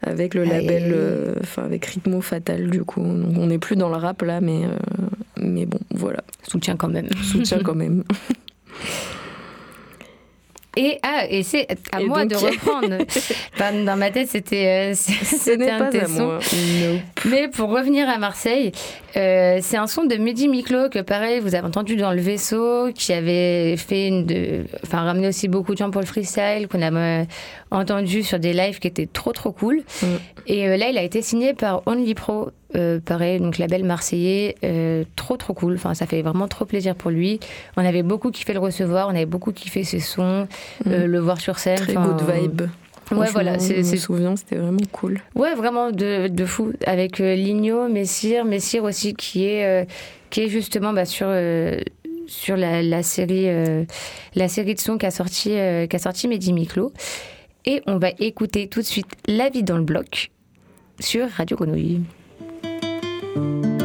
avec 0.01 0.33
le 0.33 0.43
label, 0.43 0.91
euh, 0.93 1.35
enfin 1.41 1.63
avec 1.63 1.85
Rhythmo 1.85 2.21
Fatal 2.21 2.69
du 2.69 2.83
coup. 2.83 3.01
Donc, 3.01 3.37
on 3.37 3.47
n'est 3.47 3.57
plus 3.57 3.75
dans 3.75 3.89
le 3.89 3.95
rap 3.95 4.21
là, 4.21 4.41
mais, 4.41 4.61
mais 5.39 5.65
bon, 5.65 5.79
voilà. 5.91 6.23
Soutien 6.47 6.75
quand 6.75 6.89
même. 6.89 7.09
Soutien 7.23 7.59
quand 7.63 7.75
même. 7.75 8.03
Et, 10.79 10.99
ah, 11.01 11.25
et 11.27 11.41
c'est 11.41 11.67
à 11.91 12.01
Et 12.01 12.05
moi 12.05 12.25
donc- 12.25 12.29
de 12.29 12.35
reprendre. 12.45 12.97
Dans 13.85 13.97
ma 13.97 14.11
tête, 14.11 14.29
c'était 14.29 14.91
euh, 14.91 14.93
c'était 14.95 15.69
un 15.71 15.79
pas 15.79 15.97
à 15.97 16.05
sons. 16.05 16.23
moi. 16.23 16.39
Nope. 16.39 17.01
Mais 17.25 17.47
pour 17.47 17.69
revenir 17.71 18.07
à 18.07 18.17
Marseille, 18.19 18.71
euh, 19.15 19.57
c'est 19.61 19.77
un 19.77 19.87
son 19.87 20.03
de 20.05 20.15
Mehdi 20.17 20.47
Miklo 20.47 20.89
que 20.89 20.99
pareil 20.99 21.39
vous 21.39 21.55
avez 21.55 21.65
entendu 21.65 21.95
dans 21.95 22.11
le 22.13 22.21
vaisseau, 22.21 22.91
qui 22.93 23.11
avait 23.11 23.75
fait 23.75 24.07
une 24.07 24.25
de, 24.25 24.65
enfin 24.83 25.01
ramené 25.01 25.29
aussi 25.29 25.47
beaucoup 25.47 25.73
de 25.73 25.77
gens 25.79 25.89
pour 25.89 26.01
le 26.01 26.07
freestyle, 26.07 26.67
qu'on 26.69 26.81
a 26.83 26.91
euh, 26.93 27.23
entendu 27.71 28.21
sur 28.23 28.37
des 28.39 28.53
lives 28.53 28.77
qui 28.79 28.87
étaient 28.87 29.09
trop 29.11 29.31
trop 29.33 29.51
cool. 29.51 29.81
Mm. 30.03 30.05
Et 30.45 30.67
euh, 30.67 30.77
là, 30.77 30.89
il 30.89 30.97
a 30.97 31.01
été 31.03 31.21
signé 31.23 31.53
par 31.55 31.81
Only 31.87 32.13
Pro, 32.13 32.51
euh, 32.75 32.99
pareil 32.99 33.39
donc 33.39 33.57
label 33.57 33.83
marseillais, 33.85 34.55
euh, 34.63 35.03
trop 35.15 35.37
trop 35.37 35.53
cool. 35.53 35.75
Enfin, 35.75 35.93
ça 35.93 36.05
fait 36.05 36.21
vraiment 36.21 36.47
trop 36.47 36.65
plaisir 36.65 36.95
pour 36.95 37.11
lui. 37.11 37.39
On 37.77 37.85
avait 37.85 38.03
beaucoup 38.03 38.29
kiffé 38.31 38.53
le 38.53 38.59
recevoir, 38.59 39.07
on 39.07 39.11
avait 39.11 39.25
beaucoup 39.25 39.51
kiffé 39.51 39.83
ses 39.83 39.99
sons, 39.99 40.47
euh, 40.87 41.07
le 41.07 41.19
voir 41.19 41.39
sur 41.39 41.59
scène. 41.59 41.79
Mm. 41.81 41.85
Très 41.85 41.93
good 41.95 42.21
vibe. 42.21 42.61
Ouais, 43.11 43.27
voilà, 43.31 43.57
c'est- 43.57 43.75
Je 43.75 43.77
me 43.79 43.83
c'est 43.83 43.97
souviens, 43.97 44.35
c'était 44.35 44.57
vraiment 44.57 44.79
cool. 44.91 45.21
Ouais, 45.33 45.55
vraiment 45.55 45.91
de, 45.91 46.27
de 46.27 46.45
fou. 46.45 46.73
Avec 46.85 47.21
euh, 47.21 47.35
Ligno, 47.35 47.87
Messire, 47.87 48.43
Messire 48.43 48.83
aussi 48.83 49.13
qui 49.13 49.45
est, 49.45 49.87
qui 50.29 50.41
est 50.41 50.49
justement 50.49 50.91
bah, 50.91 51.05
sur, 51.05 51.27
sur 52.27 52.57
la, 52.57 52.81
la 52.83 53.03
série, 53.03 53.47
la 54.35 54.47
série 54.49 54.75
de 54.75 54.79
sons 54.81 54.97
qu'a 54.97 55.11
sorti, 55.11 55.51
qu'a 55.89 55.99
sorti 55.99 56.27
Mehdi 56.27 56.51
Miklo. 56.51 56.91
Et 57.65 57.81
on 57.87 57.97
va 57.97 58.09
écouter 58.19 58.67
tout 58.67 58.81
de 58.81 58.85
suite 58.85 59.07
La 59.27 59.49
vie 59.49 59.63
dans 59.63 59.77
le 59.77 59.83
bloc 59.83 60.31
sur 60.99 61.29
Radio 61.29 61.55
Grenouille. 61.55 62.01
Je 63.37 63.76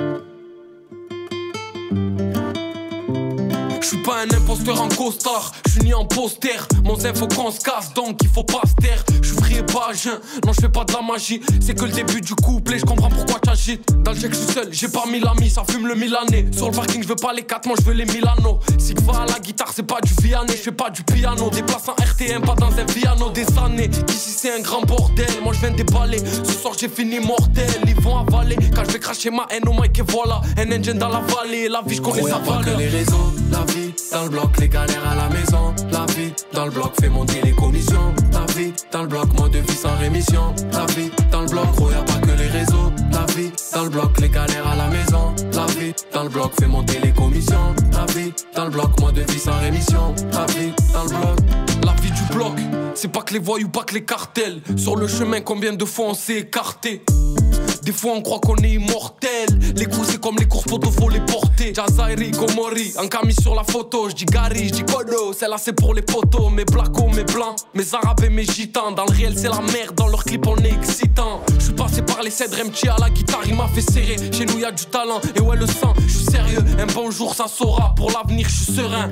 suis 3.93 4.03
pas 4.03 4.23
un 4.23 4.37
imposteur 4.37 4.81
en 4.81 4.89
costard, 4.89 5.53
je 5.67 5.73
suis 5.73 5.83
ni 5.83 5.93
en 5.95 6.07
poster. 6.07 6.67
Mon 6.85 6.97
zin 6.99 7.13
faut 7.15 7.29
qu'on 7.29 7.51
se 7.51 7.61
casse, 7.61 7.93
donc 7.95 8.19
il 8.23 8.29
faut 8.29 8.45
pas 8.45 8.63
se 8.67 8.75
taire. 8.81 9.05
Je 9.21 9.29
suis 9.29 9.37
vrai 9.37 9.67
pas 9.67 9.89
à 9.91 9.93
jeun, 9.93 10.19
non 10.47 10.53
je 10.53 10.61
fais 10.63 10.69
pas 10.69 10.85
de 10.85 10.93
la 10.93 11.03
magie. 11.03 11.41
C'est 11.61 11.75
que 11.75 11.85
le 11.85 11.91
début 11.93 12.21
du 12.21 12.35
couplet, 12.35 12.79
je 12.79 12.85
comprends 12.85 13.11
pourquoi 13.11 13.39
t'agites. 13.41 13.85
Dans 14.03 14.13
le 14.13 14.19
chèque, 14.19 14.33
je 14.33 14.39
suis 14.39 14.53
seul, 14.53 14.69
j'ai 14.73 14.89
pas 14.89 15.05
mille 15.11 15.27
amis, 15.27 15.51
ça 15.51 15.63
fume 15.69 15.87
le 15.87 15.95
Milanais. 15.95 16.47
Sur 16.53 16.71
le 16.71 16.73
parking, 16.73 17.03
je 17.03 17.09
veux 17.09 17.17
pas 17.17 17.33
les 17.35 17.43
4, 17.43 17.67
moi 17.67 17.77
je 17.79 17.85
veux 17.85 17.93
les 17.93 18.07
Milano. 18.07 18.61
Si 18.79 18.95
va 19.05 19.23
à 19.23 19.27
la 19.27 19.39
guitare, 19.41 19.73
c'est 19.75 19.83
pas 19.83 20.01
du 20.01 20.13
Vianney, 20.23 20.53
je 20.57 20.63
fais 20.63 20.73
pas 20.73 20.89
du 20.89 21.03
piano. 21.03 21.51
Déplace 21.51 21.89
en 21.89 21.95
RTM, 21.95 22.43
pas 22.43 22.55
dans 22.55 22.73
un 22.73 22.85
piano 22.85 23.29
des 23.31 23.47
années. 23.59 23.91
Ici 24.09 24.31
c'est 24.37 24.53
un 24.53 24.61
grand 24.61 24.83
bordel, 24.83 25.27
moi 25.43 25.53
je 25.53 25.61
viens 25.61 25.71
déballer. 25.71 26.19
Ce 26.45 26.53
soir 26.53 26.75
j'ai 26.79 26.89
fini 26.89 27.21
mortel, 27.21 27.69
ils 27.87 28.01
vont 28.01 28.17
avaler. 28.17 28.57
Quand 28.75 28.85
je 28.87 28.93
vais 28.93 29.01
cracher 29.01 29.31
ma 29.31 29.47
haine 29.51 29.69
au 29.69 29.79
mic 29.79 29.99
et 29.99 30.03
voilà. 30.03 30.41
Un 30.57 30.73
engine 30.73 30.99
dans 30.99 31.09
la 31.09 31.21
vallée, 31.21 31.69
la 31.69 31.83
vie 31.83 31.97
je 31.97 32.01
connais 32.01 32.23
sa 32.23 32.39
que 32.39 32.49
valeur. 32.49 32.79
les 32.79 32.89
réseaux, 32.89 33.33
la 33.51 33.61
vie 33.73 33.82
dans 34.13 34.25
le 34.25 34.31
bloc, 34.31 34.59
les 34.59 34.69
galères 34.69 35.09
à 35.11 35.15
la 35.15 35.29
maison. 35.29 35.75
La 35.91 36.07
vie 36.15 36.33
dans 36.53 36.65
le 36.67 36.71
bloc 36.71 36.93
fait 37.01 37.09
monter 37.09 37.41
les 37.43 37.53
commissions. 37.53 38.15
La 38.33 38.45
vie 38.55 38.73
dans 38.93 39.03
le 39.03 39.09
bloc, 39.09 39.33
mode 39.39 39.53
de 39.53 39.59
vie 39.59 39.75
sans 39.75 39.97
rémission. 39.97 40.55
La 40.73 40.87
vie 40.95 41.11
dans 41.31 41.43
le 41.43 41.49
bloc, 41.49 41.67
gros, 41.77 41.91
y'a 41.91 42.03
pas 42.03 42.19
que 42.27 42.37
les 42.39 42.49
réseaux. 42.49 42.93
La 43.11 43.25
vie 43.35 43.51
dans 43.73 43.85
le 43.85 43.91
bloc, 43.91 44.21
les 44.21 44.29
galères 44.29 44.67
à 44.67 44.77
la 44.77 44.89
maison. 44.89 45.35
La 45.53 45.67
vie 45.67 45.95
dans 46.13 46.25
le 46.25 46.29
bloc 46.29 46.53
fait 46.59 46.67
monter 46.67 46.99
les 47.03 47.13
commissions. 47.13 47.75
La 47.93 48.07
vie 48.13 48.33
dans 48.55 48.65
le 48.65 48.71
bloc, 48.71 49.01
mode 49.01 49.15
de 49.15 49.33
vie 49.33 49.39
sans 49.39 49.59
rémission. 49.61 50.15
La 50.33 50.47
vie 50.47 50.73
dans 50.93 51.05
le 51.05 51.09
bloc. 51.09 51.39
La 51.85 51.93
vie 52.01 52.11
du 52.11 52.23
bloc, 52.35 52.53
c'est 52.95 53.11
pas 53.11 53.23
que 53.23 53.35
les 53.35 53.41
voyous, 53.41 53.69
pas 53.69 53.85
que 53.85 53.95
les 53.95 54.05
cartels. 54.05 54.61
Sur 54.77 54.97
le 54.97 55.09
chemin, 55.09 55.41
combien 55.41 55.73
de 55.73 55.85
fois 55.85 56.07
on 56.07 56.15
s'est 56.15 56.39
écarté? 56.39 57.03
Des 57.83 57.93
fois 57.93 58.13
on 58.15 58.23
croit 58.23 58.41
qu'on 58.41 58.57
est 58.57 58.71
immortel. 58.71 59.49
Les 59.77 59.87
coups 59.87 60.09
c'est 60.11 60.21
comme 60.21 60.37
les 60.39 60.47
courses 60.47 60.65
poteaux 60.65 60.91
faut 60.91 61.09
les 61.09 61.21
porter. 61.21 61.73
Jazairi, 61.75 62.31
Gomori, 62.31 62.93
un 62.99 63.09
camis 63.09 63.35
sur 63.35 63.55
la 63.55 63.65
photo. 63.65 64.09
Je 64.09 64.15
dis 64.15 64.25
Gary, 64.25 64.69
je 64.69 64.75
dis 64.75 64.85
Kodo, 64.85 65.33
celle-là 65.33 65.57
c'est 65.59 65.73
pour 65.73 65.95
les 65.95 66.03
potos. 66.03 66.51
Mes 66.51 66.65
blacos, 66.65 67.09
mes 67.09 67.25
blancs, 67.25 67.57
mes 67.75 67.95
arabes 67.95 68.23
et 68.25 68.29
mes 68.31 68.45
gitans. 68.45 68.93
Dans 68.93 69.05
le 69.05 69.13
réel 69.13 69.35
c'est 69.37 69.49
la 69.49 69.61
merde, 69.61 69.95
dans 69.97 70.09
leur 70.09 70.25
clip 70.25 70.47
on 70.47 70.57
est 70.57 70.73
excitant. 70.73 71.41
Je 71.59 71.65
suis 71.65 71.73
passé 71.75 72.03
par 72.03 72.23
les 72.23 72.31
cèdres. 72.31 72.57
MT 72.63 72.89
à 72.89 72.97
la 73.01 73.11
guitare 73.11 73.43
Il 73.47 73.55
m'a 73.55 73.69
fait 73.69 73.81
serrer, 73.81 74.17
chez 74.33 74.47
nous 74.47 74.59
y 74.59 74.65
a 74.65 74.73
du 74.73 74.85
talent. 74.87 75.21
Et 75.35 75.41
ouais 75.41 75.57
le 75.57 75.67
sang, 75.67 75.95
je 76.07 76.13
suis 76.13 76.25
sérieux. 76.27 76.63
Un 76.79 76.87
bon 76.87 77.11
jour 77.11 77.35
ça 77.35 77.47
saura, 77.49 77.95
pour 77.97 78.11
l'avenir 78.11 78.47
je 78.49 78.65
suis 78.65 78.73
serein. 78.75 79.09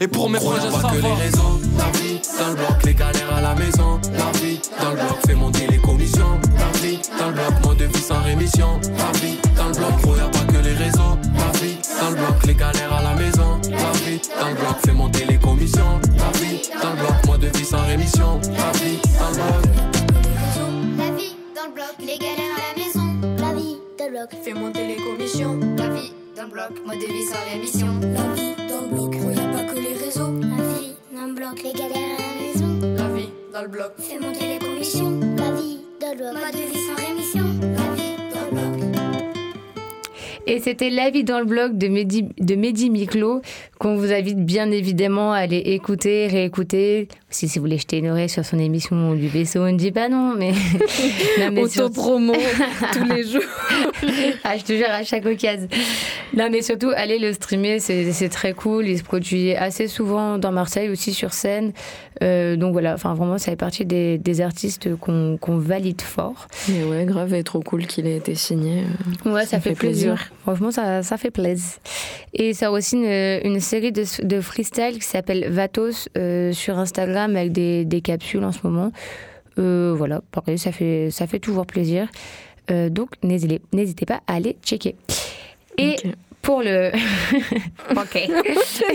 Et 0.00 0.08
pour 0.08 0.28
mes 0.28 0.38
y'a 0.38 0.60
ça 0.70 0.88
que 0.88 0.98
va. 0.98 1.08
les 1.08 1.14
réseaux. 1.14 1.60
La 1.78 1.98
vie 1.98 2.20
dans 2.38 2.48
le 2.48 2.54
bloc, 2.54 2.84
les 2.84 2.94
galères 2.94 3.27
la 3.40 3.54
maison. 3.54 4.00
La 4.12 4.38
vie 4.40 4.60
dans 4.80 4.90
le 4.90 4.96
bloc 4.96 5.18
fait 5.26 5.34
monter 5.34 5.66
les 5.66 5.78
commissions. 5.78 6.40
La 6.56 6.78
vie 6.80 6.98
dans 7.18 7.28
le 7.28 7.32
bloc, 7.34 7.52
mode 7.64 7.76
de 7.78 7.84
vie 7.84 8.02
sans 8.02 8.22
rémission. 8.22 8.80
La 8.96 9.18
vie 9.20 9.38
dans 9.56 9.68
le 9.68 9.74
bloc, 9.74 10.00
gros, 10.02 10.16
y'a 10.16 10.28
pas 10.28 10.52
que 10.52 10.58
les 10.62 10.74
réseaux. 10.74 11.16
La 11.34 11.58
vie 11.58 11.76
dans 12.00 12.10
le 12.10 12.16
bloc, 12.16 12.46
les 12.46 12.54
galères 12.54 12.92
à 12.92 13.02
la 13.02 13.14
maison. 13.14 13.60
La 13.70 13.92
vie 14.04 14.20
dans 14.40 14.48
le 14.48 14.54
bloc 14.54 14.76
fait 14.84 14.92
monter 14.92 15.24
les 15.24 15.38
commissions. 15.38 16.00
La 16.16 16.38
vie 16.38 16.60
dans 16.82 16.90
le 16.90 16.96
bloc, 16.96 17.26
mode 17.26 17.40
de 17.40 17.58
vie 17.58 17.64
sans 17.64 17.84
rémission. 17.86 18.40
La 18.44 18.72
vie 18.78 18.98
dans 19.18 19.28
le 19.30 19.34
bloc. 19.34 19.64
La 20.98 21.10
vie 21.16 21.36
dans 21.54 21.66
le 21.66 21.72
bloc, 21.74 21.94
les 22.00 22.18
galères 22.18 22.56
à 22.56 22.60
la 22.68 22.84
maison. 22.84 23.06
La 23.38 23.54
vie 23.54 23.76
dans 23.98 24.04
le 24.06 24.10
bloc, 24.10 24.30
fait 24.42 24.54
monter 24.54 24.86
les 24.86 24.96
commissions. 24.96 25.58
La 25.76 25.88
vie 25.88 26.12
dans 26.36 26.42
le 26.44 26.50
bloc, 26.50 26.72
mode 26.86 26.98
de 26.98 27.06
vie 27.06 27.26
sans 27.26 27.52
rémission. 27.52 28.00
La 28.00 28.34
vie 28.34 28.54
dans 28.68 28.80
le 28.82 28.88
bloc, 28.94 29.10
gros, 29.16 29.30
y'a 29.30 29.52
pas 29.52 29.64
que 29.64 29.78
les 29.78 29.94
réseaux. 30.04 30.32
La 30.40 30.62
vie 30.78 30.94
dans 31.14 31.26
le 31.26 31.34
bloc, 31.34 31.62
les 31.62 31.72
galères 31.72 31.96
à 31.96 32.22
la 32.22 32.40
maison. 32.40 32.47
La 33.58 33.64
vie 33.64 33.70
dans 33.70 33.72
le 33.72 33.78
bloc, 33.78 33.92
fait 33.98 34.18
monter 34.20 34.46
les 34.46 34.58
commissions. 34.58 35.20
La 35.36 35.50
vie 35.52 35.80
dans 36.00 36.10
le 36.10 36.16
bloc, 36.16 36.32
mode 36.32 36.52
de 36.52 36.58
vie 36.58 36.78
sans 36.78 36.94
rémission. 37.06 37.44
La 37.60 37.94
vie 37.94 38.16
dans 38.32 38.44
le 38.44 38.76
bloc. 38.76 38.88
Et 40.46 40.60
c'était 40.60 40.90
La 40.90 41.10
vie 41.10 41.24
dans 41.24 41.40
le 41.40 41.44
blog 41.44 41.76
de 41.76 41.88
Mehdi, 41.88 42.28
de 42.38 42.54
Mehdi 42.54 42.88
Miklo, 42.88 43.42
qu'on 43.80 43.96
vous 43.96 44.12
invite 44.12 44.44
bien 44.44 44.70
évidemment 44.70 45.32
à 45.32 45.38
aller 45.38 45.58
écouter, 45.58 46.28
réécouter. 46.28 47.08
Si, 47.30 47.46
si 47.46 47.58
vous 47.58 47.64
voulez 47.64 47.76
jeter 47.76 47.98
une 47.98 48.08
oreille 48.08 48.30
sur 48.30 48.42
son 48.42 48.58
émission 48.58 49.14
du 49.14 49.28
vaisseau, 49.28 49.60
on 49.60 49.70
ne 49.70 49.76
dit 49.76 49.92
pas 49.92 50.08
non, 50.08 50.34
mais. 50.34 50.52
non, 51.38 51.50
mais 51.52 51.60
Auto-promo 51.60 52.32
tous 52.94 53.04
les 53.04 53.22
jours. 53.30 53.42
ah, 54.44 54.56
je 54.56 54.64
te 54.64 54.72
jure, 54.72 54.88
à 54.88 55.04
chaque 55.04 55.26
occasion. 55.26 55.68
Non, 56.34 56.48
mais 56.50 56.62
surtout, 56.62 56.90
allez 56.96 57.18
le 57.18 57.34
streamer, 57.34 57.80
c'est 57.80 58.28
très 58.30 58.54
cool. 58.54 58.88
Il 58.88 58.98
se 58.98 59.02
produit 59.02 59.54
assez 59.54 59.88
souvent 59.88 60.38
dans 60.38 60.52
Marseille, 60.52 60.88
aussi 60.88 61.12
sur 61.12 61.34
scène. 61.34 61.72
Euh, 62.22 62.56
donc 62.56 62.72
voilà, 62.72 62.94
enfin 62.94 63.12
vraiment, 63.12 63.36
ça 63.36 63.50
fait 63.52 63.56
partie 63.56 63.84
des, 63.84 64.18
des 64.18 64.40
artistes 64.40 64.96
qu'on 64.96 65.36
qu'on 65.38 65.58
valide 65.58 66.00
fort. 66.00 66.48
Mais 66.68 66.82
ouais, 66.82 67.04
grave, 67.04 67.34
et 67.34 67.44
trop 67.44 67.60
cool 67.60 67.86
qu'il 67.86 68.06
ait 68.06 68.16
été 68.16 68.34
signé. 68.34 68.84
Ouais, 69.26 69.44
ça, 69.44 69.60
fait, 69.60 69.74
plaisir. 69.74 70.30
Franchement, 70.42 70.70
ça, 70.70 71.02
ça 71.02 71.18
fait 71.18 71.30
plaisir. 71.30 71.74
Et 72.32 72.54
ça 72.54 72.68
a 72.68 72.70
aussi 72.70 72.96
une, 72.96 73.04
une 73.44 73.60
série 73.60 73.92
de, 73.92 74.04
de 74.24 74.40
freestyle 74.40 74.98
qui 74.98 75.06
s'appelle 75.06 75.48
Vatos 75.50 76.08
euh, 76.16 76.52
sur 76.52 76.78
Instagram 76.78 77.17
avec 77.22 77.52
des, 77.52 77.84
des 77.84 78.00
capsules 78.00 78.44
en 78.44 78.52
ce 78.52 78.60
moment. 78.62 78.92
Euh, 79.58 79.94
voilà, 79.96 80.20
pareil, 80.30 80.58
ça 80.58 80.72
fait, 80.72 81.10
ça 81.10 81.26
fait 81.26 81.40
toujours 81.40 81.66
plaisir. 81.66 82.08
Euh, 82.70 82.90
donc, 82.90 83.10
n'hésitez 83.22 84.06
pas 84.06 84.20
à 84.26 84.34
aller 84.34 84.56
checker. 84.62 84.96
Et 85.78 85.96
pour 86.42 86.62
le. 86.62 86.90
ok. 87.90 88.28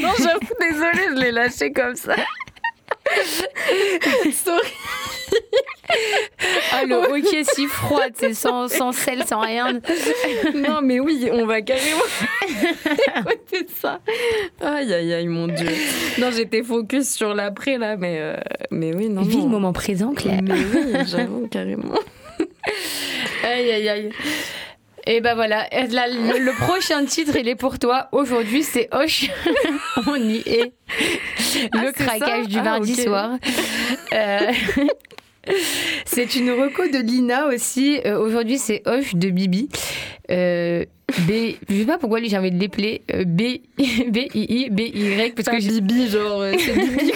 non, 0.02 0.10
j'avoue, 0.18 0.54
désolée, 0.60 1.16
je 1.16 1.22
l'ai 1.22 1.32
lâché 1.32 1.72
comme 1.72 1.96
ça. 1.96 2.16
Sorry. 4.32 4.68
Ah, 6.72 6.84
le 6.86 6.96
hockey 6.96 7.44
si 7.44 7.68
froid, 7.68 8.06
c'est 8.16 8.34
sans, 8.34 8.68
sans 8.68 8.92
sel, 8.92 9.24
sans 9.26 9.42
rien. 9.42 9.80
Non, 10.56 10.82
mais 10.82 11.00
oui, 11.00 11.30
on 11.32 11.46
va 11.46 11.62
carrément 11.62 12.04
écouter 12.48 13.68
ça. 13.82 14.00
Aïe, 14.62 14.94
aïe, 14.94 15.14
aïe, 15.14 15.28
mon 15.28 15.48
Dieu. 15.48 15.70
Non, 16.20 16.32
j'étais 16.32 16.64
focus 16.64 17.10
sur 17.14 17.34
l'après, 17.34 17.78
là, 17.78 17.98
mais, 17.98 18.18
euh, 18.20 18.38
mais 18.72 18.94
oui, 18.96 19.10
non. 19.10 19.22
Vis 19.22 19.42
le 19.42 19.48
moment 19.48 19.74
présent, 19.74 20.14
Claire. 20.14 20.42
Mais 20.42 20.54
oui, 20.54 20.94
j'avoue, 21.06 21.48
carrément. 21.48 21.94
Aïe, 23.44 23.72
aïe, 23.72 23.90
aïe. 23.90 24.10
Et 25.06 25.20
ben 25.20 25.36
voilà, 25.36 25.68
le, 25.72 26.40
le 26.40 26.52
prochain 26.66 27.04
titre, 27.06 27.36
il 27.36 27.48
est 27.50 27.56
pour 27.56 27.78
toi. 27.78 28.08
Aujourd'hui, 28.14 28.64
c'est 28.64 28.88
Hoche. 28.94 29.30
On 30.08 30.16
y 30.16 30.38
est. 30.46 30.72
Ah, 31.74 31.84
Le 31.84 31.92
craquage 31.92 32.48
du 32.48 32.60
Ah, 32.60 32.64
mardi 32.64 32.96
soir. 32.96 33.38
Euh, 34.14 34.40
C'est 36.06 36.36
une 36.38 36.52
reco 36.52 36.88
de 36.88 37.00
Lina 37.00 37.48
aussi. 37.48 38.00
Euh, 38.06 38.18
Aujourd'hui, 38.18 38.58
c'est 38.58 38.82
Hoche 38.88 39.14
de 39.16 39.30
Bibi. 39.30 39.68
Euh, 40.32 40.86
B, 41.28 41.56
je 41.68 41.80
sais 41.80 41.86
pas 41.86 41.98
pourquoi 41.98 42.24
j'ai 42.24 42.38
envie 42.38 42.52
de 42.52 42.58
l'épeler 42.58 43.02
euh, 43.14 43.26
B, 43.26 43.42
B, 43.78 44.18
I, 44.18 44.30
I, 44.36 44.70
B, 44.70 44.80
Y, 44.80 45.36
parce 45.36 45.50
que 45.50 45.68
Bibi, 45.68 46.08
genre, 46.08 46.46
c'est 46.58 46.74
Bibi. 46.74 47.12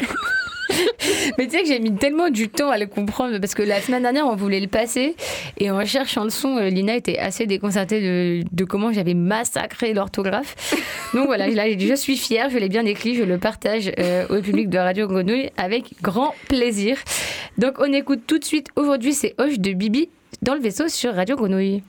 Mais 1.38 1.46
tu 1.46 1.52
sais 1.52 1.62
que 1.62 1.68
j'ai 1.68 1.80
mis 1.80 1.94
tellement 1.96 2.30
du 2.30 2.50
temps 2.50 2.70
à 2.70 2.78
le 2.78 2.86
comprendre 2.86 3.38
parce 3.40 3.54
que 3.54 3.64
la 3.64 3.82
semaine 3.82 4.04
dernière 4.04 4.28
on 4.28 4.36
voulait 4.36 4.60
le 4.60 4.68
passer 4.68 5.16
et 5.58 5.72
en 5.72 5.84
cherchant 5.86 6.24
le 6.24 6.30
son, 6.30 6.58
euh, 6.58 6.70
Lina 6.70 6.96
était 6.96 7.18
assez 7.18 7.46
déconcertée 7.46 8.44
de, 8.52 8.66
comment 8.66 8.92
j'avais 8.92 9.14
massacré 9.14 9.94
l'orthographe. 9.94 10.56
Donc 11.14 11.28
voilà, 11.28 11.48
là, 11.48 11.66
je 11.78 11.96
suis 11.96 12.18
fière, 12.18 12.50
je 12.50 12.58
l'ai 12.58 12.70
bien 12.70 12.86
écrit, 12.86 13.16
je 13.16 13.24
le 13.24 13.38
partage 13.38 13.92
euh, 14.00 14.26
au 14.30 14.42
public 14.42 14.70
de 14.70 14.78
Radio 14.78 15.08
Grenouille 15.08 15.50
avec 15.58 15.94
grand 16.02 16.34
plaisir. 16.48 16.98
Donc 17.58 17.76
on 17.80 17.92
écoute 17.94 18.22
tout 18.28 18.40
de 18.40 18.46
suite 18.46 18.68
aujourd'hui 18.76 19.14
c'est 19.14 19.36
Hoche 19.38 19.60
de 19.60 19.74
Bibi 19.74 20.10
dans 20.42 20.54
le 20.54 20.62
vaisseau 20.62 20.88
sur 20.88 21.16
Radio 21.16 21.36
Grenouille. 21.36 21.82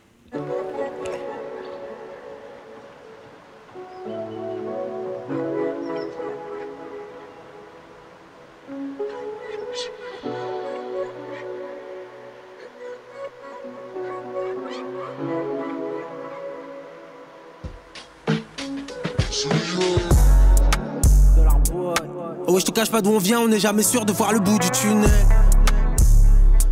Oh 22.51 22.55
ouais, 22.55 22.61
je 22.61 22.65
te 22.65 22.71
cache 22.71 22.91
pas 22.91 23.03
d'où 23.03 23.11
on 23.11 23.19
vient, 23.19 23.41
on 23.41 23.49
n'est 23.49 23.61
jamais 23.61 23.83
sûr 23.83 24.07
de 24.07 24.13
voir 24.15 24.33
le 24.33 24.39
bout 24.39 24.59
du 24.59 24.71
tunnel. 24.71 25.11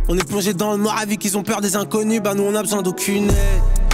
On 0.07 0.17
est 0.17 0.27
plongé 0.27 0.55
dans 0.55 0.71
le 0.71 0.77
noir 0.77 0.97
avec 0.99 1.19
qu'ils 1.19 1.37
ont 1.37 1.43
peur 1.43 1.61
des 1.61 1.75
inconnus, 1.75 2.19
bah 2.19 2.33
nous 2.33 2.41
on 2.41 2.55
a 2.55 2.63
besoin 2.63 2.81
d'aucune 2.81 3.29
aide. 3.29 3.93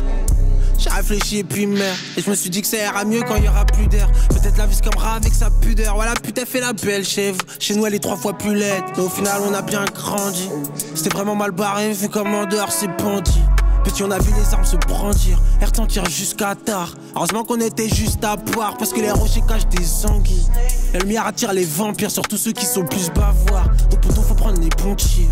J'ai 0.79 0.89
réfléchi 0.89 1.39
et 1.39 1.43
puis 1.43 1.67
merde, 1.67 1.97
et 2.15 2.21
je 2.21 2.29
me 2.29 2.35
suis 2.35 2.49
dit 2.49 2.61
que 2.61 2.67
ça 2.67 2.77
ira 2.77 3.03
mieux 3.03 3.21
quand 3.27 3.35
il 3.35 3.43
y 3.43 3.49
aura 3.49 3.65
plus 3.65 3.87
d'air. 3.87 4.09
Peut-être 4.29 4.57
la 4.57 4.65
vie 4.65 4.75
se 4.75 4.81
campera 4.81 5.15
avec 5.15 5.33
sa 5.33 5.49
pudeur. 5.49 5.95
Voilà, 5.95 6.13
putain, 6.13 6.45
fait 6.45 6.61
la 6.61 6.71
belle 6.71 7.03
chèvre. 7.03 7.39
Chez 7.59 7.75
nous, 7.75 7.85
elle 7.85 7.95
est 7.95 7.99
trois 7.99 8.15
fois 8.15 8.31
plus 8.31 8.55
laide, 8.55 8.83
mais 8.95 9.03
au 9.03 9.09
final, 9.09 9.41
on 9.45 9.53
a 9.53 9.61
bien 9.61 9.83
grandi. 9.93 10.49
C'était 10.95 11.13
vraiment 11.13 11.35
mal 11.35 11.51
barré, 11.51 11.91
vu 11.91 12.07
comme 12.07 12.33
en 12.33 12.45
dehors, 12.45 12.71
c'est 12.71 12.87
bandit. 12.95 13.41
Petit, 13.83 14.03
on 14.03 14.11
a 14.11 14.19
vu 14.19 14.31
les 14.37 14.53
armes 14.53 14.65
se 14.65 14.77
brandir 14.77 15.37
et 15.61 15.65
retentir 15.65 16.05
jusqu'à 16.05 16.55
tard. 16.55 16.93
Heureusement 17.15 17.43
qu'on 17.43 17.59
était 17.59 17.89
juste 17.89 18.23
à 18.23 18.35
boire 18.35 18.77
parce 18.77 18.93
que 18.93 19.01
les 19.01 19.11
rochers 19.11 19.43
cachent 19.47 19.67
des 19.67 20.05
anguilles. 20.05 20.47
Le 20.93 21.05
miard 21.05 21.27
attire 21.27 21.53
les 21.53 21.65
vampires, 21.65 22.11
surtout 22.11 22.37
ceux 22.37 22.53
qui 22.53 22.65
sont 22.65 22.85
plus 22.85 23.09
bavoirs. 23.09 23.67
Donc, 23.89 24.01
plutôt, 24.01 24.21
faut 24.21 24.35
prendre 24.35 24.59
les 24.61 24.69
bons 24.69 24.95
tirs. 24.95 25.27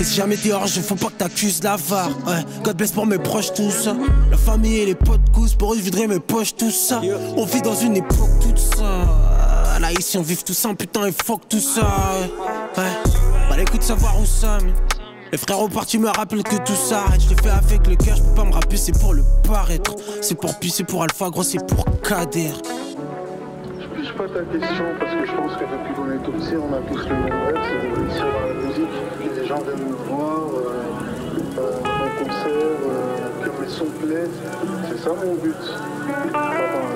Et 0.00 0.04
si 0.04 0.14
jamais 0.14 0.36
t'es 0.36 0.52
hors 0.52 0.66
jeu, 0.66 0.82
faut 0.82 0.96
pas 0.96 1.06
que 1.06 1.12
t'accuses 1.12 1.62
l'avare. 1.62 2.08
Ouais, 2.26 2.44
God 2.62 2.76
bless 2.76 2.92
pour 2.92 3.06
mes 3.06 3.18
proches, 3.18 3.52
tout 3.52 3.70
ça. 3.70 3.94
La 4.30 4.36
famille 4.36 4.78
et 4.78 4.86
les 4.86 4.94
potes 4.94 5.30
coussent, 5.32 5.54
pour 5.54 5.74
eux, 5.74 5.78
je 5.78 5.82
voudrais 5.82 6.06
mes 6.06 6.20
poches, 6.20 6.56
tout 6.56 6.70
ça. 6.70 7.00
On 7.36 7.44
vit 7.44 7.62
dans 7.62 7.76
une 7.76 7.96
époque, 7.96 8.40
tout 8.40 8.76
ça. 8.76 9.78
Là, 9.78 9.92
ici, 9.92 10.16
on 10.18 10.22
vit 10.22 10.36
tout 10.36 10.54
ça, 10.54 10.72
putain, 10.74 11.06
et 11.06 11.12
fuck 11.12 11.48
tout 11.48 11.60
ça. 11.60 11.82
Ouais. 12.76 12.92
Bah, 13.48 13.56
l'écoute, 13.56 13.82
savoir 13.82 14.18
où 14.20 14.24
ça, 14.24 14.58
mais. 14.64 14.72
Les 15.34 15.38
frères 15.38 15.62
au 15.62 15.68
parti 15.68 15.98
me 15.98 16.06
rappellent 16.06 16.44
que 16.44 16.54
tout 16.64 16.76
s'arrête. 16.76 17.20
Je 17.20 17.30
l'ai 17.30 17.34
fait 17.34 17.50
avec 17.50 17.84
le 17.88 17.96
cœur, 17.96 18.14
je 18.14 18.22
peux 18.22 18.34
pas 18.36 18.44
me 18.44 18.52
rappeler, 18.52 18.76
c'est 18.76 18.96
pour 18.96 19.14
le 19.14 19.24
paraître. 19.42 19.96
C'est 20.20 20.36
pour 20.36 20.56
Pi, 20.60 20.70
c'est 20.70 20.84
pour 20.84 21.02
Alpha, 21.02 21.28
gros, 21.28 21.42
c'est 21.42 21.58
pour 21.66 21.84
Kader. 22.02 22.52
Je 23.80 23.86
pige 24.00 24.14
pas 24.14 24.28
ta 24.28 24.44
question 24.44 24.84
parce 25.00 25.10
que 25.10 25.26
je 25.26 25.32
pense 25.32 25.52
que 25.56 25.64
depuis 25.64 25.94
qu'on 25.96 26.12
est 26.12 26.22
tout 26.22 26.30
petit, 26.30 26.54
on 26.54 26.72
a 26.72 26.78
tous 26.82 27.08
le 27.08 27.16
même 27.16 27.32
rêve, 27.46 27.58
c'est 27.66 28.20
dans 28.20 28.46
la 28.46 28.54
musique. 28.64 28.94
Que 29.18 29.40
les 29.40 29.48
gens 29.48 29.58
viennent 29.58 29.88
nous 29.88 29.96
voir 30.06 30.38
euh, 30.38 30.84
euh, 31.58 31.80
en 31.82 32.24
concert, 32.24 32.78
euh, 32.86 33.44
que 33.44 33.60
mes 33.60 33.68
sons 33.68 33.90
plaisent. 34.00 34.40
C'est 34.88 35.02
ça 35.02 35.10
mon 35.20 35.34
but. 35.34 35.56
Enfin, 36.28 36.46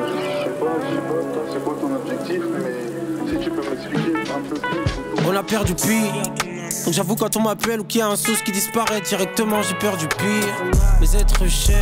je, 0.07 0.15
je 0.15 0.45
sais 0.45 0.55
pas, 0.61 0.79
je 0.79 0.95
sais 0.95 1.03
pas, 1.03 1.21
toi, 1.35 1.43
c'est 1.53 1.65
quoi 1.65 1.77
ton 1.81 1.93
objectif, 1.93 2.43
mais 2.53 3.33
si 3.33 3.45
tu 3.45 3.51
peux 3.51 3.69
m'expliquer 3.69 4.15
un 4.31 4.49
peu 4.49 4.55
plus. 4.61 5.27
On 5.27 5.35
a 5.35 5.43
perdu 5.43 5.75
Pi. 5.75 6.48
Donc 6.85 6.95
j'avoue 6.95 7.17
quand 7.17 7.37
on 7.37 7.41
m'appelle 7.41 7.81
ou 7.81 7.85
qu'il 7.85 8.01
y 8.01 8.03
a 8.03 8.09
un 8.09 8.17
sauce 8.17 8.43
qui 8.43 8.53
disparaît 8.53 9.01
directement 9.01 9.63
j'ai 9.63 9.75
peur 9.75 9.97
du 9.97 10.07
pire. 10.09 10.55
Mes 11.01 11.17
êtres 11.17 11.47
chers 11.49 11.77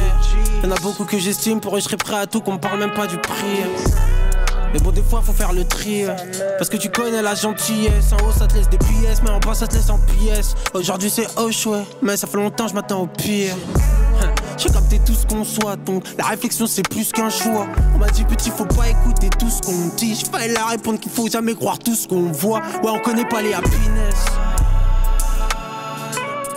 Y'en 0.62 0.70
a 0.70 0.80
beaucoup 0.80 1.04
que 1.04 1.18
j'estime 1.18 1.60
pour 1.60 1.76
eux 1.76 1.80
je 1.80 1.84
serais 1.84 1.96
prêt 1.96 2.16
à 2.16 2.26
tout 2.26 2.40
qu'on 2.40 2.54
me 2.54 2.58
parle 2.58 2.78
même 2.78 2.92
pas 2.92 3.06
du 3.06 3.16
prix. 3.18 3.62
Mais 4.72 4.80
bon 4.80 4.90
des 4.90 5.02
fois 5.02 5.22
faut 5.22 5.32
faire 5.32 5.52
le 5.52 5.64
tri. 5.64 6.04
Parce 6.58 6.68
que 6.68 6.76
tu 6.76 6.90
connais 6.90 7.22
la 7.22 7.34
gentillesse 7.34 8.12
En 8.12 8.26
haut 8.26 8.32
ça 8.32 8.46
te 8.46 8.54
laisse 8.54 8.68
des 8.68 8.78
pièces 8.78 9.22
Mais 9.22 9.30
en 9.30 9.38
bas 9.38 9.54
ça 9.54 9.66
te 9.66 9.74
laisse 9.74 9.90
en 9.90 9.98
pièces. 9.98 10.54
Aujourd'hui 10.74 11.10
c'est 11.10 11.26
hoche 11.38 11.66
ouais 11.66 11.84
Mais 12.02 12.16
ça 12.16 12.26
fait 12.26 12.38
longtemps 12.38 12.68
je 12.68 12.74
m'attends 12.74 13.02
au 13.02 13.06
pire. 13.06 13.54
J'ai 14.58 14.70
capté 14.70 14.98
tout 15.04 15.14
ce 15.14 15.26
qu'on 15.26 15.44
soit 15.44 15.76
donc 15.76 16.04
la 16.18 16.24
réflexion 16.24 16.66
c'est 16.66 16.88
plus 16.88 17.12
qu'un 17.12 17.30
choix. 17.30 17.66
On 17.94 17.98
m'a 17.98 18.08
dit 18.08 18.24
petit 18.24 18.50
faut 18.50 18.64
pas 18.64 18.88
écouter 18.88 19.28
tout 19.38 19.50
ce 19.50 19.60
qu'on 19.62 19.94
dit. 19.96 20.14
Je 20.14 20.26
fallait 20.26 20.52
la 20.52 20.66
répondre 20.66 20.98
qu'il 20.98 21.12
faut 21.12 21.28
jamais 21.28 21.54
croire 21.54 21.78
tout 21.78 21.94
ce 21.94 22.08
qu'on 22.08 22.32
voit. 22.32 22.60
Ouais 22.82 22.90
on 22.90 22.98
connaît 22.98 23.28
pas 23.28 23.42
les 23.42 23.52
happiness 23.52 24.26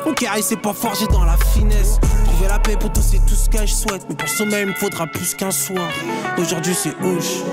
mon 0.06 0.14
carré 0.14 0.42
c'est 0.42 0.62
pas 0.62 0.74
forgé 0.74 1.08
dans 1.08 1.24
la 1.26 1.38
finesse 1.38 2.00
Trouver 2.26 2.48
la 2.48 2.60
paix 2.60 2.78
pour 2.80 2.92
tous 2.92 3.02
c'est 3.02 3.26
tout 3.26 3.36
ce 3.36 3.50
que 3.50 3.66
je 3.66 3.74
souhaite 3.74 4.06
Mais 4.10 4.16
pour 4.16 4.30
sommeil 4.30 4.64
il 4.64 4.68
me 4.70 4.74
faudra 4.74 5.08
plus 5.08 5.34
qu'un 5.36 5.52
soir 5.52 5.90
Aujourd'hui 6.38 6.74
c'est 6.74 6.96
hoche 7.04 7.44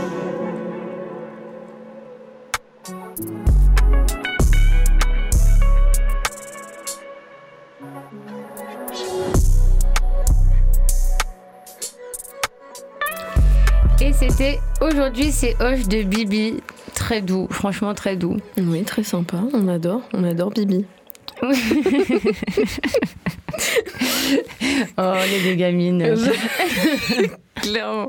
Et 13.98 14.12
c'était 14.12 14.60
aujourd'hui 14.80 15.32
c'est 15.32 15.56
Hoche 15.60 15.88
de 15.88 16.02
Bibi. 16.02 16.62
Très 16.94 17.22
doux, 17.22 17.48
franchement 17.50 17.94
très 17.94 18.14
doux. 18.14 18.36
Oui, 18.56 18.84
très 18.84 19.02
sympa, 19.02 19.38
on 19.52 19.66
adore, 19.68 20.02
on 20.12 20.22
adore 20.22 20.50
Bibi. 20.50 20.84
oh, 24.98 25.12
les 25.30 25.42
deux 25.50 25.54
gamines. 25.56 26.02
Clairement. 27.62 28.08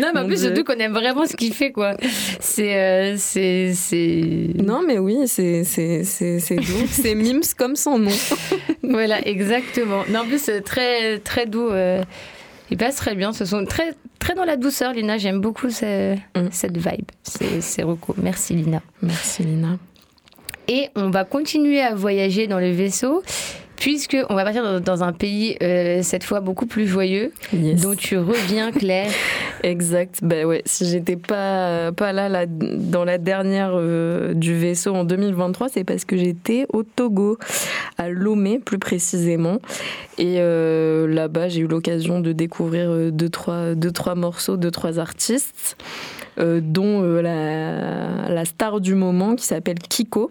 Non, 0.00 0.10
mais 0.14 0.20
en 0.20 0.26
plus, 0.26 0.40
surtout 0.42 0.64
qu'on 0.64 0.74
aime 0.78 0.92
vraiment 0.92 1.26
ce 1.26 1.36
qu'il 1.36 1.52
fait, 1.52 1.70
quoi. 1.70 1.96
C'est. 2.40 2.76
euh, 2.76 3.14
c'est. 3.18 3.72
c'est- 3.74 4.50
Non, 4.62 4.80
mais 4.86 4.98
oui, 4.98 5.18
c'est 5.26 5.64
c'est- 5.64 6.02
c'est- 6.04 6.38
c'est 6.40 6.56
doux. 6.56 6.86
c'est 6.90 7.14
Mims 7.14 7.42
comme 7.58 7.76
son 7.76 7.98
nom. 7.98 8.10
Voilà, 8.82 9.26
exactement. 9.26 10.02
Non, 10.08 10.20
en 10.20 10.24
plus, 10.26 10.40
c'est 10.42 10.62
très, 10.62 11.18
très 11.18 11.46
doux. 11.46 11.68
euh, 11.68 12.02
il 12.70 12.76
passe 12.78 12.96
très 12.96 13.14
bien. 13.14 13.32
Ce 13.32 13.44
sont 13.44 13.64
très, 13.64 13.92
très 14.18 14.34
dans 14.34 14.44
la 14.44 14.56
douceur, 14.56 14.92
Lina. 14.92 15.18
J'aime 15.18 15.40
beaucoup 15.40 15.70
ce- 15.70 16.16
cette 16.50 16.76
vibe. 16.76 17.04
C'est 17.22 17.60
c'est. 17.60 17.84
Merci, 18.16 18.54
Lina. 18.54 18.80
Merci, 19.02 19.42
Lina. 19.44 19.76
Et 20.68 20.88
on 20.96 21.10
va 21.10 21.24
continuer 21.24 21.80
à 21.80 21.94
voyager 21.94 22.46
dans 22.46 22.58
le 22.58 22.70
vaisseau. 22.70 23.22
Puisque 23.76 24.16
on 24.30 24.34
va 24.34 24.44
partir 24.44 24.80
dans, 24.80 25.02
un 25.02 25.12
pays 25.12 25.56
euh, 25.62 26.00
cette 26.02 26.24
fois 26.24 26.40
beaucoup 26.40 26.66
plus 26.66 26.86
joyeux, 26.86 27.32
dont 27.52 27.94
tu 27.94 28.16
reviens 28.16 28.72
Claire. 28.72 29.10
Exact. 29.62 30.20
Ben 30.22 30.46
ouais, 30.46 30.62
si 30.64 30.86
j'étais 30.86 31.16
pas 31.16 31.92
pas 31.92 32.12
là, 32.12 32.28
là 32.28 32.46
dans 32.46 33.04
la 33.04 33.18
dernière 33.18 33.72
euh, 33.74 34.32
du 34.32 34.56
vaisseau 34.56 34.94
en 34.94 35.04
2023, 35.04 35.68
c'est 35.68 35.84
parce 35.84 36.04
que 36.04 36.16
j'étais 36.16 36.66
au 36.72 36.84
Togo, 36.84 37.38
à 37.98 38.08
Lomé 38.08 38.58
plus 38.58 38.78
précisément. 38.78 39.60
Et 40.16 40.36
euh, 40.38 41.06
là-bas, 41.06 41.48
j'ai 41.48 41.60
eu 41.60 41.66
l'occasion 41.66 42.20
de 42.20 42.32
découvrir 42.32 43.12
deux 43.12 43.28
trois 43.28 43.74
deux 43.74 43.92
trois 43.92 44.14
morceaux, 44.14 44.56
deux 44.56 44.70
trois 44.70 44.98
artistes, 44.98 45.76
dont 46.38 47.02
la 47.02 48.30
la 48.30 48.44
star 48.46 48.80
du 48.80 48.94
moment 48.94 49.36
qui 49.36 49.44
s'appelle 49.44 49.78
Kiko. 49.78 50.30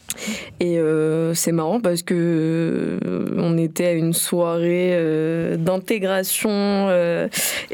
Et 0.59 0.77
euh, 0.79 1.33
c'est 1.33 1.51
marrant 1.51 1.79
parce 1.79 2.03
que 2.03 2.13
euh, 2.15 2.99
on 3.37 3.57
était 3.57 3.85
à 3.87 3.91
une 3.93 4.13
soirée 4.13 4.91
euh, 4.93 5.57
d'intégration 5.57 6.89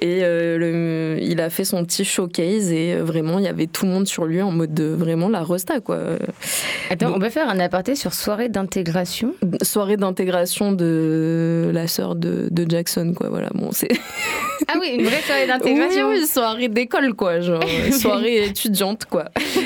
et 0.02 0.22
le- 0.22 1.18
il 1.22 1.42
a 1.42 1.50
fait 1.50 1.66
son 1.66 1.84
petit 1.86 2.06
showcase 2.06 2.72
et 2.72 2.96
vraiment 2.96 3.40
il 3.40 3.46
y 3.46 3.48
avait 3.48 3.68
tout 3.68 3.86
le 3.86 3.92
monde 3.92 4.08
sur 4.08 4.26
lui 4.26 4.42
en 4.42 4.52
mode 4.52 4.74
de, 4.74 4.86
vraiment 4.86 5.30
la 5.30 5.44
resta 5.44 5.80
quoi. 5.80 6.00
Attends, 6.90 7.14
on 7.16 7.20
peut 7.20 7.30
faire 7.30 7.50
un 7.50 7.60
aparté 7.60 7.96
sur 7.96 8.14
soirée 8.14 8.50
d'intégration 8.50 9.34
Soirée 9.62 9.98
d'intégration 9.98 10.72
de 10.72 11.70
la 11.74 11.88
sœur 11.88 12.16
de, 12.16 12.48
de 12.52 12.70
Jackson 12.70 13.14
quoi 13.16 13.30
voilà 13.30 13.50
bon 13.54 13.70
c'est 13.72 13.90
Ah 14.70 14.74
oui, 14.82 14.96
une 15.00 15.06
vraie 15.06 15.22
soirée 15.22 15.48
d'intégration. 15.48 16.10
oui, 16.10 16.18
oui, 16.20 16.28
soirée 16.28 16.68
d'école 16.68 17.14
quoi 17.14 17.40
genre 17.42 17.64
soirée 17.92 18.46
étudiante 18.46 19.06
quoi. 19.06 19.26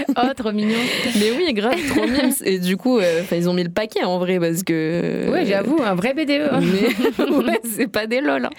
Oh 0.10 0.34
trop 0.36 0.52
mignon. 0.52 0.78
Mais 1.16 1.32
oui 1.38 1.54
grave 1.54 1.80
trop 1.90 2.04
et 2.44 2.61
du 2.62 2.78
coup 2.78 3.00
euh, 3.00 3.24
ils 3.32 3.50
ont 3.50 3.54
mis 3.54 3.64
le 3.64 3.70
paquet 3.70 4.04
en 4.04 4.20
vrai 4.20 4.40
parce 4.40 4.64
que 4.64 5.30
Ouais, 5.32 5.46
j'avoue, 5.46 5.80
un 5.84 5.96
vrai 5.96 6.14
BDE. 6.14 6.50
Mais 6.62 7.26
ouais, 7.30 7.60
c'est 7.76 7.88
pas 7.88 8.08
des 8.08 8.22
lol. 8.22 8.46
hein. 8.46 8.50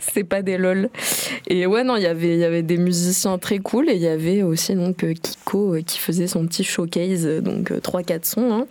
C'est 0.00 0.24
pas 0.24 0.42
des 0.42 0.58
lol. 0.58 0.88
Et 1.48 1.66
ouais, 1.66 1.84
non, 1.84 1.96
il 1.96 2.02
y 2.02 2.06
avait 2.06 2.34
il 2.34 2.38
y 2.40 2.44
avait 2.44 2.62
des 2.62 2.76
musiciens 2.76 3.38
très 3.38 3.58
cool 3.58 3.88
et 3.88 3.94
il 3.94 4.02
y 4.02 4.08
avait 4.08 4.42
aussi 4.42 4.74
donc 4.74 5.04
euh, 5.04 5.14
Kiko 5.14 5.74
euh, 5.74 5.82
qui 5.82 5.98
faisait 5.98 6.26
son 6.26 6.46
petit 6.46 6.64
showcase, 6.64 7.26
euh, 7.26 7.40
donc 7.40 7.70
3-4 7.70 8.24
sons. 8.24 8.52
hein. 8.52 8.66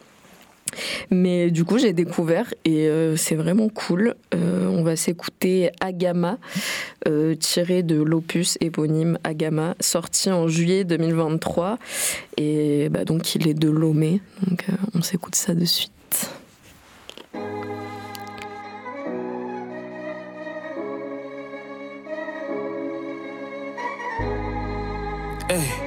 Mais 1.11 1.51
du 1.51 1.63
coup, 1.63 1.77
j'ai 1.77 1.93
découvert 1.93 2.53
et 2.63 2.87
euh, 2.87 3.15
c'est 3.15 3.35
vraiment 3.35 3.69
cool. 3.69 4.15
Euh, 4.33 4.67
on 4.67 4.83
va 4.83 4.95
s'écouter 4.95 5.69
Agama, 5.79 6.37
euh, 7.07 7.35
tiré 7.35 7.83
de 7.83 8.01
l'opus 8.01 8.57
éponyme 8.61 9.17
Agama, 9.23 9.75
sorti 9.79 10.31
en 10.31 10.47
juillet 10.47 10.83
2023. 10.83 11.77
Et 12.37 12.89
bah, 12.89 13.05
donc, 13.05 13.35
il 13.35 13.47
est 13.47 13.53
de 13.53 13.69
Lomé. 13.69 14.21
Donc, 14.47 14.65
on 14.93 15.01
s'écoute 15.01 15.35
ça 15.35 15.53
de 15.53 15.65
suite. 15.65 15.91
Hey, 25.47 25.84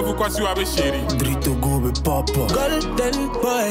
kwa 0.00 0.30
siwa 0.30 0.54
be 0.54 0.64
shiri 0.66 0.98
Drito 1.18 1.50
Golden 2.48 3.28
boy. 3.42 3.70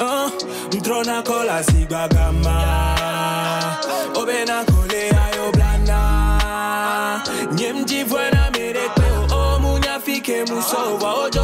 Uh, 0.00 0.30
mtrona 0.74 1.22
kola 1.22 1.62
sigwa 1.64 2.08
gama 2.08 3.76
Obe 4.14 4.44
na 4.44 4.64
kole 4.64 5.10
ayo 5.10 5.52
blana 5.52 7.20
Nyemji 7.52 8.04
vwena 8.04 8.50
mereke 8.50 9.02
o 9.30 9.36
oh, 9.36 9.54
oh, 9.54 9.58
mu 9.58 9.78
nyafike 9.78 10.44
musova 10.44 11.14
ojo 11.14 11.39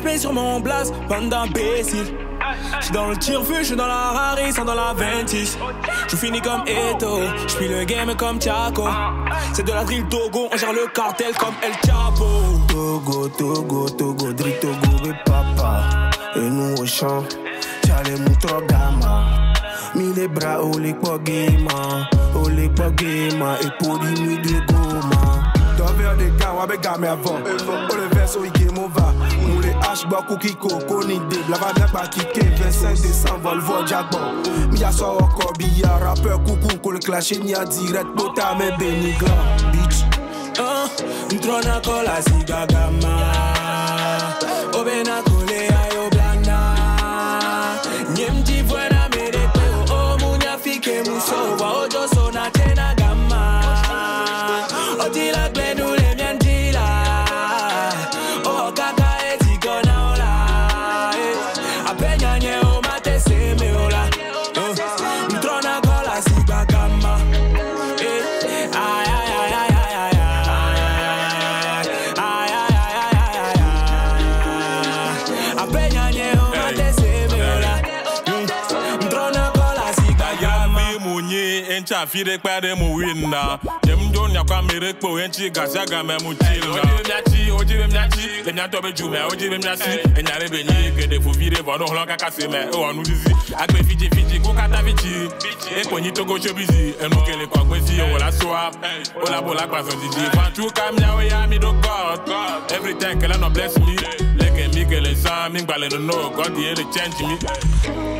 respect 0.00 0.18
sur 0.18 0.32
mon 0.32 0.60
blast, 0.60 0.94
bande 1.08 1.28
d'imbéciles. 1.28 2.14
J'suis 2.80 2.92
dans 2.92 3.08
le 3.08 3.16
tir-feu, 3.16 3.62
j'suis 3.62 3.76
dans 3.76 3.86
la 3.86 3.94
Rari, 3.94 4.52
sans 4.52 4.64
dans 4.64 4.74
la 4.74 4.92
26. 4.94 5.58
Je 6.08 6.16
finis 6.16 6.40
comme 6.40 6.62
Eto, 6.66 7.20
j'suis 7.46 7.68
le 7.68 7.84
game 7.84 8.14
comme 8.16 8.40
Chaco. 8.40 8.84
C'est 9.52 9.64
de 9.64 9.72
la 9.72 9.84
drill 9.84 10.04
Togo, 10.08 10.48
on 10.52 10.56
gère 10.56 10.72
le 10.72 10.86
cartel 10.92 11.34
comme 11.38 11.54
El 11.62 11.72
Chapo. 11.86 12.26
Togo, 12.68 13.28
Togo, 13.28 13.88
Togo, 13.90 14.32
Drito, 14.32 14.68
Gobe, 14.68 15.14
Papa. 15.24 16.10
Et 16.36 16.40
nous 16.40 16.74
au 16.80 16.86
champ, 16.86 17.24
Chale 17.86 18.18
Mutro 18.20 18.60
Gama. 18.68 19.52
Mille 19.94 20.28
bras, 20.28 20.62
Olik 20.62 20.98
Pogema. 21.00 22.08
Olik 22.34 22.74
Pogema. 22.74 23.56
Et 23.62 23.84
pour 23.84 23.98
de 23.98 24.72
Goma. 24.72 25.40
Dans 25.76 25.92
vers 25.94 26.16
des 26.16 26.30
on 26.56 26.62
avait 26.62 26.78
gamé 26.78 27.08
avant. 27.08 27.38
Oh, 27.44 27.96
le 27.96 28.16
verso, 28.16 28.40
il 28.44 28.52
game 28.52 28.78
Kiko, 29.94 30.68
Koni, 30.86 31.18
Deb. 31.28 31.48
La 31.48 31.56
va 31.58 31.72
bien 31.72 31.86
pas 31.88 32.06
kicker. 32.06 32.44
25 32.56 33.00
décembre, 33.02 33.40
Volvo, 33.42 33.86
Jackbon. 33.86 34.18
Mia 34.72 34.92
so 34.92 35.18
encore, 35.18 35.52
Bia, 35.58 35.96
rappeur, 35.98 36.42
coucou, 36.44 36.76
qu'on 36.80 36.90
le 36.92 36.98
clash, 37.00 37.32
ni 37.32 37.54
a 37.54 37.64
direct, 37.64 38.06
Bota, 38.16 38.54
béni, 38.78 39.12
grand. 39.18 39.72
Bitch. 39.72 40.04
Uh, 40.58 41.34
Mtrona 41.34 41.80
kola 41.84 42.22
siga 42.22 42.66
gama. 42.66 43.32
Obena 44.74 45.22
kole 45.24 45.39
afire 82.02 82.38
kpere 82.38 82.74
mu 82.74 82.94
win 82.96 83.30
na 83.30 83.58
jem 83.84 84.10
do 84.12 84.28
nyakwa 84.28 84.62
mere 84.62 84.92
kpo 84.92 85.20
enchi 85.20 85.50
gasi 85.50 85.78
aga 85.78 86.02
me 86.02 86.16
mu 86.22 86.34
chill 86.34 86.64
na 86.74 86.80
ojiri 86.80 87.02
mnyachi 87.04 87.50
ojiri 87.50 87.84
mnyachi 87.86 88.26
le 88.46 88.52
mnyato 88.52 88.80
be 88.82 88.92
ju 88.92 89.08
me 89.10 89.18
ojiri 89.30 89.58
mnyachi 89.58 89.90
enyare 90.18 90.48
be 90.48 90.64
nyi 90.64 90.92
kede 90.96 91.20
fu 91.20 91.30
vire 91.30 91.62
vonu 91.62 91.86
hlo 91.86 92.06
kaka 92.06 92.30
se 92.30 92.48
me 92.48 92.58
o 92.72 92.80
onu 92.80 93.02
dizi 93.02 93.34
agbe 93.58 93.82
fiji 93.84 94.08
fiji 94.10 94.40
ko 94.40 94.52
kata 94.52 94.78
fiji 94.82 95.28
e 95.76 96.00
nyi 96.00 96.12
togo 96.12 96.38
shobizi 96.38 96.94
enu 97.04 97.16
kele 97.22 97.46
kwa 97.46 97.64
gbesi 97.64 98.00
o 98.00 98.18
la 98.18 98.32
swap 98.32 98.74
o 99.26 99.30
la 99.30 99.42
bola 99.42 99.66
didi 100.00 100.30
fa 100.36 100.50
tu 100.54 100.70
kam 100.72 100.96
ya 101.28 101.46
mi 101.46 101.58
do 101.58 101.72
god 101.72 102.20
every 102.72 102.94
time 102.94 103.20
kele 103.20 103.36
no 103.38 103.50
bless 103.50 103.78
me. 103.78 103.96
Leke 104.40 104.68
mi 104.74 104.84
kele 104.86 105.14
sa 105.14 105.48
mi 105.48 105.60
gbale 105.62 105.88
no 105.90 105.98
no 105.98 106.30
god 106.30 106.56
he 106.56 106.74
change 106.94 107.20
me 107.20 107.36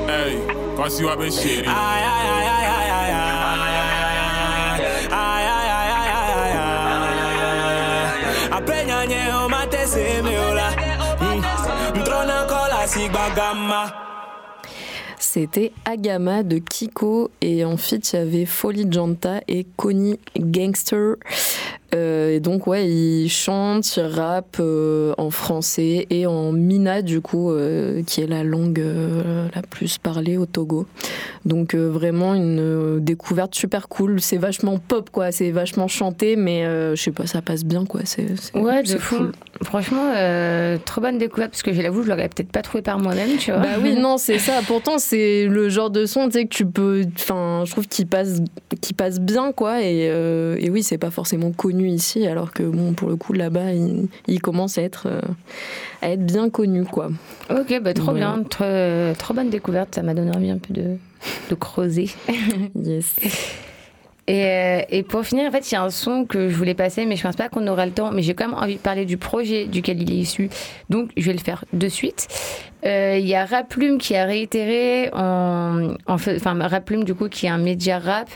hey 0.07 0.37
cause 0.77 1.01
you 1.01 1.09
have 1.09 1.19
been 1.19 1.31
shitty 1.33 1.65
C'était 15.19 15.73
Agama 15.85 16.45
de 16.45 16.59
Kiko 16.59 17.31
et 17.41 17.65
en 17.65 17.77
il 18.13 18.17
y 18.17 18.19
avait 18.21 18.47
Folly 18.47 18.87
Janta 18.89 19.41
et 19.49 19.67
Connie 19.77 20.21
Gangster. 20.39 21.17
Euh, 21.95 22.37
et 22.37 22.41
donc 22.41 22.67
ouais, 22.67 22.89
il 22.89 23.29
chante, 23.29 23.97
il 23.97 24.03
rappe 24.03 24.59
euh, 24.61 25.13
en 25.19 25.31
français 25.31 26.07
et 26.11 26.27
en 26.27 26.53
mina 26.53 27.03
du 27.03 27.21
coup, 27.21 27.51
euh, 27.51 28.03
qui 28.05 28.21
est 28.21 28.27
la 28.27 28.45
langue 28.45 28.83
la 29.55 29.63
plus 29.63 29.99
parlée 29.99 30.37
au 30.37 30.47
Togo. 30.47 30.87
Donc 31.45 31.75
vraiment 31.75 32.35
une 32.35 33.01
découverte 33.01 33.55
super 33.55 33.89
cool. 33.89 34.21
C'est 34.21 34.37
vachement 34.37 34.79
pop 34.79 35.11
quoi, 35.11 35.33
c'est 35.33 35.51
vachement 35.51 35.89
chanté, 35.89 36.37
mais 36.37 36.65
je 36.95 37.01
sais 37.01 37.11
pas, 37.13 37.27
ça 37.27 37.43
passe 37.43 37.65
bien 37.65 37.85
quoi. 37.85 38.01
C'est 38.05 38.27
Ouais, 38.55 38.83
de 38.83 38.89
c'est 38.89 38.99
fou. 38.99 39.17
cool. 39.17 39.33
Franchement, 39.63 40.13
trop 40.85 41.01
bonne 41.01 41.19
découverte 41.19 41.51
parce 41.51 41.63
que 41.63 41.73
je 41.73 41.83
l'avoue, 41.83 42.03
je 42.03 42.09
l'aurais 42.09 42.29
peut-être 42.29 42.53
pas 42.53 42.63
trouvé 42.63 42.83
par 42.83 42.99
moi-même, 42.99 43.37
tu 43.39 43.51
vois. 43.51 43.61
Bah 43.61 43.69
oui, 43.83 43.95
non, 43.95 44.17
c'est 44.19 44.39
ça. 44.39 44.61
Pourtant, 44.67 44.99
c'est 44.99 45.47
le 45.47 45.69
genre 45.69 45.91
de 45.91 46.07
son, 46.07 46.27
tu 46.27 46.33
sais, 46.33 46.45
que 46.45 46.55
tu 46.55 46.67
peux. 46.67 47.05
Enfin, 47.17 47.65
je 47.67 47.73
trouve 47.73 47.89
qu'il 47.89 48.07
passe, 48.07 48.41
qu'il 48.81 48.95
passe 48.97 49.19
bien, 49.21 49.53
quoi. 49.53 49.83
Et, 49.83 50.05
et 50.05 50.71
oui, 50.71 50.83
c'est 50.83 50.99
pas 50.99 51.11
forcément 51.11 51.53
connu 51.53 51.80
ici, 51.87 52.27
alors 52.27 52.53
que, 52.53 52.63
bon, 52.63 52.93
pour 52.93 53.09
le 53.09 53.17
coup, 53.17 53.33
là-bas, 53.33 53.73
il, 53.73 54.09
il 54.27 54.41
commence 54.41 54.79
à 54.79 54.83
être, 54.83 55.07
euh, 55.07 55.21
à 56.03 56.11
être 56.11 56.25
bien 56.25 56.51
connu, 56.51 56.85
quoi. 56.85 57.11
Ok, 57.51 57.81
bah 57.83 57.95
trop 57.95 58.13
Voilà. 58.13 58.35
bien, 58.37 58.43
trop, 58.45 59.15
trop 59.19 59.35
bonne 59.35 59.51
découverte, 59.51 59.95
ça 59.95 60.03
m'a 60.03 60.15
donné 60.15 60.31
envie 60.35 60.51
un 60.51 60.59
peu 60.59 60.73
de, 60.75 60.97
de 61.51 61.55
creuser. 61.55 62.09
yes. 62.85 63.15
Et, 64.27 64.45
euh, 64.45 64.81
et 64.91 65.03
pour 65.03 65.25
finir, 65.25 65.49
en 65.49 65.51
fait, 65.51 65.69
il 65.71 65.75
y 65.75 65.77
a 65.77 65.83
un 65.83 65.91
son 65.91 66.25
que 66.25 66.49
je 66.49 66.55
voulais 66.55 66.75
passer, 66.75 67.05
mais 67.05 67.17
je 67.17 67.23
pense 67.23 67.35
pas 67.35 67.49
qu'on 67.49 67.67
aura 67.67 67.85
le 67.85 67.91
temps. 67.91 68.13
Mais 68.13 68.23
j'ai 68.23 68.35
quand 68.35 68.47
même 68.49 68.57
envie 68.57 68.77
de 68.77 68.81
parler 68.81 69.05
du 69.05 69.17
projet 69.17 69.65
duquel 69.67 70.01
il 70.01 70.13
est 70.13 70.17
issu, 70.17 70.51
donc 70.89 71.11
je 71.17 71.27
vais 71.27 71.33
le 71.33 71.41
faire 71.41 71.65
de 71.73 71.89
suite. 71.89 72.29
Euh, 72.87 73.17
Il 73.19 73.27
y 73.27 73.35
a 73.35 73.45
Raplume 73.45 73.99
qui 73.99 74.15
a 74.15 74.25
réitéré, 74.27 75.11
en, 75.13 75.95
en 76.07 76.15
enfin 76.15 76.57
Raplume 76.69 77.03
du 77.05 77.15
coup 77.15 77.29
qui 77.29 77.47
est 77.47 77.51
un 77.51 77.59
média 77.59 77.99
rap, 77.99 78.29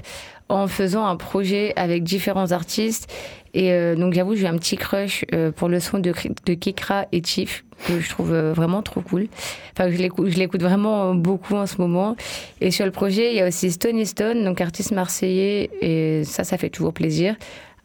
en 0.55 0.69
faisant 0.69 1.07
un 1.07 1.17
projet 1.17 1.73
avec 1.77 2.03
différents 2.05 2.53
artistes. 2.53 3.13
Et 3.55 3.73
euh, 3.73 3.95
donc 3.95 4.15
j'avoue, 4.15 4.35
j'ai 4.35 4.47
un 4.47 4.57
petit 4.57 4.77
crush 4.77 5.25
euh, 5.33 5.53
pour 5.53 5.69
le 5.69 5.79
son 5.79 5.99
de, 5.99 6.13
Kekra 6.13 7.07
et 7.13 7.23
Chief 7.23 7.65
que 7.87 8.01
je 8.01 8.09
trouve 8.09 8.33
euh, 8.33 8.53
vraiment 8.53 8.83
trop 8.83 9.01
cool. 9.01 9.29
Enfin, 9.73 9.91
je 9.91 9.97
l'écoute, 9.97 10.63
vraiment 10.63 11.15
beaucoup 11.15 11.55
en 11.55 11.67
ce 11.67 11.77
moment. 11.79 12.17
Et 12.61 12.71
sur 12.71 12.85
le 12.85 12.91
projet, 12.91 13.33
il 13.33 13.37
y 13.37 13.41
a 13.41 13.49
aussi 13.49 13.71
Stony 13.71 14.07
Stone, 14.07 14.45
donc 14.45 14.61
artiste 14.61 14.93
marseillais, 14.93 15.71
et 15.81 16.25
ça, 16.25 16.45
ça 16.45 16.57
fait 16.57 16.71
toujours 16.71 16.93
plaisir. 16.93 17.37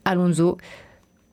Alonso, 0.06 0.58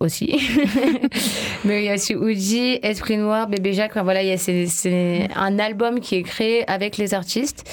aussi. 0.01 0.39
Mais 1.65 1.83
il 1.83 1.87
y 1.87 1.91
a 1.91 1.95
aussi 1.95 2.15
Uji, 2.15 2.79
Esprit 2.83 3.17
Noir, 3.17 3.49
Bébé 3.49 3.73
Jacques. 3.73 3.93
Enfin, 3.93 4.03
voilà, 4.03 4.37
c'est 4.37 5.29
un 5.35 5.59
album 5.59 6.01
qui 6.01 6.17
est 6.17 6.23
créé 6.23 6.69
avec 6.69 6.97
les 6.97 7.15
artistes 7.15 7.65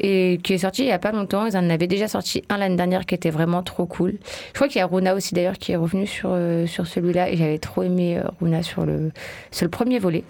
et 0.00 0.40
qui 0.42 0.54
est 0.54 0.58
sorti 0.58 0.82
il 0.82 0.88
y 0.88 0.92
a 0.92 0.98
pas 0.98 1.12
longtemps. 1.12 1.46
Ils 1.46 1.56
en 1.56 1.68
avaient 1.70 1.86
déjà 1.86 2.08
sorti 2.08 2.42
un 2.48 2.56
l'année 2.56 2.76
dernière 2.76 3.06
qui 3.06 3.14
était 3.14 3.30
vraiment 3.30 3.62
trop 3.62 3.86
cool. 3.86 4.14
Je 4.48 4.54
crois 4.54 4.68
qu'il 4.68 4.78
y 4.78 4.82
a 4.82 4.86
Runa 4.86 5.14
aussi 5.14 5.34
d'ailleurs 5.34 5.58
qui 5.58 5.72
est 5.72 5.76
revenu 5.76 6.06
sur, 6.06 6.30
euh, 6.32 6.66
sur 6.66 6.86
celui-là 6.86 7.30
et 7.30 7.36
j'avais 7.36 7.58
trop 7.58 7.82
aimé 7.82 8.18
euh, 8.18 8.22
Runa 8.40 8.62
sur 8.62 8.86
le, 8.86 9.12
sur 9.50 9.66
le 9.66 9.70
premier 9.70 9.98
volet. 9.98 10.24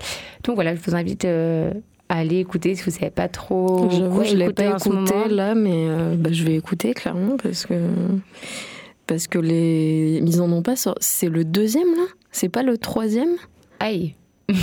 Donc 0.45 0.57
voilà, 0.57 0.75
je 0.75 0.81
vous 0.81 0.95
invite 0.95 1.25
euh, 1.25 1.73
à 2.09 2.18
aller 2.18 2.39
écouter 2.39 2.75
si 2.75 2.83
vous 2.83 2.91
savez 2.91 3.11
pas 3.11 3.29
trop 3.29 3.89
J'avoue, 3.91 4.25
je 4.25 4.35
l'ai 4.35 4.53
pas 4.53 4.77
écouté 4.77 5.29
là, 5.29 5.55
mais 5.55 5.87
euh, 5.89 6.16
bah, 6.16 6.31
je 6.33 6.45
vais 6.45 6.57
écouter 6.57 6.93
clairement 6.93 7.37
parce 7.41 7.66
que 7.66 7.75
parce 9.07 9.29
que 9.29 9.39
les 9.39 10.21
ils 10.25 10.41
en 10.43 10.51
ont 10.53 10.62
pas 10.62 10.77
sorti. 10.77 10.99
C'est 11.01 11.29
le 11.29 11.45
deuxième 11.45 11.95
là? 11.95 12.07
C'est 12.33 12.49
pas 12.49 12.62
le 12.62 12.77
troisième? 12.77 13.37
Aïe. 13.79 14.14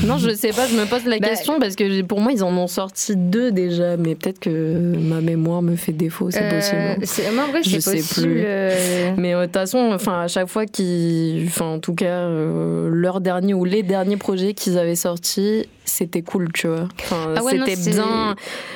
Non, 0.05 0.17
je 0.17 0.33
sais 0.35 0.49
pas. 0.51 0.67
Je 0.67 0.75
me 0.75 0.85
pose 0.85 1.05
la 1.05 1.19
Bah, 1.19 1.29
question 1.29 1.59
parce 1.59 1.75
que 1.75 2.01
pour 2.03 2.19
moi 2.21 2.31
ils 2.31 2.43
en 2.43 2.55
ont 2.57 2.67
sorti 2.67 3.15
deux 3.15 3.51
déjà, 3.51 3.97
mais 3.97 4.15
peut-être 4.15 4.39
que 4.39 4.49
ma 4.49 5.21
mémoire 5.21 5.61
me 5.61 5.75
fait 5.75 5.91
défaut. 5.93 6.29
C'est 6.31 6.41
Euh, 6.43 6.49
possible. 6.95 7.05
c'est- 7.05 7.31
moi, 7.31 7.45
en 7.45 7.47
vrai, 7.51 7.63
je 7.63 7.69
c'est 7.69 7.81
sais 7.81 7.97
possible, 7.97 8.27
plus. 8.33 8.43
euh. 8.45 9.11
Mais 9.17 9.33
euh, 9.33 9.41
de 9.41 9.45
toute 9.45 9.53
façon, 9.53 9.91
enfin 9.93 10.21
à 10.21 10.27
chaque 10.27 10.47
fois 10.47 10.65
qu'ils, 10.65 11.45
enfin 11.47 11.65
en 11.65 11.79
tout 11.79 11.93
cas 11.93 12.05
euh, 12.05 12.89
leur 12.91 13.21
dernier 13.21 13.53
ou 13.53 13.65
les 13.65 13.83
derniers 13.83 14.17
projets 14.17 14.53
qu'ils 14.53 14.77
avaient 14.77 14.95
sortis, 14.95 15.65
c'était 15.85 16.21
cool, 16.21 16.51
tu 16.53 16.67
vois. 16.67 16.87
Enfin, 16.99 17.33
Ah 17.35 17.43
ouais, 17.43 17.53
c'était 17.65 17.91
bien. 17.91 18.35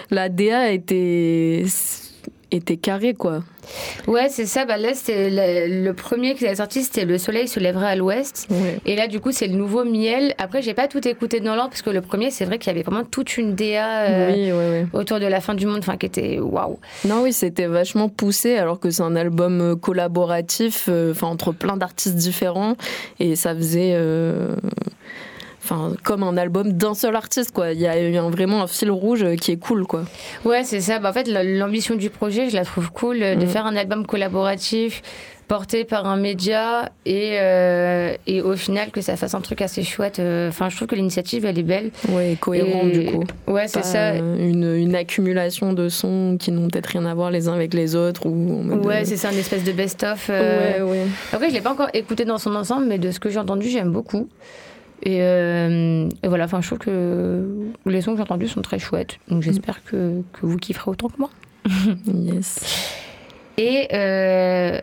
La 0.10 0.30
DA 0.30 0.72
était 0.72 1.66
était 2.52 2.78
carrée 2.78 3.14
quoi. 3.14 3.44
Ouais, 4.08 4.28
c'est 4.30 4.46
ça. 4.46 4.66
Bah 4.66 4.78
là, 4.78 4.94
c'était 4.94 5.30
le, 5.30 5.84
le 5.84 5.94
premier 5.94 6.34
qui 6.36 6.46
est 6.46 6.56
sorti, 6.56 6.82
c'était 6.84 7.06
Le 7.06 7.18
Soleil 7.18 7.48
se 7.48 7.60
lèvera 7.60 7.88
à 7.88 7.96
l'ouest. 7.96 8.48
Et 8.86 8.96
là, 8.96 9.08
du 9.08 9.20
coup, 9.20 9.32
c'est 9.32 9.48
le 9.48 9.54
nouveau 9.54 9.86
Miel. 9.86 10.34
Après, 10.40 10.62
j'ai 10.62 10.74
pas 10.74 10.88
tout 10.88 11.08
écouté 11.08 11.40
dans 11.40 11.56
l'ordre 11.56 11.70
parce 11.70 11.82
que 11.84 11.90
le 11.92 12.02
premier, 12.02 12.32
c'est 12.32 12.46
vrai 12.46 12.58
qu'il 12.58 12.68
y 12.68 12.76
avait 12.76 12.82
vraiment 12.84 13.04
toute 13.04 13.38
une 13.38 13.54
DA 13.56 14.02
euh, 14.10 14.32
Oui, 14.32 14.52
ouais, 14.52 14.58
ouais. 14.58 14.86
autour 14.94 15.20
de 15.20 15.28
la 15.28 15.42
fin 15.42 15.54
du 15.54 15.66
monde, 15.68 15.80
enfin, 15.80 15.96
qui 15.98 16.08
était 16.08 16.40
waouh. 16.40 16.80
Non, 17.06 17.22
oui, 17.24 17.34
c'était 17.34 17.68
vachement 17.68 18.10
poussé, 18.10 18.58
alors 18.58 18.80
que 18.80 18.90
c'est 18.90 19.04
un 19.04 19.16
album 19.16 19.62
euh, 19.62 19.76
collaboratif, 19.76 20.86
euh, 20.90 21.12
enfin 21.12 21.28
entre 21.28 21.52
plein 21.52 21.78
d'artistes 21.78 22.16
différents, 22.16 22.76
et 23.20 23.36
ça 23.36 23.56
faisait, 23.56 23.92
euh, 23.94 24.56
enfin 25.64 25.94
comme 26.04 26.24
un 26.24 26.38
album 26.38 26.74
d'un 26.74 26.94
seul 26.94 27.16
artiste, 27.16 27.52
quoi. 27.52 27.72
Il 27.74 27.80
y 27.80 27.88
a 27.88 28.00
eu 28.00 28.16
un- 28.18 28.30
vraiment 28.30 28.62
un 28.64 28.68
fil 28.68 28.92
rouge 28.92 29.26
qui 29.40 29.52
est 29.52 29.58
cool, 29.58 29.86
quoi. 29.86 30.04
Ouais, 30.46 30.64
c'est 30.64 30.82
ça. 30.82 31.00
Bah, 31.00 31.10
en 31.10 31.14
fait, 31.14 31.28
la- 31.28 31.44
l'ambition 31.44 31.96
du 31.96 32.10
projet, 32.10 32.50
je 32.50 32.56
la 32.56 32.66
trouve 32.66 32.92
cool 32.92 33.22
euh, 33.22 33.36
de 33.36 33.46
Mm. 33.46 33.50
faire 33.50 33.66
un 33.66 33.76
album 33.76 34.06
collaboratif 34.06 35.02
porté 35.48 35.84
par 35.84 36.06
un 36.08 36.16
média 36.16 36.94
et, 37.06 37.32
euh, 37.34 38.14
et 38.26 38.42
au 38.42 38.56
final 38.56 38.90
que 38.90 39.02
ça 39.02 39.18
fasse 39.18 39.34
un 39.34 39.42
truc 39.42 39.62
assez 39.62 39.84
chouette. 39.84 40.20
Euh, 40.20 40.48
Enfin, 40.48 40.70
je 40.70 40.78
trouve 40.78 40.88
que 40.88 40.96
l'initiative, 40.96 41.44
elle 41.44 41.60
est 41.60 41.64
belle. 41.64 41.92
Ouais, 42.08 42.38
cohérent 42.40 42.88
Et- 42.88 42.92
du 43.00 43.06
coup. 43.12 43.24
Ouais, 43.48 43.68
c'est 43.68 43.84
ça. 43.84 44.16
Une, 44.16 44.74
une 44.78 44.96
accumulation 44.96 45.74
de 45.74 45.90
sons 45.90 46.38
qui 46.40 46.54
n'ont 46.54 46.70
peut-être 46.70 46.88
rien 46.88 47.06
à 47.06 47.14
voir 47.14 47.32
les 47.32 47.50
uns 47.50 47.54
avec 47.54 47.74
les 47.74 47.98
autres 47.98 48.28
ou. 48.28 48.62
Ouais, 48.86 49.04
c'est 49.04 49.18
ça, 49.18 49.30
une 49.34 49.40
espèce 49.40 49.66
de 49.66 49.74
best-of. 49.74 50.28
euh. 50.30 50.86
Ouais, 50.86 50.90
ouais. 50.92 51.06
Après, 51.34 51.50
je 51.50 51.54
l'ai 51.54 51.62
pas 51.62 51.72
encore 51.74 51.90
écouté 51.94 52.24
dans 52.24 52.38
son 52.38 52.56
ensemble, 52.56 52.86
mais 52.88 52.98
de 52.98 53.12
ce 53.12 53.20
que 53.20 53.30
j'ai 53.30 53.40
entendu, 53.40 53.68
j'aime 53.68 53.92
beaucoup. 53.92 54.30
Et, 55.04 55.18
euh, 55.22 56.08
et 56.24 56.28
voilà, 56.28 56.46
enfin, 56.46 56.62
je 56.62 56.68
trouve 56.68 56.80
que 56.80 57.72
les 57.86 58.02
sons 58.02 58.12
que 58.12 58.18
j'ai 58.18 58.24
entendus 58.24 58.48
sont 58.48 58.62
très 58.62 58.80
chouettes. 58.80 59.18
Donc 59.28 59.42
j'espère 59.42 59.84
que, 59.84 60.22
que 60.34 60.46
vous 60.46 60.58
kifferez 60.58 60.92
autant 60.92 61.10
que 61.10 61.18
moi. 61.18 61.30
yes. 62.06 62.96
Et, 63.58 63.88
euh, 63.94 64.80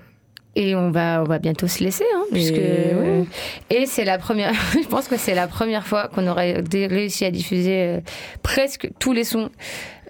et 0.56 0.74
on, 0.74 0.90
va, 0.90 1.22
on 1.22 1.24
va 1.24 1.38
bientôt 1.38 1.68
se 1.68 1.84
laisser, 1.84 2.04
hein, 2.14 2.24
puisque. 2.32 2.54
ouais. 2.54 3.24
Et 3.70 3.86
c'est 3.86 4.04
la 4.04 4.18
première. 4.18 4.52
je 4.72 4.88
pense 4.88 5.06
que 5.06 5.16
c'est 5.16 5.34
la 5.34 5.46
première 5.46 5.86
fois 5.86 6.08
qu'on 6.08 6.26
aurait 6.26 6.62
réussi 6.72 7.24
à 7.24 7.30
diffuser 7.30 7.82
euh, 7.82 8.00
presque 8.42 8.90
tous 8.98 9.12
les 9.12 9.24
sons. 9.24 9.50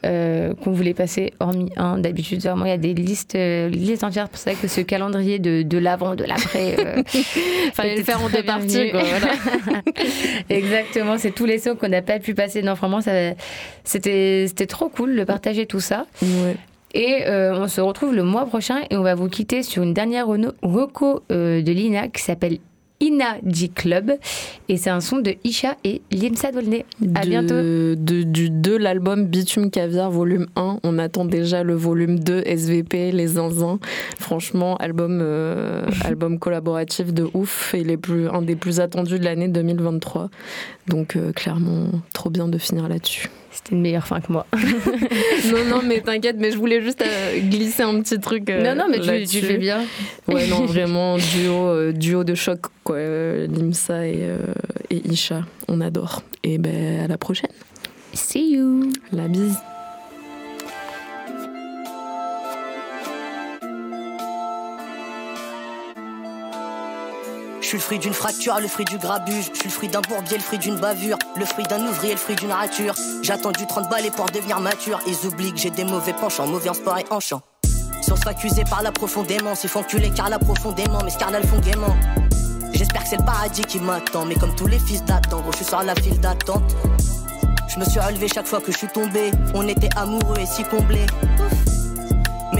Euh, 0.08 0.54
qu'on 0.54 0.72
voulait 0.72 0.94
passer, 0.94 1.32
hormis 1.38 1.70
un. 1.76 1.98
D'habitude, 1.98 2.40
vraiment, 2.40 2.64
il 2.64 2.70
y 2.70 2.72
a 2.72 2.78
des 2.78 2.94
listes, 2.94 3.34
euh, 3.34 3.68
listes 3.68 4.02
entières. 4.02 4.28
C'est 4.32 4.50
vrai 4.52 4.58
que 4.60 4.66
ce 4.68 4.80
calendrier 4.80 5.38
de, 5.38 5.62
de 5.62 5.78
l'avant, 5.78 6.14
de 6.14 6.24
l'après. 6.24 6.76
euh, 6.78 7.02
Fallait 7.74 7.96
le 7.96 8.02
faire 8.02 8.22
en 8.22 8.28
deux 8.28 8.42
parties, 8.42 8.90
bienvenu. 8.90 8.90
quoi, 8.90 9.02
voilà. 9.02 9.82
Exactement, 10.50 11.18
c'est 11.18 11.30
tous 11.32 11.44
les 11.46 11.58
sons 11.58 11.76
qu'on 11.76 11.88
n'a 11.88 12.02
pas 12.02 12.18
pu 12.18 12.34
passer. 12.34 12.62
Non, 12.62 12.74
vraiment, 12.74 13.00
ça- 13.00 13.34
c'était 13.84 14.46
c'était 14.48 14.66
trop 14.66 14.88
cool 14.88 15.16
de 15.16 15.24
partager 15.24 15.66
tout 15.66 15.80
ça. 15.80 16.06
Ouais. 16.22 16.56
Et 16.94 17.26
euh, 17.26 17.54
on 17.54 17.68
se 17.68 17.80
retrouve 17.82 18.14
le 18.14 18.22
mois 18.22 18.46
prochain 18.46 18.78
et 18.90 18.96
on 18.96 19.02
va 19.02 19.14
vous 19.14 19.28
quitter 19.28 19.62
sur 19.62 19.82
une 19.82 19.92
dernière 19.92 20.26
reno- 20.26 20.54
reco 20.62 21.22
euh, 21.30 21.60
de 21.60 21.70
Lina 21.72 22.08
qui 22.08 22.22
s'appelle 22.22 22.58
Ina 23.00 23.36
G 23.46 23.68
Club. 23.68 24.12
Et 24.68 24.76
c'est 24.76 24.90
un 24.90 25.00
son 25.00 25.18
de 25.18 25.34
Isha 25.44 25.76
et 25.84 26.02
Limsa 26.10 26.52
Dolné. 26.52 26.84
À 27.14 27.24
de, 27.24 27.28
bientôt. 27.28 27.54
De, 27.54 28.22
du, 28.22 28.50
de 28.50 28.76
l'album 28.76 29.26
Bitume 29.26 29.70
Caviar 29.70 30.10
volume 30.10 30.46
1. 30.56 30.80
On 30.82 30.98
attend 30.98 31.24
déjà 31.24 31.62
le 31.62 31.74
volume 31.74 32.18
2 32.18 32.42
SVP, 32.44 33.12
Les 33.12 33.26
Zinzins. 33.28 33.78
Franchement, 34.18 34.76
album, 34.76 35.20
euh, 35.22 35.86
album 36.04 36.38
collaboratif 36.38 37.12
de 37.12 37.28
ouf. 37.34 37.74
Il 37.78 37.90
est 37.90 37.96
plus, 37.96 38.28
un 38.28 38.42
des 38.42 38.56
plus 38.56 38.80
attendus 38.80 39.18
de 39.18 39.24
l'année 39.24 39.48
2023. 39.48 40.30
Donc 40.86 41.16
euh, 41.16 41.32
clairement, 41.32 41.90
trop 42.12 42.30
bien 42.30 42.48
de 42.48 42.58
finir 42.58 42.88
là-dessus. 42.88 43.28
C'était 43.58 43.74
une 43.74 43.80
meilleure 43.82 44.06
fin 44.06 44.20
que 44.20 44.30
moi. 44.32 44.46
non, 44.54 45.64
non, 45.68 45.82
mais 45.84 46.00
t'inquiète, 46.00 46.36
mais 46.38 46.50
je 46.52 46.56
voulais 46.58 46.80
juste 46.80 47.02
euh, 47.02 47.38
glisser 47.40 47.82
un 47.82 48.00
petit 48.00 48.18
truc. 48.20 48.48
euh, 48.50 48.62
Non, 48.62 48.74
non, 48.84 48.88
mais 48.88 49.00
tu- 49.26 49.40
fais 49.40 49.56
bien. 49.58 49.80
Ouais, 50.28 50.46
non, 50.46 50.64
vraiment, 50.66 51.16
duo, 51.18 51.66
euh, 51.68 51.92
duo 51.92 52.22
de 52.24 52.34
choc, 52.34 52.60
quoi. 52.84 52.98
Limsa 53.00 54.06
et, 54.06 54.28
et 54.90 54.96
Isha, 55.10 55.42
on 55.66 55.80
adore. 55.80 56.22
Et 56.44 56.58
ben, 56.58 57.00
à 57.04 57.08
la 57.08 57.18
prochaine. 57.18 57.50
See 58.12 58.52
you. 58.52 58.92
La 59.12 59.26
bise. 59.28 59.56
Suis 67.68 67.78
le 67.78 67.82
fruit 67.82 67.98
d'une 67.98 68.14
fracture, 68.14 68.58
le 68.60 68.66
fruit 68.66 68.86
du 68.86 68.96
grabuge. 68.96 69.50
Je 69.52 69.58
suis 69.58 69.68
le 69.68 69.70
fruit 69.70 69.88
d'un 69.88 70.00
bourbier, 70.00 70.38
le 70.38 70.42
fruit 70.42 70.58
d'une 70.58 70.76
bavure. 70.76 71.18
Le 71.36 71.44
fruit 71.44 71.64
d'un 71.64 71.86
ouvrier, 71.86 72.14
le 72.14 72.18
fruit 72.18 72.34
d'une 72.34 72.50
rature. 72.50 72.94
J'ai 73.22 73.32
attendu 73.32 73.66
30 73.66 73.90
balles 73.90 74.10
pour 74.16 74.24
devenir 74.26 74.58
mature. 74.58 75.00
Ils 75.06 75.26
oublient 75.26 75.52
que 75.52 75.58
j'ai 75.58 75.68
des 75.70 75.84
mauvais 75.84 76.14
penchants, 76.14 76.46
mauvais 76.46 76.70
en 76.70 76.74
sport 76.74 76.96
et 76.98 77.04
en 77.10 77.20
chant. 77.20 77.42
Sans 78.00 78.16
se 78.16 78.26
accuser 78.26 78.64
par 78.64 78.82
là 78.82 78.90
profondément. 78.90 79.54
S'ils 79.54 79.68
font 79.68 79.82
culer 79.82 80.10
car 80.10 80.30
là 80.30 80.38
profondément, 80.38 81.00
mais 81.04 81.10
ce 81.10 81.18
font 81.18 81.60
gaiement. 81.60 81.94
J'espère 82.72 83.02
que 83.02 83.08
c'est 83.10 83.18
le 83.18 83.24
paradis 83.24 83.62
qui 83.62 83.80
m'attend. 83.80 84.24
Mais 84.24 84.36
comme 84.36 84.54
tous 84.54 84.66
les 84.66 84.78
fils 84.78 85.04
d'Adam, 85.04 85.40
gros, 85.42 85.52
je 85.52 85.56
suis 85.56 85.66
sur 85.66 85.82
la 85.82 85.94
file 85.94 86.18
d'attente. 86.20 86.74
Je 87.68 87.78
me 87.78 87.84
suis 87.84 88.00
relevé 88.00 88.28
chaque 88.28 88.46
fois 88.46 88.62
que 88.62 88.72
je 88.72 88.78
suis 88.78 88.88
tombé. 88.88 89.30
On 89.54 89.68
était 89.68 89.90
amoureux 89.94 90.38
et 90.40 90.46
si 90.46 90.64
comblés. 90.64 91.06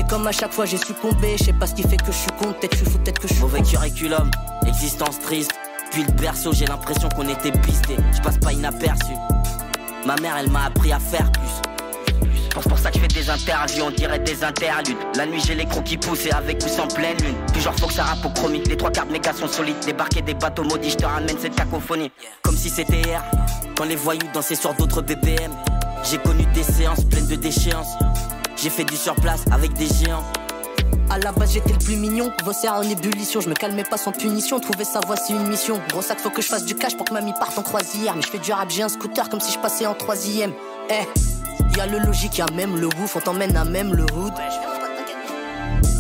Comme 0.09 0.27
à 0.27 0.33
chaque 0.33 0.53
fois 0.53 0.65
j'ai 0.65 0.79
succombé, 0.79 1.37
je 1.39 1.45
sais 1.45 1.53
pas 1.53 1.67
ce 1.67 1.75
qui 1.75 1.83
fait 1.83 1.99
que 1.99 2.07
je 2.07 2.17
suis 2.17 2.31
con, 2.41 2.55
peut-être 2.55 2.73
je 2.73 2.85
suis 2.85 2.91
fou, 2.91 2.99
peut-être 2.99 3.19
que 3.21 3.29
je 3.29 3.35
suis 3.35 3.43
Mauvais 3.43 3.63
curriculum, 3.63 4.31
existence 4.67 5.21
triste. 5.21 5.53
Puis 5.93 6.03
le 6.03 6.13
berceau, 6.13 6.53
j'ai 6.53 6.65
l'impression 6.65 7.09
qu'on 7.11 7.29
était 7.29 7.53
pisté. 7.53 7.97
Je 8.17 8.21
passe 8.23 8.39
pas 8.39 8.53
inaperçu. 8.53 9.13
Ma 10.07 10.17
mère, 10.17 10.37
elle 10.39 10.51
m'a 10.51 10.65
appris 10.65 10.93
à 10.93 10.99
faire 10.99 11.31
plus. 11.33 11.61
C'est 12.61 12.69
pour 12.69 12.79
ça 12.79 12.91
que 12.91 12.97
je 12.97 13.03
fais 13.03 13.09
des 13.09 13.31
interviews, 13.31 13.85
on 13.85 13.91
dirait 13.91 14.19
des 14.19 14.43
interludes. 14.43 14.97
La 15.15 15.27
nuit, 15.27 15.41
j'ai 15.47 15.55
les 15.55 15.67
crocs 15.67 15.85
qui 15.85 15.97
poussent 15.97 16.27
et 16.27 16.33
avec 16.33 16.63
ou 16.65 16.69
sans 16.69 16.89
pleine 16.89 17.17
lune. 17.19 17.37
Toujours 17.53 17.75
faut 17.75 17.87
que 17.87 17.93
ça 17.93 18.05
rappe 18.05 18.25
au 18.25 18.31
chromie. 18.31 18.63
Les 18.65 18.77
trois 18.77 18.91
quarts 18.91 19.07
de 19.07 19.13
mes 19.13 19.21
gars 19.21 19.35
sont 19.35 19.47
solides. 19.47 19.77
Débarquer 19.85 20.23
des 20.23 20.35
bateaux 20.35 20.65
maudits, 20.65 20.91
je 20.91 20.97
te 20.97 21.05
ramène 21.05 21.39
cette 21.39 21.55
cacophonie. 21.55 22.11
Comme 22.43 22.57
si 22.57 22.71
c'était 22.71 23.01
hier, 23.01 23.23
quand 23.77 23.85
les 23.85 23.97
voyous 23.97 24.27
dansaient 24.33 24.55
sur 24.55 24.75
d'autres 24.75 25.03
BPM. 25.03 25.53
J'ai 26.05 26.19
connu 26.19 26.45
des 26.55 26.63
séances 26.63 27.05
pleines 27.05 27.27
de 27.27 27.37
déchéances. 27.37 27.97
J'ai 28.61 28.71
fait 28.71 28.85
du 28.85 28.97
surplace 28.97 29.45
avec 29.53 29.73
des 29.75 29.87
géants. 29.87 30.25
À 31.11 31.19
la 31.19 31.31
base 31.31 31.53
j'étais 31.53 31.73
le 31.73 31.79
plus 31.79 31.97
mignon, 31.97 32.33
serres 32.53 32.75
en 32.75 32.83
ébullition, 32.83 33.41
je 33.41 33.49
me 33.49 33.55
calmais 33.55 33.85
pas 33.85 33.97
sans 33.97 34.11
punition, 34.11 34.59
trouver 34.59 34.85
sa 34.85 34.99
voix 35.07 35.17
c'est 35.17 35.33
une 35.33 35.47
mission. 35.47 35.81
Gros 35.91 36.03
sac 36.03 36.19
faut 36.19 36.31
que 36.31 36.43
je 36.43 36.49
fasse 36.49 36.65
du 36.65 36.75
cash 36.75 36.97
pour 36.97 37.07
que 37.07 37.15
mamie 37.15 37.33
parte 37.39 37.57
en 37.57 37.63
croisière, 37.63 38.17
mais 38.17 38.23
je 38.23 38.29
fais 38.29 38.39
du 38.39 38.53
rap, 38.53 38.69
j'ai 38.69 38.83
un 38.83 38.89
scooter 38.89 39.29
comme 39.29 39.41
si 39.41 39.53
je 39.53 39.59
passais 39.61 39.87
en 39.87 39.95
troisième. 39.95 40.53
Eh, 40.91 41.77
y 41.77 41.81
a 41.81 41.87
le 41.87 41.99
logique, 41.99 42.39
y 42.39 42.43
a 42.43 42.47
même 42.53 42.77
le 42.77 42.89
ouf, 42.89 43.15
on 43.15 43.21
t'emmène 43.21 43.57
à 43.57 43.65
même 43.65 43.95
le 43.95 44.03
hood. 44.03 44.35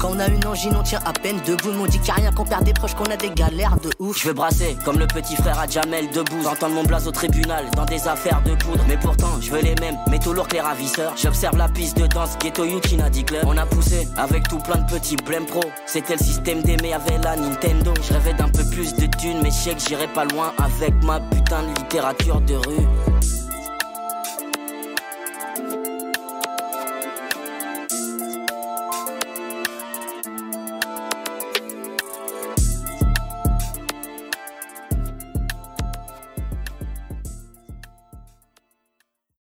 Quand 0.00 0.12
on 0.14 0.20
a 0.20 0.28
une 0.28 0.46
angine, 0.46 0.76
on 0.78 0.82
tient 0.82 1.00
à 1.04 1.12
peine 1.12 1.40
debout, 1.46 1.70
on 1.80 1.86
dit 1.86 1.98
qu'il 1.98 2.08
y 2.08 2.10
a 2.10 2.14
rien 2.14 2.30
qu'on 2.32 2.44
perd 2.44 2.62
des 2.64 2.72
proches, 2.72 2.94
qu'on 2.94 3.04
a 3.04 3.16
des 3.16 3.30
galères 3.30 3.76
de 3.80 3.90
ouf. 3.98 4.18
Je 4.18 4.28
veux 4.28 4.32
brasser 4.32 4.76
comme 4.84 4.98
le 4.98 5.06
petit 5.06 5.34
frère 5.34 5.58
à 5.58 5.66
Jamel 5.66 6.08
debout. 6.10 6.40
J'entends 6.42 6.68
mon 6.68 6.84
blaze 6.84 7.08
au 7.08 7.10
tribunal 7.10 7.64
dans 7.74 7.84
des 7.84 8.06
affaires 8.06 8.40
de 8.42 8.54
poudre. 8.54 8.84
Mais 8.86 8.96
pourtant, 8.96 9.40
je 9.40 9.50
veux 9.50 9.60
les 9.60 9.74
mêmes, 9.80 9.96
mais 10.08 10.18
tout 10.18 10.32
lourd 10.32 10.46
que 10.46 10.54
les 10.54 10.60
ravisseurs. 10.60 11.14
J'observe 11.16 11.56
la 11.56 11.68
piste 11.68 11.96
de 11.98 12.06
danse, 12.06 12.38
ghetto 12.38 12.64
Yuchina 12.64 13.10
dit 13.10 13.24
club. 13.24 13.42
On 13.46 13.56
a 13.56 13.66
poussé 13.66 14.06
avec 14.16 14.48
tout 14.48 14.58
plein 14.58 14.76
de 14.76 14.90
petits 14.90 15.16
blêmes 15.16 15.46
pro. 15.46 15.62
C'était 15.86 16.14
le 16.14 16.24
système 16.24 16.62
d'aimer 16.62 16.92
avec 16.94 17.24
la 17.24 17.36
Nintendo. 17.36 17.92
Je 18.06 18.12
rêvais 18.12 18.34
d'un 18.34 18.48
peu 18.48 18.64
plus 18.70 18.94
de 18.94 19.06
thunes, 19.06 19.40
mais 19.42 19.50
je 19.50 19.56
sais 19.56 19.74
que 19.74 19.80
j'irai 19.80 20.06
pas 20.08 20.24
loin 20.26 20.52
avec 20.58 20.94
ma 21.02 21.18
putain 21.20 21.62
de 21.62 21.68
littérature 21.80 22.40
de 22.42 22.54
rue. 22.54 22.86